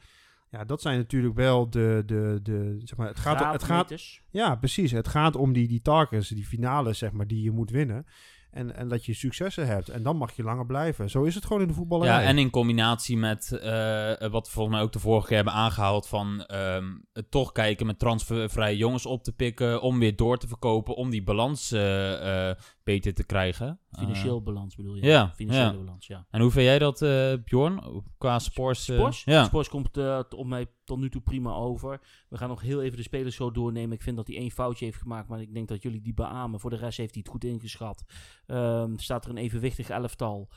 [0.55, 3.93] Ja, dat zijn natuurlijk wel de, de, de zeg maar, het gaat, het gaat,
[4.31, 4.91] ja, precies.
[4.91, 8.05] Het gaat om die, die targets, die finales, zeg maar, die je moet winnen.
[8.51, 9.89] En, en dat je successen hebt.
[9.89, 11.09] En dan mag je langer blijven.
[11.09, 12.21] Zo is het gewoon in de voetballerij.
[12.21, 15.53] Ja, en in combinatie met eh, wat we volgens mij ook de vorige keer hebben
[15.53, 20.37] aangehaald van ehm, het toch kijken met transfervrije jongens op te pikken, om weer door
[20.37, 22.55] te verkopen, om die balans eh, eh,
[22.85, 23.79] beter te krijgen.
[23.91, 25.05] Financieel Eh, balans bedoel je?
[25.05, 25.77] ja, Financiële ja.
[25.77, 26.25] balans, ja.
[26.29, 28.89] en hoe vind jij dat, eh, Bjorn, qua Spors?
[28.89, 29.23] eh, Spors?
[29.23, 29.43] ja.
[29.43, 32.01] Spors komt eh, op mij tot nu toe prima over.
[32.29, 33.91] We gaan nog heel even de spelers zo doornemen.
[33.95, 36.59] Ik vind dat hij één foutje heeft gemaakt, maar ik denk dat jullie die beamen.
[36.59, 38.03] Voor de rest heeft hij het goed ingeschat.
[38.45, 40.49] Ehm, staat er een evenwichtig elftal.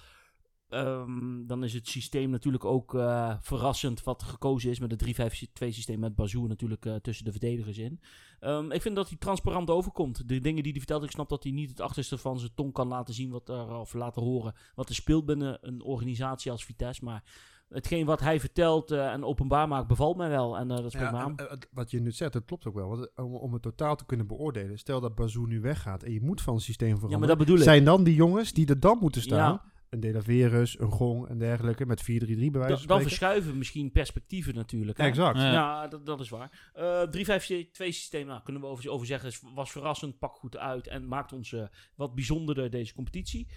[0.68, 5.72] Ehm, dan is het systeem natuurlijk ook eh, verrassend wat gekozen is met het 3-5-2
[5.72, 8.00] systeem met Bazoer natuurlijk eh, tussen de verdedigers in.
[8.40, 10.28] Ehm, ik vind dat hij transparant overkomt.
[10.28, 12.72] De dingen die hij vertelt, ik snap dat hij niet het achterste van zijn tong
[12.72, 16.64] kan laten zien wat er, of laten horen wat er speelt binnen een organisatie als
[16.64, 17.04] Vitesse.
[17.04, 17.22] Maar
[17.68, 20.58] hetgeen wat hij vertelt eh, en openbaar maakt, bevalt mij wel.
[20.58, 21.58] En dat spreekt Ja, me aan.
[21.72, 22.88] wat je nu zegt, dat klopt ook wel.
[22.88, 24.78] Want om, om het totaal te kunnen beoordelen.
[24.78, 27.20] Stel dat Bazou nu weggaat en je moet van het systeem veranderen.
[27.20, 27.68] Ja, maar dat bedoel ik.
[27.68, 29.52] Zijn dan die jongens die er dan moeten staan?
[29.52, 29.76] Ja.
[29.90, 31.86] Een De La Verus, een Gong en dergelijke.
[31.86, 34.98] Met 4-3-3 bij wijze Da- van dan verschuiven misschien perspectieven natuurlijk.
[34.98, 35.04] hè.
[35.04, 35.38] Exact.
[35.38, 35.52] Ja.
[35.52, 36.70] Ja, dat, dat is waar.
[36.74, 41.08] Eh 3-5-2 systeem, nou, kunnen we over, over zeggen, was verrassend, pak goed uit en
[41.08, 43.48] maakt ons eh, wat bijzonderder deze competitie.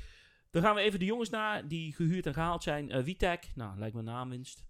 [0.52, 2.92] Dan gaan we even de jongens naar die gehuurd en gehaald zijn.
[2.92, 4.66] Eh Witek, nou, lijkt me naamwinst.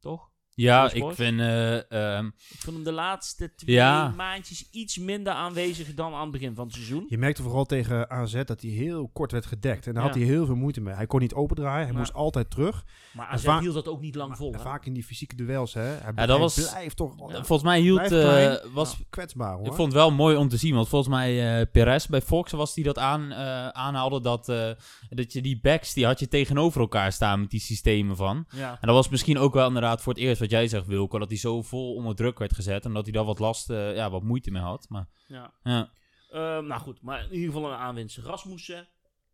[0.00, 0.30] Toch?
[0.62, 1.40] Ja, ik vind...
[1.40, 4.12] eh, ehm, Ik vond hem de laatste twee Ja.
[4.16, 7.06] maandjes iets minder aanwezig dan aan het begin van het seizoen.
[7.08, 9.86] Je merkte vooral tegen AZ dat hij heel kort werd gedekt.
[9.86, 10.20] En daar had Ja.
[10.20, 10.94] hij heel veel moeite mee.
[10.94, 11.82] Hij kon niet opendraaien.
[11.82, 12.84] Hij Maar- moest altijd terug.
[13.12, 14.52] Maar AZ vaak- hield dat ook niet lang vol.
[14.52, 14.64] En hè?
[14.64, 15.80] vaak in die fysieke duels, hè.
[15.82, 17.34] Hij, dat hij was- blijft toch Ja.
[17.34, 18.12] Volgens mij hield...
[18.12, 19.66] Eh, was, kwetsbaar, hoor.
[19.66, 22.52] Ik vond het wel mooi om te zien, want volgens mij eh Perez bij Fox
[22.52, 24.70] was die dat aan, eh, aanhaalde, dat, eh,
[25.10, 28.46] dat je die backs, die had je tegenover elkaar staan met die systemen van.
[28.56, 28.70] Ja.
[28.70, 31.28] En dat was misschien ook wel inderdaad voor het eerst wat jij zegt, Wilco, dat
[31.28, 34.10] hij zo vol onder druk werd gezet en dat hij daar wat last, eh, ja,
[34.10, 34.86] wat moeite mee had.
[34.88, 35.54] Maar ja.
[35.62, 35.90] ja,
[36.30, 38.16] Ehm, nou goed, maar in ieder geval een aanwinst.
[38.16, 38.88] Rasmussen,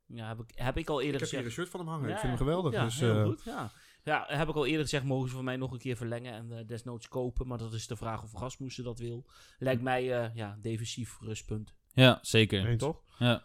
[0.07, 1.45] ja, heb, ik, heb ik al eerder Ik heb hier gezegd.
[1.45, 2.09] een shirt van hem hangen.
[2.09, 2.73] Ja, ik vind hem geweldig.
[2.73, 3.43] Ja, dus, heel eh, goed.
[3.45, 3.71] Ja.
[4.05, 6.59] ja, heb ik al eerder gezegd, mogen ze van mij nog een keer verlengen en
[6.59, 7.47] eh, desnoods kopen.
[7.47, 9.27] Maar dat is de vraag of Rasmussen dat wil.
[9.59, 11.75] Lijkt mij, eh, ja, defensief rustpunt.
[11.93, 12.67] ja zeker.
[12.67, 12.83] eens.
[12.83, 13.03] Toch?
[13.19, 13.45] Ja.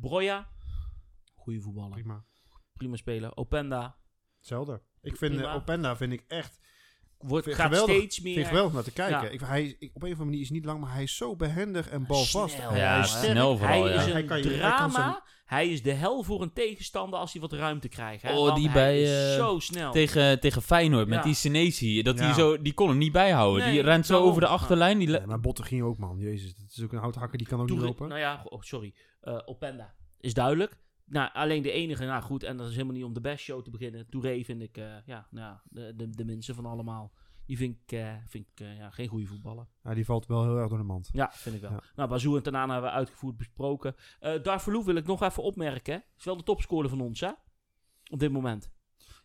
[0.00, 0.48] Broja,
[1.34, 1.90] goede voetballer.
[1.90, 2.24] Prima.
[2.72, 2.96] Prima.
[2.96, 3.36] speler.
[3.36, 3.96] Openda,
[4.38, 4.82] Hetzelfde.
[5.00, 6.60] Ik vind Openda vind ik echt
[7.22, 7.94] wordt, Vind- gaat geweldig.
[7.94, 8.46] steeds vind ik meer...
[8.46, 9.22] geweldig naar te kijken.
[9.22, 9.28] Ja.
[9.28, 11.16] Ik, hij, ik, op een of andere manier is hij niet lang, maar hij is
[11.16, 12.54] zo behendig en balvast.
[12.54, 14.00] Snel, Hij- Ja, hij is snel vooral, hij ja.
[14.00, 15.10] is een Hij kan je- hij drama.
[15.12, 18.22] kan Hij, is de hel voor een tegenstander als hij wat ruimte krijgt.
[18.22, 18.32] Hè?
[18.36, 19.92] Oh, Want die hij bij, eh, zo snel.
[19.92, 21.24] Tegen, tegen Feyenoord met Ja.
[21.24, 22.24] die Senesi, dat Ja.
[22.26, 23.62] die, zo, die kon hem niet bijhouden.
[23.62, 24.98] Nee, die rent zo over de achterlijn.
[24.98, 26.18] Die maar Botten ging ook, man.
[26.18, 28.08] Jezus, dat is ook een houthakker, die kan ook niet lopen.
[28.08, 28.94] Nou ja, oh, sorry.
[29.20, 30.76] Eh, Openda is duidelijk.
[31.12, 33.62] Nou, alleen de enige, nou goed, en dat is helemaal niet om de best show
[33.62, 34.08] te beginnen.
[34.08, 37.12] Touré vind ik, eh, ja, nou, de, de, de minste van allemaal.
[37.46, 39.66] Die vind ik, eh, vind ik eh, ja, geen goede voetballer.
[39.82, 41.08] Ja, die valt wel heel erg door de mand.
[41.12, 41.70] Ja, vind ik wel.
[41.70, 41.82] Ja.
[41.96, 43.94] Nou, Bazou en Tanana hebben we uitgevoerd besproken.
[44.20, 46.04] Eh Darvalu wil ik nog even opmerken.
[46.16, 47.30] Is wel de topscorer van ons, hè?
[48.10, 48.72] Op dit moment.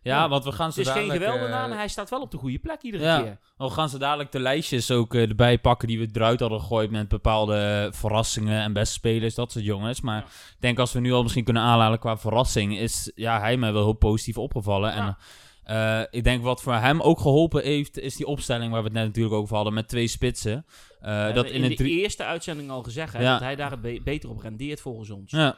[0.02, 2.22] Ja, want we gaan Het ze is geen geweldige eh, naam, maar hij staat wel
[2.22, 3.22] op de goede plek iedere Ja.
[3.22, 3.38] keer.
[3.58, 6.92] We gaan ze dadelijk de lijstjes ook eh, erbij pakken die we eruit hadden gegooid
[6.92, 10.02] met bepaalde verrassingen en beste spelers, dat soort jongens.
[10.02, 10.26] Maar Ja.
[10.26, 13.74] ik denk als we nu al misschien kunnen aanhalen qua verrassing, is ja, hij mij
[13.74, 14.92] wel heel positief opgevallen.
[14.96, 14.98] Ja.
[14.98, 15.18] En
[15.64, 18.98] eh, ik denk wat voor hem ook geholpen heeft, is die opstelling waar we het
[18.98, 20.66] net natuurlijk over hadden met twee spitsen.
[21.02, 22.02] Eh, We dat in in het de drie...
[22.02, 25.32] eerste uitzending al gezegd hè, dat hij daar het be- beter op rendeert volgens ons.
[25.32, 25.58] Ja,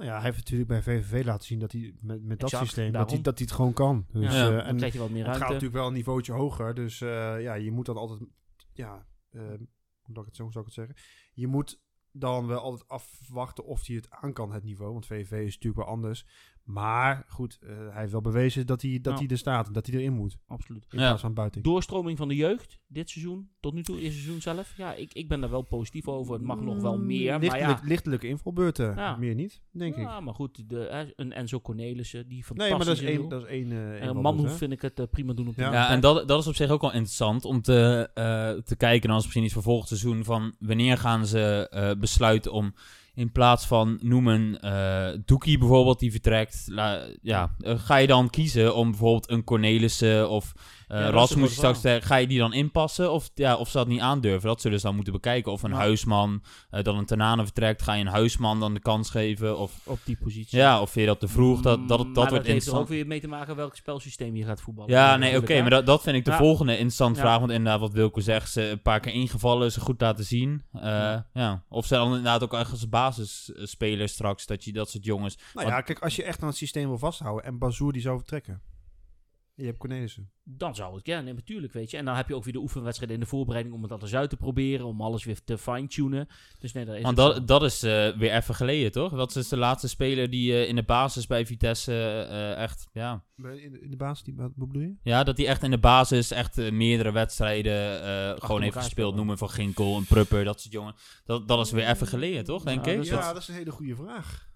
[0.00, 2.92] Nou ja, hij heeft natuurlijk bij VVV laten zien dat hij met, met dat systeem,
[2.92, 4.06] dat hij, dat hij het gewoon kan.
[4.12, 6.32] Dus, Ja, eh, dan en krijg je wat meer het gaat natuurlijk wel een niveautje
[6.32, 6.74] hoger.
[6.74, 8.20] Dus eh, ja, je moet dan altijd,
[8.72, 9.42] ja, eh,
[10.02, 10.94] hoe ik het zo zou ik het zeggen?
[11.32, 11.80] Je moet
[12.12, 14.92] dan wel altijd afwachten of hij het aan kan, het niveau.
[14.92, 16.26] Want VVV is natuurlijk wel anders.
[16.72, 19.18] Maar goed, eh, hij heeft wel bewezen dat hij, dat Ja.
[19.18, 20.36] hij er staat en dat hij erin moet.
[20.46, 20.86] Absoluut.
[20.90, 21.06] In Ja.
[21.06, 21.62] plaats van buiten.
[21.62, 24.74] Doorstroming van de jeugd dit seizoen, tot nu toe, eerste seizoen zelf.
[24.76, 26.32] Ja, ik, ik ben daar wel positief over.
[26.32, 27.88] Het mag nog wel meer, maar Lichtelijk, ja.
[27.88, 28.94] lichtelijke invalbeurten.
[28.96, 29.16] Ja.
[29.16, 30.02] Meer niet, denk ik.
[30.02, 33.42] Ja, maar goed, de, een Enzo Cornelissen, die fantastisch Nee, maar dat is één, dat
[33.42, 34.48] is één, eh, En hè.
[34.50, 35.72] vind ik het eh, prima doen op de Ja.
[35.72, 39.08] Ja, en dat, dat is op zich ook wel interessant om te, eh, te kijken,
[39.08, 42.74] dan is misschien iets voor volgend seizoen, van wanneer gaan ze eh, besluiten om
[43.20, 46.64] in plaats van noemen eh Doekie bijvoorbeeld die vertrekt,
[47.22, 50.52] ja, eh, ga je dan kiezen om bijvoorbeeld een Cornelissen of
[50.90, 53.56] Eh dat Rasmus een moet groot straks zeggen, ga je die dan inpassen of, ja,
[53.56, 54.48] of ze dat niet aandurven?
[54.48, 55.52] Dat zullen ze dan moeten bekijken.
[55.52, 55.76] Of een Ja.
[55.76, 59.58] huisman, eh dan een Tanane vertrekt, ga je een huisman dan de kans geven?
[59.58, 60.58] Of, Op die positie.
[60.58, 61.60] ja, of vind je dat te vroeg?
[61.60, 64.36] Dat, dat, dat, Mm, maar wordt heeft er ook weer mee te maken welk spelsysteem
[64.36, 64.90] je gaat voetballen.
[64.90, 66.36] Ja, nee, oké, maar dat, dat vind ik de Ja.
[66.36, 67.24] volgende interessante Ja.
[67.26, 67.38] vraag.
[67.38, 70.62] Want inderdaad, wat Wilco zegt, ze een paar keer ingevallen, ze goed laten zien.
[70.72, 71.26] Eh, Ja.
[71.32, 71.62] ja.
[71.68, 75.38] Of ze dan inderdaad ook echt als basisspeler straks, dat je dat soort jongens...
[75.54, 78.16] Nou ja, kijk, als je echt aan het systeem wil vasthouden en Bazoer die zou
[78.16, 78.60] vertrekken.
[79.60, 80.30] Je hebt Cornelissen.
[80.44, 81.96] Dan zou het, ja, nee, natuurlijk, weet je.
[81.96, 84.30] En dan heb je ook weer de oefenwedstrijden in de voorbereiding om het alles uit
[84.30, 86.28] te proberen, om alles weer te fine-tunen.
[86.58, 87.32] Dus nee, dat is Want het zo.
[87.32, 89.12] dat, dat is eh, weer even geleden, toch?
[89.12, 91.92] Wat is de laatste speler die eh, in de basis bij Vitesse
[92.30, 93.24] eh, echt, ja...
[93.36, 93.42] In
[93.72, 94.94] de, in de basis, die, wat bedoel je?
[95.02, 99.14] Ja, dat hij echt in de basis echt eh, meerdere wedstrijden eh, gewoon heeft gespeeld.
[99.14, 100.94] Noemen van Ginkel, een Prupper, dat soort jongen.
[101.24, 102.96] Dat, dat is weer even geleden, toch, denk Ja, ik?
[102.96, 104.48] dat is ja, dat is een hele goede vraag.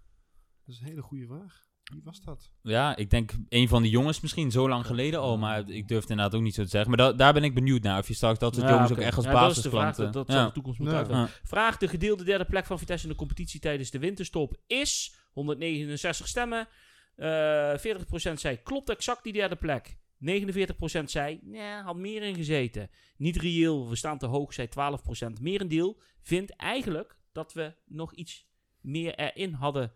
[0.67, 1.67] Dat is een hele goede vraag.
[1.93, 2.51] Wie was dat?
[2.63, 6.01] Ja, ik denk een van die jongens misschien zo lang geleden al, maar ik durf
[6.01, 6.89] het inderdaad ook niet zo te zeggen.
[6.91, 8.99] Maar da- daar ben ik benieuwd naar, of je straks dat soort Ja, jongens ook
[8.99, 10.47] echt als Ja, dat is de vraag, dat, dat ja.
[10.47, 11.03] de toekomst moeten Ja.
[11.05, 11.35] uitwerken.
[11.43, 11.49] Ja.
[11.49, 16.29] Vraag de gedeelde derde plek van Vitesse in de competitie tijdens de winterstop is 169
[16.29, 16.69] stemmen.
[17.17, 19.97] Eh 40% zei klopt exact die derde plek.
[20.19, 22.91] 49% zei nee, had meer in gezeten.
[23.17, 25.41] Niet reëel, we staan te hoog, zei 12%.
[25.41, 28.47] Merendeel vindt eigenlijk dat we nog iets
[28.81, 29.93] meer erin hadden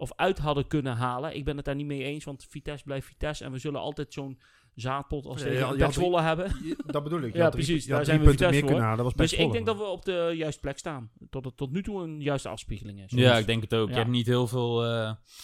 [0.00, 1.36] of uit hadden kunnen halen.
[1.36, 4.12] Ik ben het daar niet mee eens, want Vitesse blijft Vitesse en we zullen altijd
[4.12, 4.40] zo'n
[4.74, 6.46] zaadpot als Ja, tegen Zwolle hebben.
[6.68, 7.34] Je- dat bedoel ik.
[7.34, 8.82] Ja, drie- precies, daar zijn we punten meer Vitesse kunnen voor.
[8.82, 8.96] halen.
[9.04, 11.10] Dat was Dus ik denk dat we op de juiste plek staan.
[11.30, 13.12] Tot, het- tot nu toe een juiste afspiegeling is.
[13.14, 13.86] Ja, ik denk het ook.
[13.88, 13.92] Ja.
[13.92, 14.90] Je hebt niet heel veel, eh,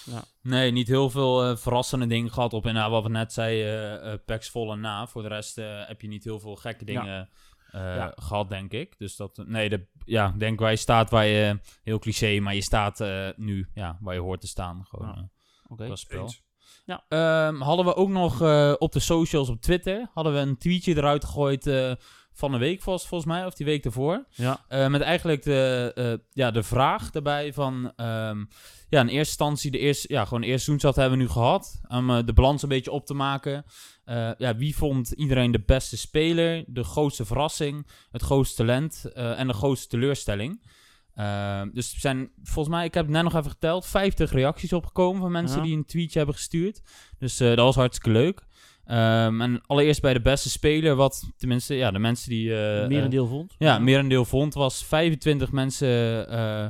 [0.04, 0.22] Ja.
[0.42, 4.14] nee, niet heel veel eh, verrassende dingen gehad op, inderdaad, wat we net zeiden, eh
[4.26, 5.06] Peks vol en na.
[5.06, 7.26] Voor de rest eh, heb je niet heel veel gekke dingen eh,
[7.80, 8.12] Ja.
[8.16, 8.98] gehad, denk ik.
[8.98, 12.54] Dus dat, nee, de, ja, ik denk waar je staat, waar je, heel cliché, maar
[12.54, 14.84] je staat eh, nu, ja, waar je hoort te staan.
[14.88, 15.14] Gewoon, Ja.
[15.14, 15.22] eh,
[15.68, 15.84] Oké.
[15.84, 16.22] qua spel.
[16.22, 16.44] Eens.
[17.08, 20.96] Ehm, hadden we ook nog eh, op de socials op Twitter, hadden we een tweetje
[20.96, 21.92] eruit gegooid eh,
[22.36, 24.24] van een week volgens, volgens mij, of die week ervoor.
[24.30, 24.64] Ja.
[24.68, 27.92] Eh, met eigenlijk de, eh, ja, de vraag daarbij van...
[27.96, 28.44] ehm,
[28.88, 31.80] ja, in eerste instantie de eerste, ja, gewoon de eerste seizoensat hebben we nu gehad.
[31.88, 33.64] Om eh, de balans een beetje op te maken.
[34.38, 36.64] Ja, wie vond iedereen de beste speler?
[36.66, 37.86] De grootste verrassing?
[38.10, 39.04] Het grootste talent?
[39.14, 40.62] en de grootste teleurstelling?
[41.72, 45.20] Dus er zijn, volgens mij, ik heb het net nog even geteld, 50 reacties opgekomen
[45.20, 45.62] van mensen Ja.
[45.64, 46.80] die een tweetje hebben gestuurd.
[47.18, 48.42] Dus dat was hartstikke leuk.
[48.86, 52.54] Ehm, en allereerst bij de beste speler, wat tenminste, ja, de mensen die...
[52.54, 53.54] eh, Merendeel vond.
[53.58, 56.66] ja, merendeel vond was 25 mensen eh,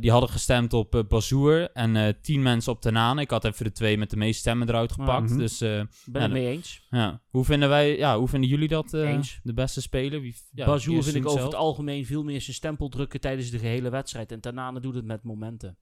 [0.00, 3.20] die hadden gestemd op uh, Bazoer en eh 10 mensen op Tenane.
[3.20, 5.30] Ik had even de twee met de meeste stemmen eruit gepakt.
[5.30, 5.38] Mhm.
[5.38, 6.86] Dus Ben Ja, het mee eens.
[6.90, 7.20] ja.
[7.30, 10.20] hoe vinden wij, ja, hoe vinden jullie dat de beste speler?
[10.20, 13.58] Wie, ja, Bazoer vind ik over het algemeen veel meer zijn stempel drukken tijdens de
[13.58, 14.32] gehele wedstrijd.
[14.32, 15.76] En Tanane doet het met momenten.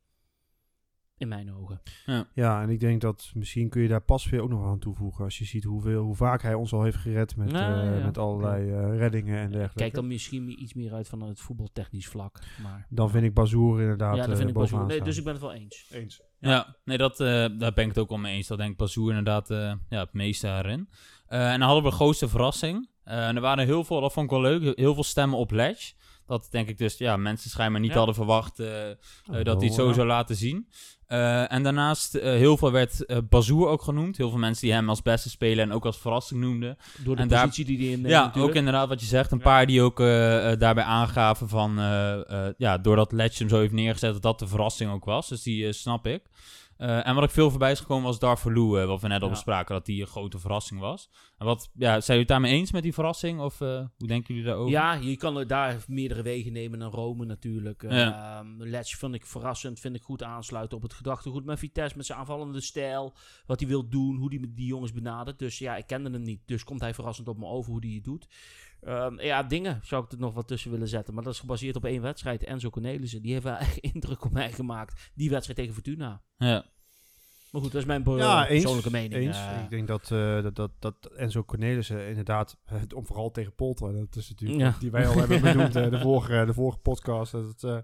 [1.19, 1.81] In mijn ogen.
[2.35, 5.25] Ja, en ik denk dat misschien kun je daar pas weer ook nog aan toevoegen.
[5.25, 8.05] Als je ziet hoeveel, hoe vaak hij ons al heeft gered met, Ja, eh, ja.
[8.05, 9.79] met allerlei eh, reddingen en dergelijke.
[9.79, 12.39] Kijk dan misschien iets meer uit van het voetbaltechnisch vlak.
[12.63, 14.87] Maar, Dan vind ik Bazoer inderdaad ja, dat eh, vind ik Bazoer.
[14.87, 15.87] Nee, dus ik ben het wel eens.
[15.91, 16.23] Eens.
[16.39, 17.27] Ja, nee, dat, eh,
[17.59, 18.47] daar ben ik het ook al mee eens.
[18.47, 20.89] Dat denk ik Bazoer inderdaad eh, ja, het meeste daarin.
[21.27, 22.89] Eh, en dan hadden we de grootste verrassing.
[23.05, 25.51] Eh, en er waren heel veel, dat vond ik wel leuk, heel veel stemmen op
[25.51, 25.95] Ledge.
[26.27, 27.97] Dat denk ik dus, ja, mensen schijnbaar niet Ja.
[27.97, 28.97] hadden verwacht eh, eh,
[29.31, 30.69] Oh, dat hij het zo zou laten zien.
[31.07, 34.17] Eh, en daarnaast, heel veel werd eh Bazoer ook genoemd.
[34.17, 36.77] Heel veel mensen die hem als beste speler en ook als verrassing noemden.
[37.05, 38.51] Door de En daar- positie die hij inneemt ja, natuurlijk.
[38.51, 39.31] ook inderdaad wat je zegt.
[39.33, 39.45] Een Ja.
[39.45, 39.99] paar die ook
[40.59, 41.75] daarbij aangaven van,
[42.59, 45.29] ja, doordat Ledge hem zo heeft neergezet, dat dat de verrassing ook was.
[45.29, 46.23] Dus die snap ik.
[46.77, 49.27] Eh, en wat ik veel voorbij is gekomen was Darvalu, eh wat we net al
[49.29, 49.33] Ja.
[49.33, 51.11] bespraken, dat die een grote verrassing was.
[51.39, 53.41] En wat, ja, zijn jullie het daarmee eens met die verrassing?
[53.41, 54.71] Of eh, hoe denken jullie daarover?
[54.73, 57.83] Ja, je kan er daar meerdere wegen nemen naar Rome natuurlijk.
[57.83, 58.39] Ja.
[58.39, 62.07] Ehm, Letch vind ik verrassend, vind ik goed aansluiten op het gedachtegoed met Vitesse, met
[62.07, 63.15] zijn aanvallende stijl,
[63.47, 65.39] wat hij wil doen, hoe hij met die jongens benadert.
[65.39, 67.95] Dus ja, ik kende hem niet, dus komt hij verrassend op me over hoe hij
[67.95, 68.27] het doet.
[68.87, 71.77] Ehm, ja, dingen zou ik er nog wat tussen willen zetten, maar dat is gebaseerd
[71.77, 72.45] op één wedstrijd.
[72.45, 76.23] Enzo Cornelissen, die heeft wel echt indruk op mij gemaakt, die wedstrijd tegen Fortuna.
[76.37, 76.65] Ja.
[77.51, 78.49] Maar goed, dat is mijn per- Ja, eens.
[78.61, 79.15] persoonlijke mening.
[79.27, 79.37] Eens.
[79.37, 79.63] eh.
[79.63, 83.93] ik denk dat, eh, dat, dat, dat Enzo Cornelissen inderdaad, het, om vooral tegen Polter,
[83.93, 84.75] dat is natuurlijk Ja.
[84.81, 87.79] die wij al hebben benoemd, eh, de, vorige, de vorige podcast, dat het, eh,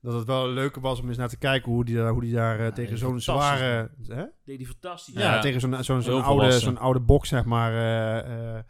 [0.00, 2.32] dat het wel leuker was om eens naar te kijken hoe die, daar- hoe die
[2.34, 3.90] daar eh, Ja, tegen zo'n zware...
[4.08, 4.24] Hè?
[4.44, 5.14] deed hij fantastisch.
[5.14, 5.40] Ja, Ja.
[5.40, 8.64] tegen zo'n zo'n oude, zo'n oude box, zeg maar, eh, eh, eh,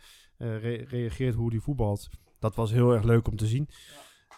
[0.60, 2.08] re- reageert hoe die voetbalt.
[2.38, 3.68] Dat was heel erg leuk om te zien.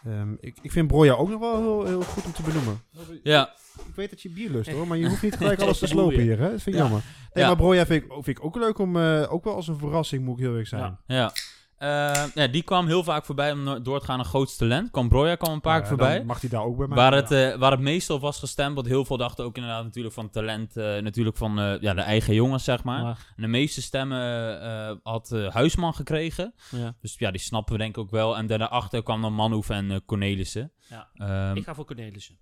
[0.05, 2.81] Ehm, ik, ik vind Broja ook nog wel heel, heel goed om te benoemen.
[3.23, 3.55] ja,
[3.89, 6.21] Ik weet dat je bier lust hoor, maar je hoeft niet gelijk alles te slopen
[6.21, 6.39] hier.
[6.39, 6.51] Hè?
[6.51, 6.79] Dat vind ik Ja.
[6.89, 7.03] jammer.
[7.33, 7.47] Nee, Ja.
[7.51, 10.25] maar Broja vind ik, vind ik ook leuk om, eh, ook wel als een verrassing
[10.25, 10.83] moet ik heel erg zijn.
[10.83, 11.01] Ja.
[11.07, 11.33] ja.
[11.77, 14.91] Eh, ja, die kwam heel vaak voorbij om door te gaan naar grootste talent.
[14.91, 16.25] Cambroja kwam een paar Ja, keer voorbij.
[16.25, 16.97] mag hij daar ook bij mij.
[16.97, 20.15] Waar het, eh, waar het meestal was gestemd, want heel veel dachten ook inderdaad natuurlijk
[20.15, 23.05] van talent, eh, natuurlijk van eh, ja, de eigen jongens, zeg maar.
[23.37, 24.21] En de meeste stemmen
[24.63, 26.55] eh, had eh, Huisman gekregen.
[26.71, 26.95] ja.
[27.01, 28.37] Dus ja, die snappen we denk ik ook wel.
[28.37, 30.73] En daarachter kwam dan Manhoef en Cornelissen.
[30.89, 31.09] Ja.
[31.15, 32.39] Ehm, Ik ga voor Cornelissen.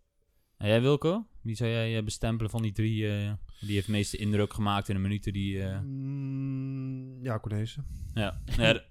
[0.64, 1.26] En jij Wilco?
[1.42, 3.08] Wie zou jij eh, bestempelen van die drie?
[3.08, 5.62] eh, die heeft de meeste indruk gemaakt in de minuten die...
[5.62, 7.86] eh, Mm, ja, Cornelissen.
[8.14, 8.40] ja.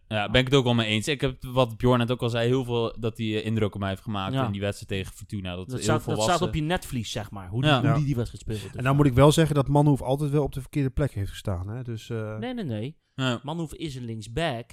[0.07, 1.07] Ja, ben ik het ook wel mee eens.
[1.07, 3.79] Ik heb wat Bjorn net ook al zei, heel veel dat hij eh, indruk op
[3.79, 4.45] mij heeft gemaakt Ja.
[4.45, 5.49] in die wedstrijd tegen Fortuna.
[5.55, 7.49] Dat, Dat, heel staat, dat staat op je netvlies, zeg maar.
[7.49, 7.79] Hoe die, Ja.
[7.79, 7.95] hoe Ja.
[7.95, 8.67] die, die wedstrijd speelde.
[8.67, 11.11] Dus En dan moet ik wel zeggen dat Manhoef altijd wel op de verkeerde plek
[11.11, 11.69] heeft gestaan.
[11.69, 11.83] Hè?
[11.83, 12.97] Dus, eh, Nee, nee, nee.
[13.15, 13.39] Ja.
[13.43, 14.71] Manhoef is een linksback.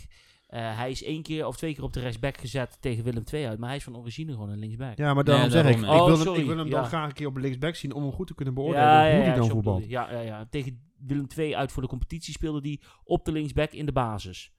[0.51, 3.47] Eh, hij is één keer of twee keer op de rechtsback gezet tegen Willem II
[3.47, 3.59] uit.
[3.59, 4.97] Maar hij is van origine gewoon een linksback.
[4.97, 6.67] Ja, maar daarom Nee, zeg ik, daarom, ik wil Oh, hem, sorry, ik wil hem
[6.67, 6.73] ja.
[6.73, 9.35] dan graag een keer op linksback zien om hem goed te kunnen beoordelen hoe hij
[9.35, 9.89] dan voetbalt.
[9.89, 10.47] Ja, ja, ja.
[10.51, 14.53] Tegen Willem II uit voor de competitie speelde hij op de linksback in de basis.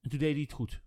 [0.00, 0.82] En toen deed hij het goed.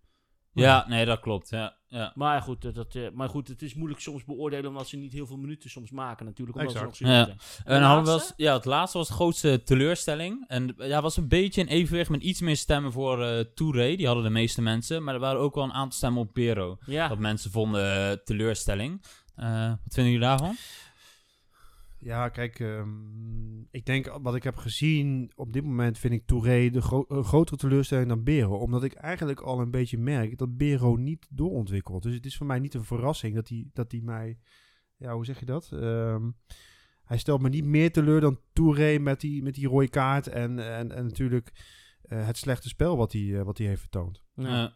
[0.53, 1.49] Ja, nee, dat klopt.
[1.49, 2.11] Ja, ja.
[2.15, 5.13] Maar goed, dat, dat, eh, maar goed, het is moeilijk soms beoordelen omdat ze niet
[5.13, 6.57] heel veel minuten soms maken natuurlijk.
[6.57, 6.95] Omdat Exact.
[6.95, 7.75] ze nog zo Ja.
[7.75, 10.45] En hadden we ja, het laatste was de grootste teleurstelling.
[10.47, 13.95] En ja, was een beetje een evenwicht met iets meer stemmen voor eh Touré.
[13.95, 15.03] Die hadden de meeste mensen.
[15.03, 16.77] Maar er waren ook wel een aantal stemmen op Pero.
[16.85, 17.07] Ja.
[17.07, 19.01] Dat mensen vonden eh, teleurstelling.
[19.35, 20.55] Eh, wat vinden jullie daarvan?
[21.99, 26.69] Ja, kijk, ehm, ik denk wat ik heb gezien, op dit moment vind ik Touré
[26.69, 28.57] de gro- een grotere teleurstelling dan Bero.
[28.57, 32.03] Omdat ik eigenlijk al een beetje merk dat Bero niet doorontwikkelt.
[32.03, 34.37] Dus het is voor mij niet een verrassing dat hij, dat hij mij,
[34.97, 35.69] ja, hoe zeg je dat?
[35.71, 36.29] Ehm,
[37.03, 40.59] hij stelt me niet meer teleur dan Touré met die, met die rode kaart en,
[40.59, 41.51] en, en natuurlijk
[42.01, 44.23] eh, het slechte spel wat hij, eh, wat hij heeft vertoond.
[44.35, 44.73] Ja.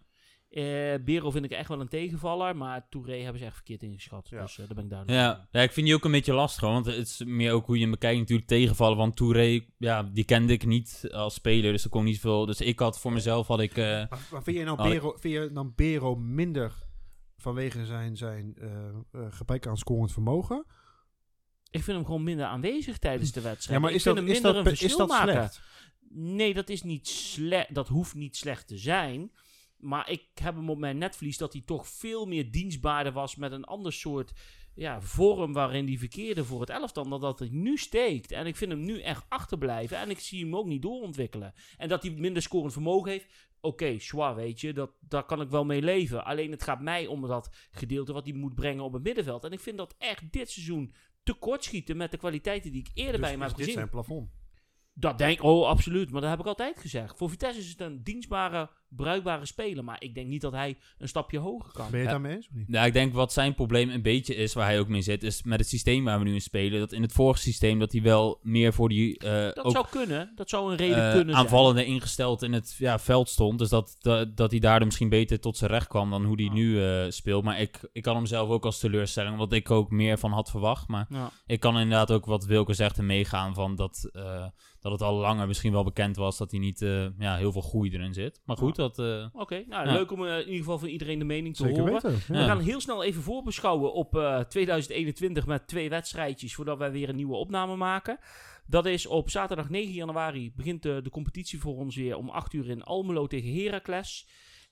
[0.54, 0.64] Eh,
[1.04, 4.30] Bero vind ik echt wel een tegenvaller, maar Touré hebben ze echt verkeerd ingeschat.
[4.30, 4.42] Ja.
[4.42, 5.48] Dus eh, daar ben ik duidelijk ja.
[5.52, 6.62] ja, ik vind die ook een beetje lastig.
[6.64, 8.98] hoor, Want het is meer ook hoe je hem bekijkt natuurlijk tegenvallen.
[8.98, 11.72] Want Touré, ja, die kende ik niet als speler.
[11.72, 12.46] Dus er kon niet veel.
[12.46, 13.78] Dus ik had voor mezelf had ik...
[13.78, 16.74] eh, Maar, maar vind, je nou ik- Bero, vind je dan Bero minder
[17.38, 18.56] vanwege zijn, zijn
[19.30, 20.66] gebrek aan scorend vermogen?
[21.70, 23.76] Ik vind hem gewoon minder aanwezig tijdens de wedstrijd.
[23.76, 25.34] Ja, maar ik is vind dat, hem is minder dat, een is verschil dat maken.
[25.34, 25.62] slecht?
[26.10, 27.74] Nee, dat is niet slecht.
[27.76, 29.32] Dat hoeft niet slecht te zijn.
[29.84, 33.52] Maar ik heb hem op mijn netvlies dat hij toch veel meer dienstbaarder was met
[33.52, 34.34] een ander soort
[34.76, 38.32] ja, vorm waarin hij verkeerde voor het elftal dan dat hij nu steekt.
[38.32, 41.54] En ik vind hem nu echt achterblijven en ik zie hem ook niet doorontwikkelen.
[41.78, 43.28] En dat hij minder scorend vermogen heeft,
[43.62, 46.26] oké, schwa, weet je, dat, daar kan ik wel mee leven.
[46.26, 49.44] Alleen het gaat mij om dat gedeelte wat hij moet brengen op het middenveld.
[49.44, 53.12] En ik vind dat echt dit seizoen tekort schieten met de kwaliteiten die ik eerder
[53.12, 53.74] Dus bij hem heb dit gezien.
[53.74, 54.32] zijn plafond?
[54.94, 57.18] Dat denk ik, oh absoluut, maar dat heb ik altijd gezegd.
[57.18, 61.08] Voor Vitesse is het een dienstbare, bruikbare speler, maar ik denk niet dat hij een
[61.08, 61.86] stapje hoger kan.
[61.90, 62.66] Ben je het daarmee eens of niet?
[62.68, 65.44] Ja, ik denk wat zijn probleem een beetje is, waar hij ook mee zit, is
[65.44, 66.80] met het systeem waar we nu in spelen.
[66.80, 69.86] Dat in het vorige systeem dat hij wel meer voor die eh, Dat ook, zou
[69.90, 71.46] kunnen, dat zou een reden eh, kunnen zijn.
[71.46, 73.60] aanvallende ingesteld in het ja, veld stond.
[73.60, 76.46] Dus dat, dat, dat hij daardoor misschien beter tot zijn recht kwam dan hoe hij
[76.46, 76.54] Ja.
[76.54, 77.44] nu eh, speelt.
[77.44, 80.50] Maar ik, ik kan hem zelf ook als teleurstelling, wat ik ook meer van had
[80.50, 80.88] verwacht.
[80.88, 81.32] Maar Ja.
[81.46, 84.46] ik kan inderdaad ook wat Wilke zegt en meegaan van dat, eh,
[84.80, 87.62] dat het al langer misschien wel bekend was dat hij niet eh, ja, heel veel
[87.62, 88.42] groei erin zit.
[88.46, 89.00] Maar goed, dat...
[89.00, 89.94] eh, Oké, nou Ja.
[89.94, 91.94] leuk om eh, in ieder geval van iedereen de mening te Zeker horen.
[91.94, 92.12] weten.
[92.28, 97.10] We gaan heel snel even voorbeschouwen op eh, 2021 met twee wedstrijdjes voordat wij weer
[97.10, 98.18] een nieuwe opname maken.
[98.68, 102.54] Dat is op zaterdag 9 januari begint de, de competitie voor ons weer om 8
[102.54, 104.28] uur in Almelo tegen Heracles.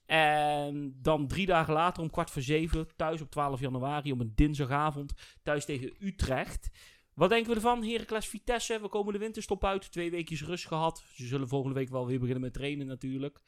[0.05, 4.31] En dan drie dagen later om kwart voor zeven thuis op 12 januari om een
[4.35, 6.69] dinsdagavond thuis tegen Utrecht.
[7.13, 7.83] Wat denken we ervan?
[7.83, 9.91] Heracles Vitesse, we komen de winterstop uit.
[9.91, 11.03] Twee weekjes rust gehad.
[11.13, 13.41] Ze zullen volgende week wel weer beginnen met trainen natuurlijk.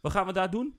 [0.00, 0.76] Wat gaan we daar doen?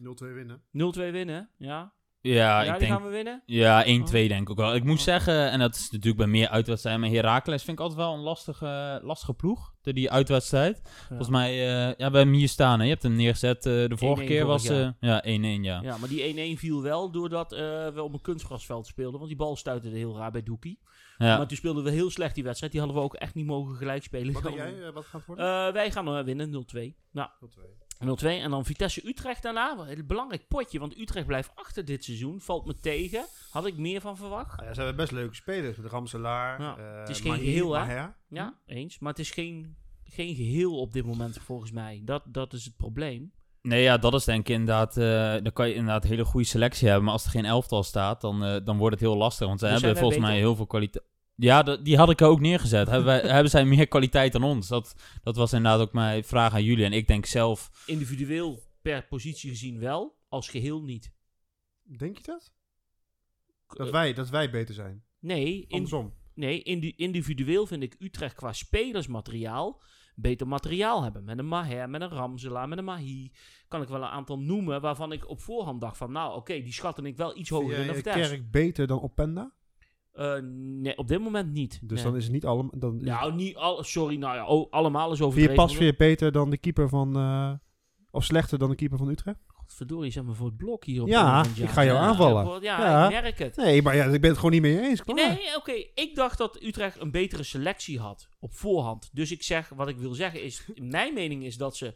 [0.00, 0.60] 0-2 winnen.
[0.60, 1.92] 0-2 winnen, ja.
[2.20, 2.92] ja, ja, ik die denk...
[2.92, 3.42] gaan we winnen.
[3.46, 4.10] Ja, 1-2 Oh.
[4.10, 4.74] denk ik ook wel.
[4.74, 5.02] Ik moet Oh.
[5.04, 8.20] zeggen, en dat is natuurlijk bij meer uitwedstrijden, maar Heracles vind ik altijd wel een
[8.20, 9.72] lastige, lastige ploeg.
[9.82, 10.80] De, die uitwedstrijd.
[11.08, 12.78] Volgens mij, eh, ja, we hebben hem hier staan.
[12.78, 12.84] Hè.
[12.84, 13.66] Je hebt hem neergezet.
[13.66, 15.80] eh, de vorige 1-1 keer was eh, ja 1-1, ja.
[15.82, 17.58] Ja, maar die 1-1 viel wel doordat eh,
[17.88, 19.14] we op een kunstgrasveld speelden.
[19.18, 20.80] Want die bal stuitte heel raar bij Doekie.
[21.18, 21.36] Ja.
[21.36, 22.72] Maar toen speelden we heel slecht die wedstrijd.
[22.72, 24.32] Die hadden we ook echt niet mogen gelijk spelen.
[24.32, 24.92] Wat denk jij?
[24.92, 25.66] wat gaat worden?
[25.66, 26.94] Eh, wij gaan eh, winnen, 0-2.
[27.10, 27.83] Nou, 0-2.
[27.98, 29.76] En dan Vitesse-Utrecht daarna.
[29.78, 32.40] Een heel belangrijk potje, want Utrecht blijft achter dit seizoen.
[32.40, 33.24] Valt me tegen.
[33.50, 34.60] Had ik meer van verwacht.
[34.60, 35.76] Ah ja, ze hebben best leuke spelers.
[35.76, 36.60] De Ramselaar.
[36.60, 37.86] Ja, eh, het is geen Mahir, geheel, hè?
[37.86, 38.16] Maher.
[38.28, 38.98] Ja, eens.
[38.98, 42.02] Maar het is geen, geen geheel op dit moment, volgens mij.
[42.04, 43.32] Dat, dat is het probleem.
[43.62, 44.96] Nee, ja, dat is denk ik inderdaad...
[44.96, 47.04] eh, dan kan je inderdaad een hele goede selectie hebben.
[47.04, 49.46] Maar als er geen elftal staat, dan, eh, dan wordt het heel lastig.
[49.46, 51.04] Want ze Dus hebben volgens mij heel veel kwaliteit...
[51.36, 52.88] Ja, die had ik er ook neergezet.
[52.88, 54.68] hebben, wij, hebben zij meer kwaliteit dan ons?
[54.68, 56.84] Dat, dat was inderdaad ook mijn vraag aan jullie.
[56.84, 57.70] En ik denk zelf...
[57.86, 61.12] Individueel per positie gezien wel, als geheel niet.
[61.82, 62.52] Denk je dat?
[63.66, 65.04] Dat wij, dat wij beter zijn.
[65.18, 66.14] Nee, in, Andersom.
[66.34, 69.82] nee indi- individueel vind ik Utrecht qua spelersmateriaal
[70.14, 71.24] beter materiaal hebben.
[71.24, 73.30] Met een Maher, met een Ramsela, met een Mahi.
[73.68, 76.12] Kan ik wel een aantal noemen waarvan ik op voorhand dacht van...
[76.12, 78.02] Nou, oké, die schatten ik wel iets hoger in de.
[78.02, 79.52] Kerk beter dan Openda?
[80.14, 80.34] Eh,
[80.80, 81.78] nee, op dit moment niet.
[81.82, 82.06] Dus Nee.
[82.10, 82.72] dan is het niet allemaal...
[82.78, 85.62] Dan is Nou, niet al, sorry, nou ja, oh, allemaal is Vind overdreven.
[85.62, 87.16] je pas weer beter dan de keeper van...
[87.16, 87.52] eh,
[88.10, 89.38] of slechter dan de keeper van Utrecht?
[89.66, 92.62] Verdorie, zeg maar voor het blok hier op Ja, ik ga jou Ja, aanvallen.
[92.62, 93.04] Ja, Ja.
[93.04, 93.56] ik merk het.
[93.56, 95.02] Nee, maar ja, ik ben het gewoon niet mee eens.
[95.02, 95.16] Klaar.
[95.28, 95.72] Nee, oké.
[95.94, 99.10] Ik dacht dat Utrecht een betere selectie had op voorhand.
[99.12, 101.94] Dus ik zeg, wat ik wil zeggen is, mijn mening is dat ze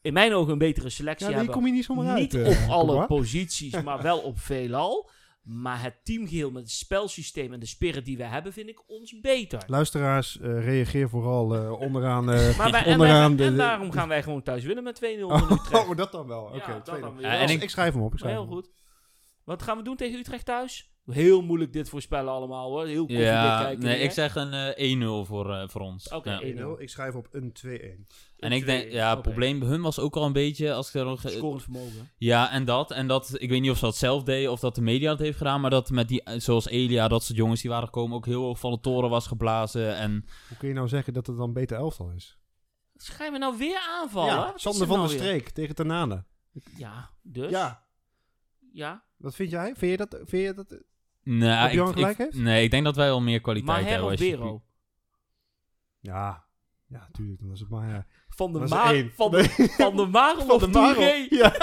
[0.00, 1.54] in mijn ogen een betere selectie Ja, die hebben.
[1.56, 2.18] kom je niet zomaar uit.
[2.20, 3.06] Niet eh, op alle Courtois.
[3.20, 5.10] posities, maar wel op veelal.
[5.50, 9.20] Maar het teamgeheel met het spelsysteem en de spirit die we hebben, vind ik ons
[9.20, 9.62] beter.
[9.66, 12.30] Luisteraars, eh, reageer vooral eh, onderaan...
[12.30, 14.96] eh, Maar wij, en, onderaan wij- en de- daarom gaan wij gewoon thuis winnen met
[14.96, 15.88] 2-0 van Utrecht.
[15.88, 16.42] Oh, dat dan wel.
[16.44, 16.82] Oké,
[17.20, 18.12] Ja, en ik- ik schrijf hem op.
[18.12, 18.58] Ik schrijf heel hem op.
[18.64, 18.70] goed.
[19.44, 20.92] Wat gaan we doen tegen Utrecht thuis?
[21.10, 22.86] Heel moeilijk dit voorspellen allemaal hoor.
[22.86, 23.84] Heel koffiedik Ja, kijken.
[23.84, 26.08] nee, hier, ik zeg een eh, 1-0 voor, eh, voor ons.
[26.08, 26.40] Oké, Ja.
[26.40, 26.80] 1-0.
[26.80, 28.06] Ik schrijf op een 2-1.
[28.38, 30.94] En ik denk, ja, het probleem bij hun was ook al een beetje, als ik
[30.94, 31.20] er nog...
[31.26, 32.10] Scorend vermogen.
[32.16, 34.74] Ja, en dat, en dat, ik weet niet of ze dat zelf deden of dat
[34.74, 37.60] de media het heeft gedaan, maar dat met die, eh, zoals Elia, dat soort jongens
[37.60, 39.96] die waren gekomen, ook heel hoog van de toren was geblazen.
[39.96, 42.38] En Hoe kun je nou zeggen dat het dan beter elftal is?
[43.18, 44.34] Je me nou weer aanvallen?
[44.34, 45.26] Ja, Sander er van nou der weer?
[45.28, 46.24] Streek tegen Tanane.
[46.76, 47.50] Ja, dus?
[47.50, 47.86] Ja,
[48.72, 49.04] Ja.
[49.16, 49.74] wat vind jij?
[49.76, 50.20] Vind je dat...
[50.24, 50.82] Vind je dat
[51.28, 52.34] Heb ik, Johan ik- gelijk heeft?
[52.34, 54.04] Nee, ik denk dat wij wel meer kwaliteit Maher hebben.
[54.06, 54.62] of als je- Bero?
[56.00, 56.44] ja,
[56.86, 57.38] ja, tuurlijk.
[57.40, 57.88] Dan was het maar...
[57.88, 58.06] Ja.
[58.28, 58.94] Van de Maar...
[59.16, 59.44] Van de,
[59.76, 60.94] van de Marel Van of de Marel.
[60.94, 61.26] Touré?
[61.30, 61.46] Ja.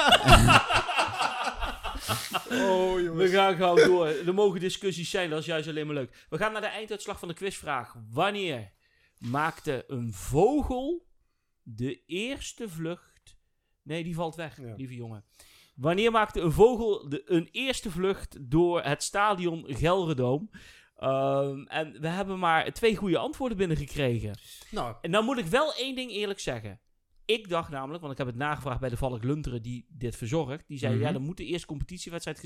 [2.51, 3.31] oh, We jongens.
[3.31, 4.07] gaan gauw door.
[4.07, 6.25] Er mogen discussies zijn, dat is juist alleen maar leuk.
[6.29, 7.95] We gaan naar de einduitslag van de quizvraag.
[8.11, 8.71] Wanneer
[9.17, 11.05] maakte een vogel
[11.63, 13.37] de eerste vlucht...
[13.81, 14.73] Nee, die valt weg, Ja.
[14.75, 15.25] lieve jongen.
[15.75, 20.49] Wanneer maakte een vogel de, een eerste vlucht door het stadion Gelredoom?
[20.95, 24.37] Ehm, en we hebben maar twee goede antwoorden binnengekregen.
[24.71, 26.79] Nou, En dan moet ik wel één ding eerlijk zeggen.
[27.25, 30.67] Ik dacht namelijk, want ik heb het nagevraagd bij de Valk Lunteren die dit verzorgt.
[30.67, 31.03] Die zei, Mhm.
[31.03, 32.39] ja, er moet de eerste competitiewedstrijd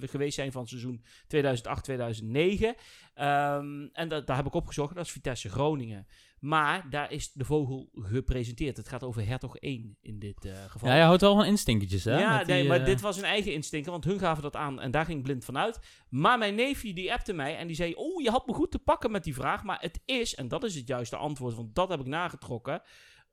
[0.00, 2.74] geweest zijn van het seizoen 2008-2009.
[3.14, 6.06] Ehm, en dat, daar heb ik opgezocht, dat is Vitesse Groningen.
[6.40, 8.76] Maar daar is de vogel gepresenteerd.
[8.76, 10.88] Het gaat over Hertog 1 in dit eh, geval.
[10.88, 12.18] Ja, je houdt wel van instinkertjes, hè?
[12.18, 14.80] Ja, die, nee, maar eh, dit was een eigen instinker, want hun gaven dat aan
[14.80, 15.80] en daar ging ik blind van uit.
[16.08, 18.78] Maar mijn neefje die appte mij en die zei, oh, je had me goed te
[18.78, 21.88] pakken met die vraag, maar het is, en dat is het juiste antwoord, want dat
[21.88, 22.82] heb ik nagetrokken.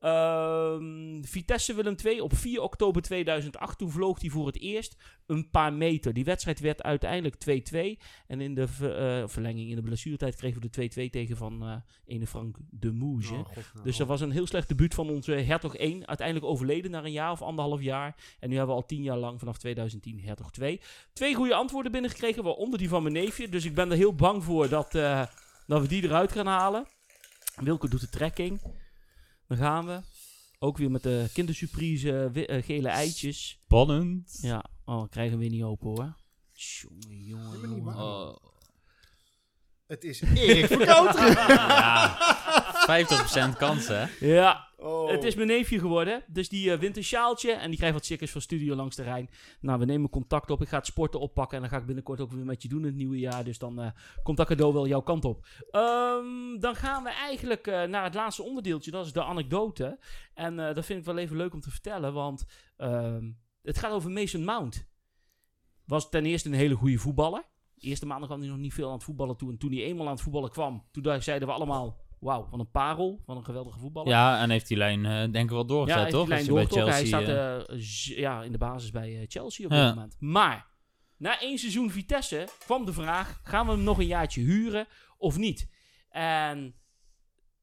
[0.04, 5.50] Ehm, Vitesse Willem 2 op 4 oktober 2008, toen vloog hij voor het eerst een
[5.50, 6.14] paar meter.
[6.14, 7.98] Die wedstrijd werd uiteindelijk 2-2
[8.28, 11.64] en in de ver- eh, verlenging, in de blessuretijd kregen we de 2-2 tegen van
[11.64, 11.76] eh
[12.06, 13.34] ene Frank de Moege.
[13.34, 13.86] Oh, nou.
[13.86, 16.08] Dus dat was een heel slecht debuut van onze Hertog 1.
[16.08, 18.16] Uiteindelijk overleden na een jaar of anderhalf jaar.
[18.40, 20.82] En nu hebben we al tien jaar lang vanaf 2010 Hertog 2.
[21.14, 23.50] Twee goede antwoorden binnengekregen, waaronder die van mijn neefje.
[23.50, 25.26] Dus ik ben er heel bang voor dat, eh,
[25.68, 26.86] dat we die eruit gaan halen.
[27.56, 28.60] Wilke doet de trekking.
[29.54, 30.00] Dan gaan we.
[30.60, 33.60] Ook weer met de kindersurprise eh, eh, gele eitjes.
[33.64, 34.38] Spannend.
[34.42, 36.16] Ja, oh, krijgen we weer niet open hoor.
[37.08, 37.96] Jongen, jongen.
[37.96, 38.36] Oh.
[39.94, 41.36] Het is Erik Verkouteren.
[42.88, 44.06] Ja, 50% kans, hè?
[44.20, 45.10] Ja, Oh.
[45.10, 46.24] Het is mijn neefje geworden.
[46.28, 47.52] Dus die eh, wint een sjaaltje.
[47.52, 49.30] En die krijgt wat circus van Studio Langs de Rijn.
[49.60, 50.62] Nou, we nemen contact op.
[50.62, 51.56] Ik ga het sporten oppakken.
[51.56, 53.44] En dan ga ik binnenkort ook weer met je doen in het nieuwe jaar.
[53.44, 53.92] Dus dan eh,
[54.24, 55.46] komt dat cadeau wel jouw kant op.
[55.72, 58.92] Ehm, dan gaan we eigenlijk eh, naar het laatste onderdeeltje.
[58.92, 60.00] Dat is de anekdote.
[60.34, 62.14] En eh, dat vind ik wel even leuk om te vertellen.
[62.14, 62.46] Want
[62.78, 64.88] ehm, het gaat over Mason Mount.
[65.86, 67.44] Was ten eerste een hele goede voetballer.
[67.84, 69.52] De eerste maanden kwam hij nog niet veel aan het voetballen toe.
[69.52, 72.02] En toen hij eenmaal aan het voetballen kwam, toen zeiden we allemaal...
[72.20, 74.10] Wauw, van een parel, van een geweldige voetballer.
[74.10, 76.28] Ja, en heeft die lijn eh, denk ik wel doorgezet, Ja, toch?
[76.28, 76.94] lijn hij bij doorgetrokken.
[76.94, 79.86] Hij Chelsea, staat eh, eh, ja, in de basis bij Chelsea op Ja.
[79.86, 80.16] dit moment.
[80.20, 80.68] Maar,
[81.18, 83.40] na één seizoen Vitesse kwam de vraag...
[83.44, 84.88] gaan we hem nog een jaartje huren
[85.18, 85.70] of niet?
[86.10, 86.76] En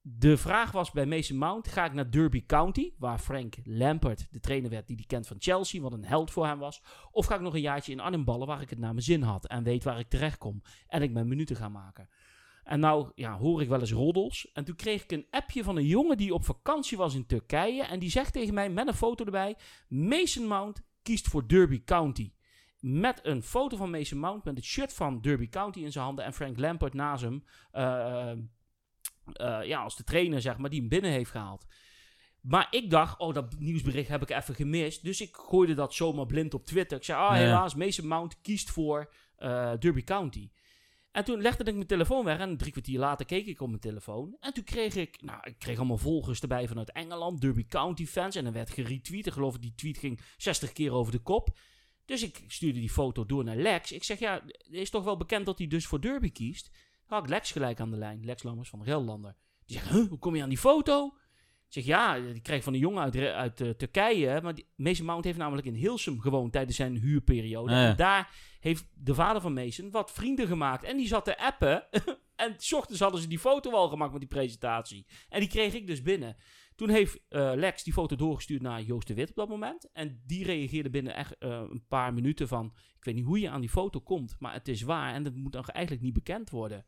[0.01, 1.67] de vraag was bij Mason Mount...
[1.67, 2.93] ga ik naar Derby County...
[2.97, 5.81] waar Frank Lampard de trainer werd die hij kent van Chelsea...
[5.81, 6.81] wat een held voor hem was...
[7.11, 8.47] of ga ik nog een jaartje in Arnhem ballen...
[8.47, 9.47] waar ik het naar mijn zin had...
[9.47, 10.61] en weet waar ik terecht kom...
[10.87, 12.09] en ik mijn minuten ga maken...
[12.63, 14.51] En nou ja, hoor ik wel eens roddels.
[14.53, 17.83] En toen kreeg ik een appje van een jongen die op vakantie was in Turkije.
[17.83, 19.57] En die zegt tegen mij met een foto erbij:
[19.87, 22.31] Mason Mount kiest voor Derby County.
[22.79, 26.25] Met een foto van Mason Mount met het shirt van Derby County in zijn handen.
[26.25, 27.43] En Frank Lampard naast hem.
[27.71, 28.31] eh,
[29.33, 31.65] eh, ja, als de trainer zeg maar, die hem binnen heeft gehaald.
[32.41, 35.03] Maar ik dacht, oh, dat nieuwsbericht heb ik even gemist.
[35.03, 36.97] Dus ik gooide dat zomaar blind op Twitter.
[36.97, 40.49] Ik zei, ah, helaas, Mason Mount kiest voor eh, Derby County.
[41.11, 43.81] En toen legde ik mijn telefoon weg en drie kwartier later keek ik op mijn
[43.81, 44.37] telefoon.
[44.39, 48.35] En toen kreeg ik, nou, ik kreeg allemaal volgers erbij vanuit Engeland, Derby County fans.
[48.35, 49.25] En dan werd geretweet.
[49.25, 51.57] Ik geloof dat die tweet ging 60 keer over de kop.
[52.05, 53.91] Dus ik stuurde die foto door naar Lex.
[53.91, 56.71] Ik zeg, ja, het is toch wel bekend dat hij dus voor Derby kiest.
[57.11, 58.25] Had ik Lex gelijk aan de lijn.
[58.25, 59.35] Lex Lammers van de Gelderlander.
[59.65, 61.05] Die zegt, huh, hoe kom je aan die foto?
[61.67, 64.41] Ik zeg ja, die kreeg van een jongen uit, uit eh, Turkije.
[64.41, 67.71] Maar die, Mason Mount heeft namelijk in Hilsum gewoond tijdens zijn huurperiode.
[67.71, 67.89] Ja.
[67.89, 68.29] En daar
[68.59, 70.83] heeft de vader van Mason wat vrienden gemaakt.
[70.83, 71.87] En die zat te appen.
[72.35, 75.05] en s ochtends hadden ze die foto al gemaakt met die presentatie.
[75.29, 76.35] En die kreeg ik dus binnen.
[76.81, 79.91] Toen heeft eh, Lex die foto doorgestuurd naar Joost de Wit op dat moment.
[79.91, 82.73] En die reageerde binnen echt eh, een paar minuten van...
[82.97, 85.13] Ik weet niet hoe je aan die foto komt, maar het is waar.
[85.13, 86.85] En dat moet dan eigenlijk niet bekend worden.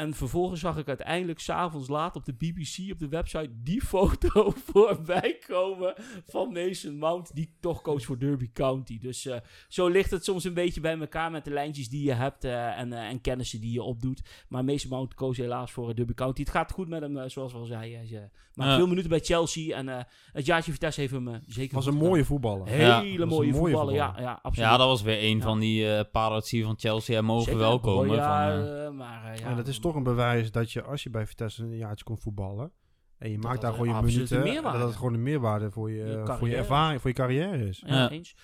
[0.00, 4.50] En vervolgens zag ik uiteindelijk s'avonds laat op de BBC, op de website, die foto
[4.72, 5.94] voorbij komen
[6.28, 8.98] van Mason Mount, die toch koos voor Derby County.
[8.98, 9.36] Dus eh,
[9.68, 12.78] zo ligt het soms een beetje bij elkaar met de lijntjes die je hebt eh,
[12.78, 14.22] en, eh, en kennissen die je opdoet.
[14.48, 16.40] Maar Mason Mount koos helaas voor Derby County.
[16.40, 17.98] Het gaat goed met hem, zoals we al zeiden.
[18.08, 18.76] Hij maakt Ja.
[18.76, 20.02] veel minuten bij Chelsea en eh,
[20.32, 22.08] het jaartje Vitesse heeft hem zeker was een gedaan.
[22.08, 22.66] mooie voetballer.
[22.68, 24.28] Hele Ja, was een mooie mooie voetballer, ja, voetballer.
[24.30, 24.68] ja, absoluut.
[24.70, 25.42] Ja, dat was weer een Ja.
[25.42, 27.14] van die eh parodie van Chelsea.
[27.14, 27.60] Hij mogen Zeker.
[27.60, 28.10] welkomen.
[28.10, 31.02] Oh, ja, van, maar, eh, ja, En dat is toch een bewijs dat je, als
[31.02, 32.72] je bij Vitesse een jaartje komt voetballen...
[33.18, 34.62] en je Dat maakt dat daar gewoon je minuten...
[34.62, 37.82] dat het gewoon een meerwaarde voor je, Je voor je ervaring, voor je carrière is.
[37.86, 38.08] Ja, Ja.
[38.10, 38.34] eens.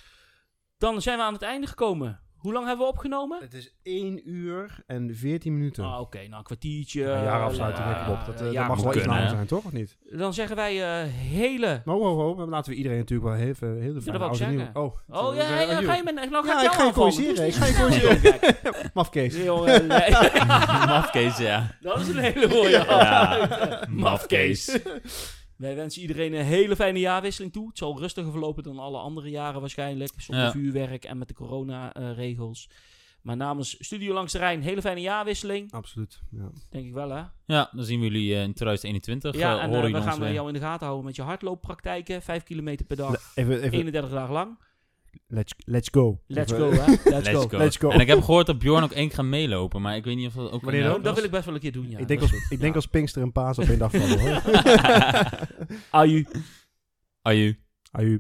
[0.79, 2.21] Dan zijn we aan het einde gekomen.
[2.37, 3.39] Hoe lang hebben we opgenomen?
[3.41, 5.85] Het is 1 uur en 14 minuten.
[5.85, 7.01] Ah, Oké, nou een kwartiertje.
[7.03, 8.25] Ja, jaarafsluiting, denk ik op.
[8.27, 9.29] Dat, eh, ja, dat mag moet wel iets kunnen, langer hè?
[9.35, 9.65] zijn, toch?
[9.65, 9.97] Of niet?
[10.11, 11.83] Dan zeggen wij eh, hele...
[11.85, 12.39] Oh, oh, oh.
[12.39, 14.65] Dan laten we iedereen natuurlijk wel heel veel, heel dat fijne wou ik oude nieuw.
[14.65, 14.83] zeggen.
[14.83, 16.15] Oh, Oh ja, eh, ja, ga je met...
[16.31, 18.21] Nou Ja, ga ik ik ga je corrigeren, ik ga je corrigeren.
[18.41, 19.37] Kijk, Mafkees.
[19.43, 20.11] jongen, nee.
[20.93, 21.77] Mafkees, ja.
[21.81, 23.87] Dat is een hele mooie Ja.
[23.91, 24.79] Mafkees.
[25.57, 27.69] Wij wensen iedereen een hele fijne jaarwisseling toe.
[27.69, 30.13] Het zal rustiger verlopen dan alle andere jaren waarschijnlijk.
[30.17, 30.51] Zonder Ja.
[30.51, 32.69] vuurwerk en met de corona-regels.
[33.23, 35.73] maar namens Studio Langs de Rijn, hele fijne jaarwisseling.
[35.73, 36.51] Absoluut, ja.
[36.71, 37.23] Denk ik wel, hè?
[37.47, 39.37] Ja, dan zien we jullie eh, in 2021.
[39.37, 40.33] Ja, eh, en horen eh, we gaan weer.
[40.33, 42.23] jou in de gaten houden met je hardlooppraktijken.
[42.23, 44.59] Vijf kilometer per dag, Le- Even, even, 31 dagen lang.
[45.27, 46.21] Let's, let's go.
[46.27, 46.87] Let's go, hè?
[46.87, 47.49] Let's, Let's go.
[47.49, 47.57] go.
[47.59, 47.91] Let's go.
[47.91, 50.27] En ik heb gehoord dat Bjorn ook één keer gaat meelopen, maar ik weet niet
[50.27, 51.03] of dat ook Wanneer dan?
[51.03, 51.99] Dat wil ik best wel een keer doen, ja.
[51.99, 52.73] ik denk, als, ik denk Ja.
[52.73, 54.43] als Pinkster en Paas op één dag vallen, hoor.
[56.01, 56.27] Aju.
[57.23, 57.59] Aju.
[57.91, 58.19] Aju.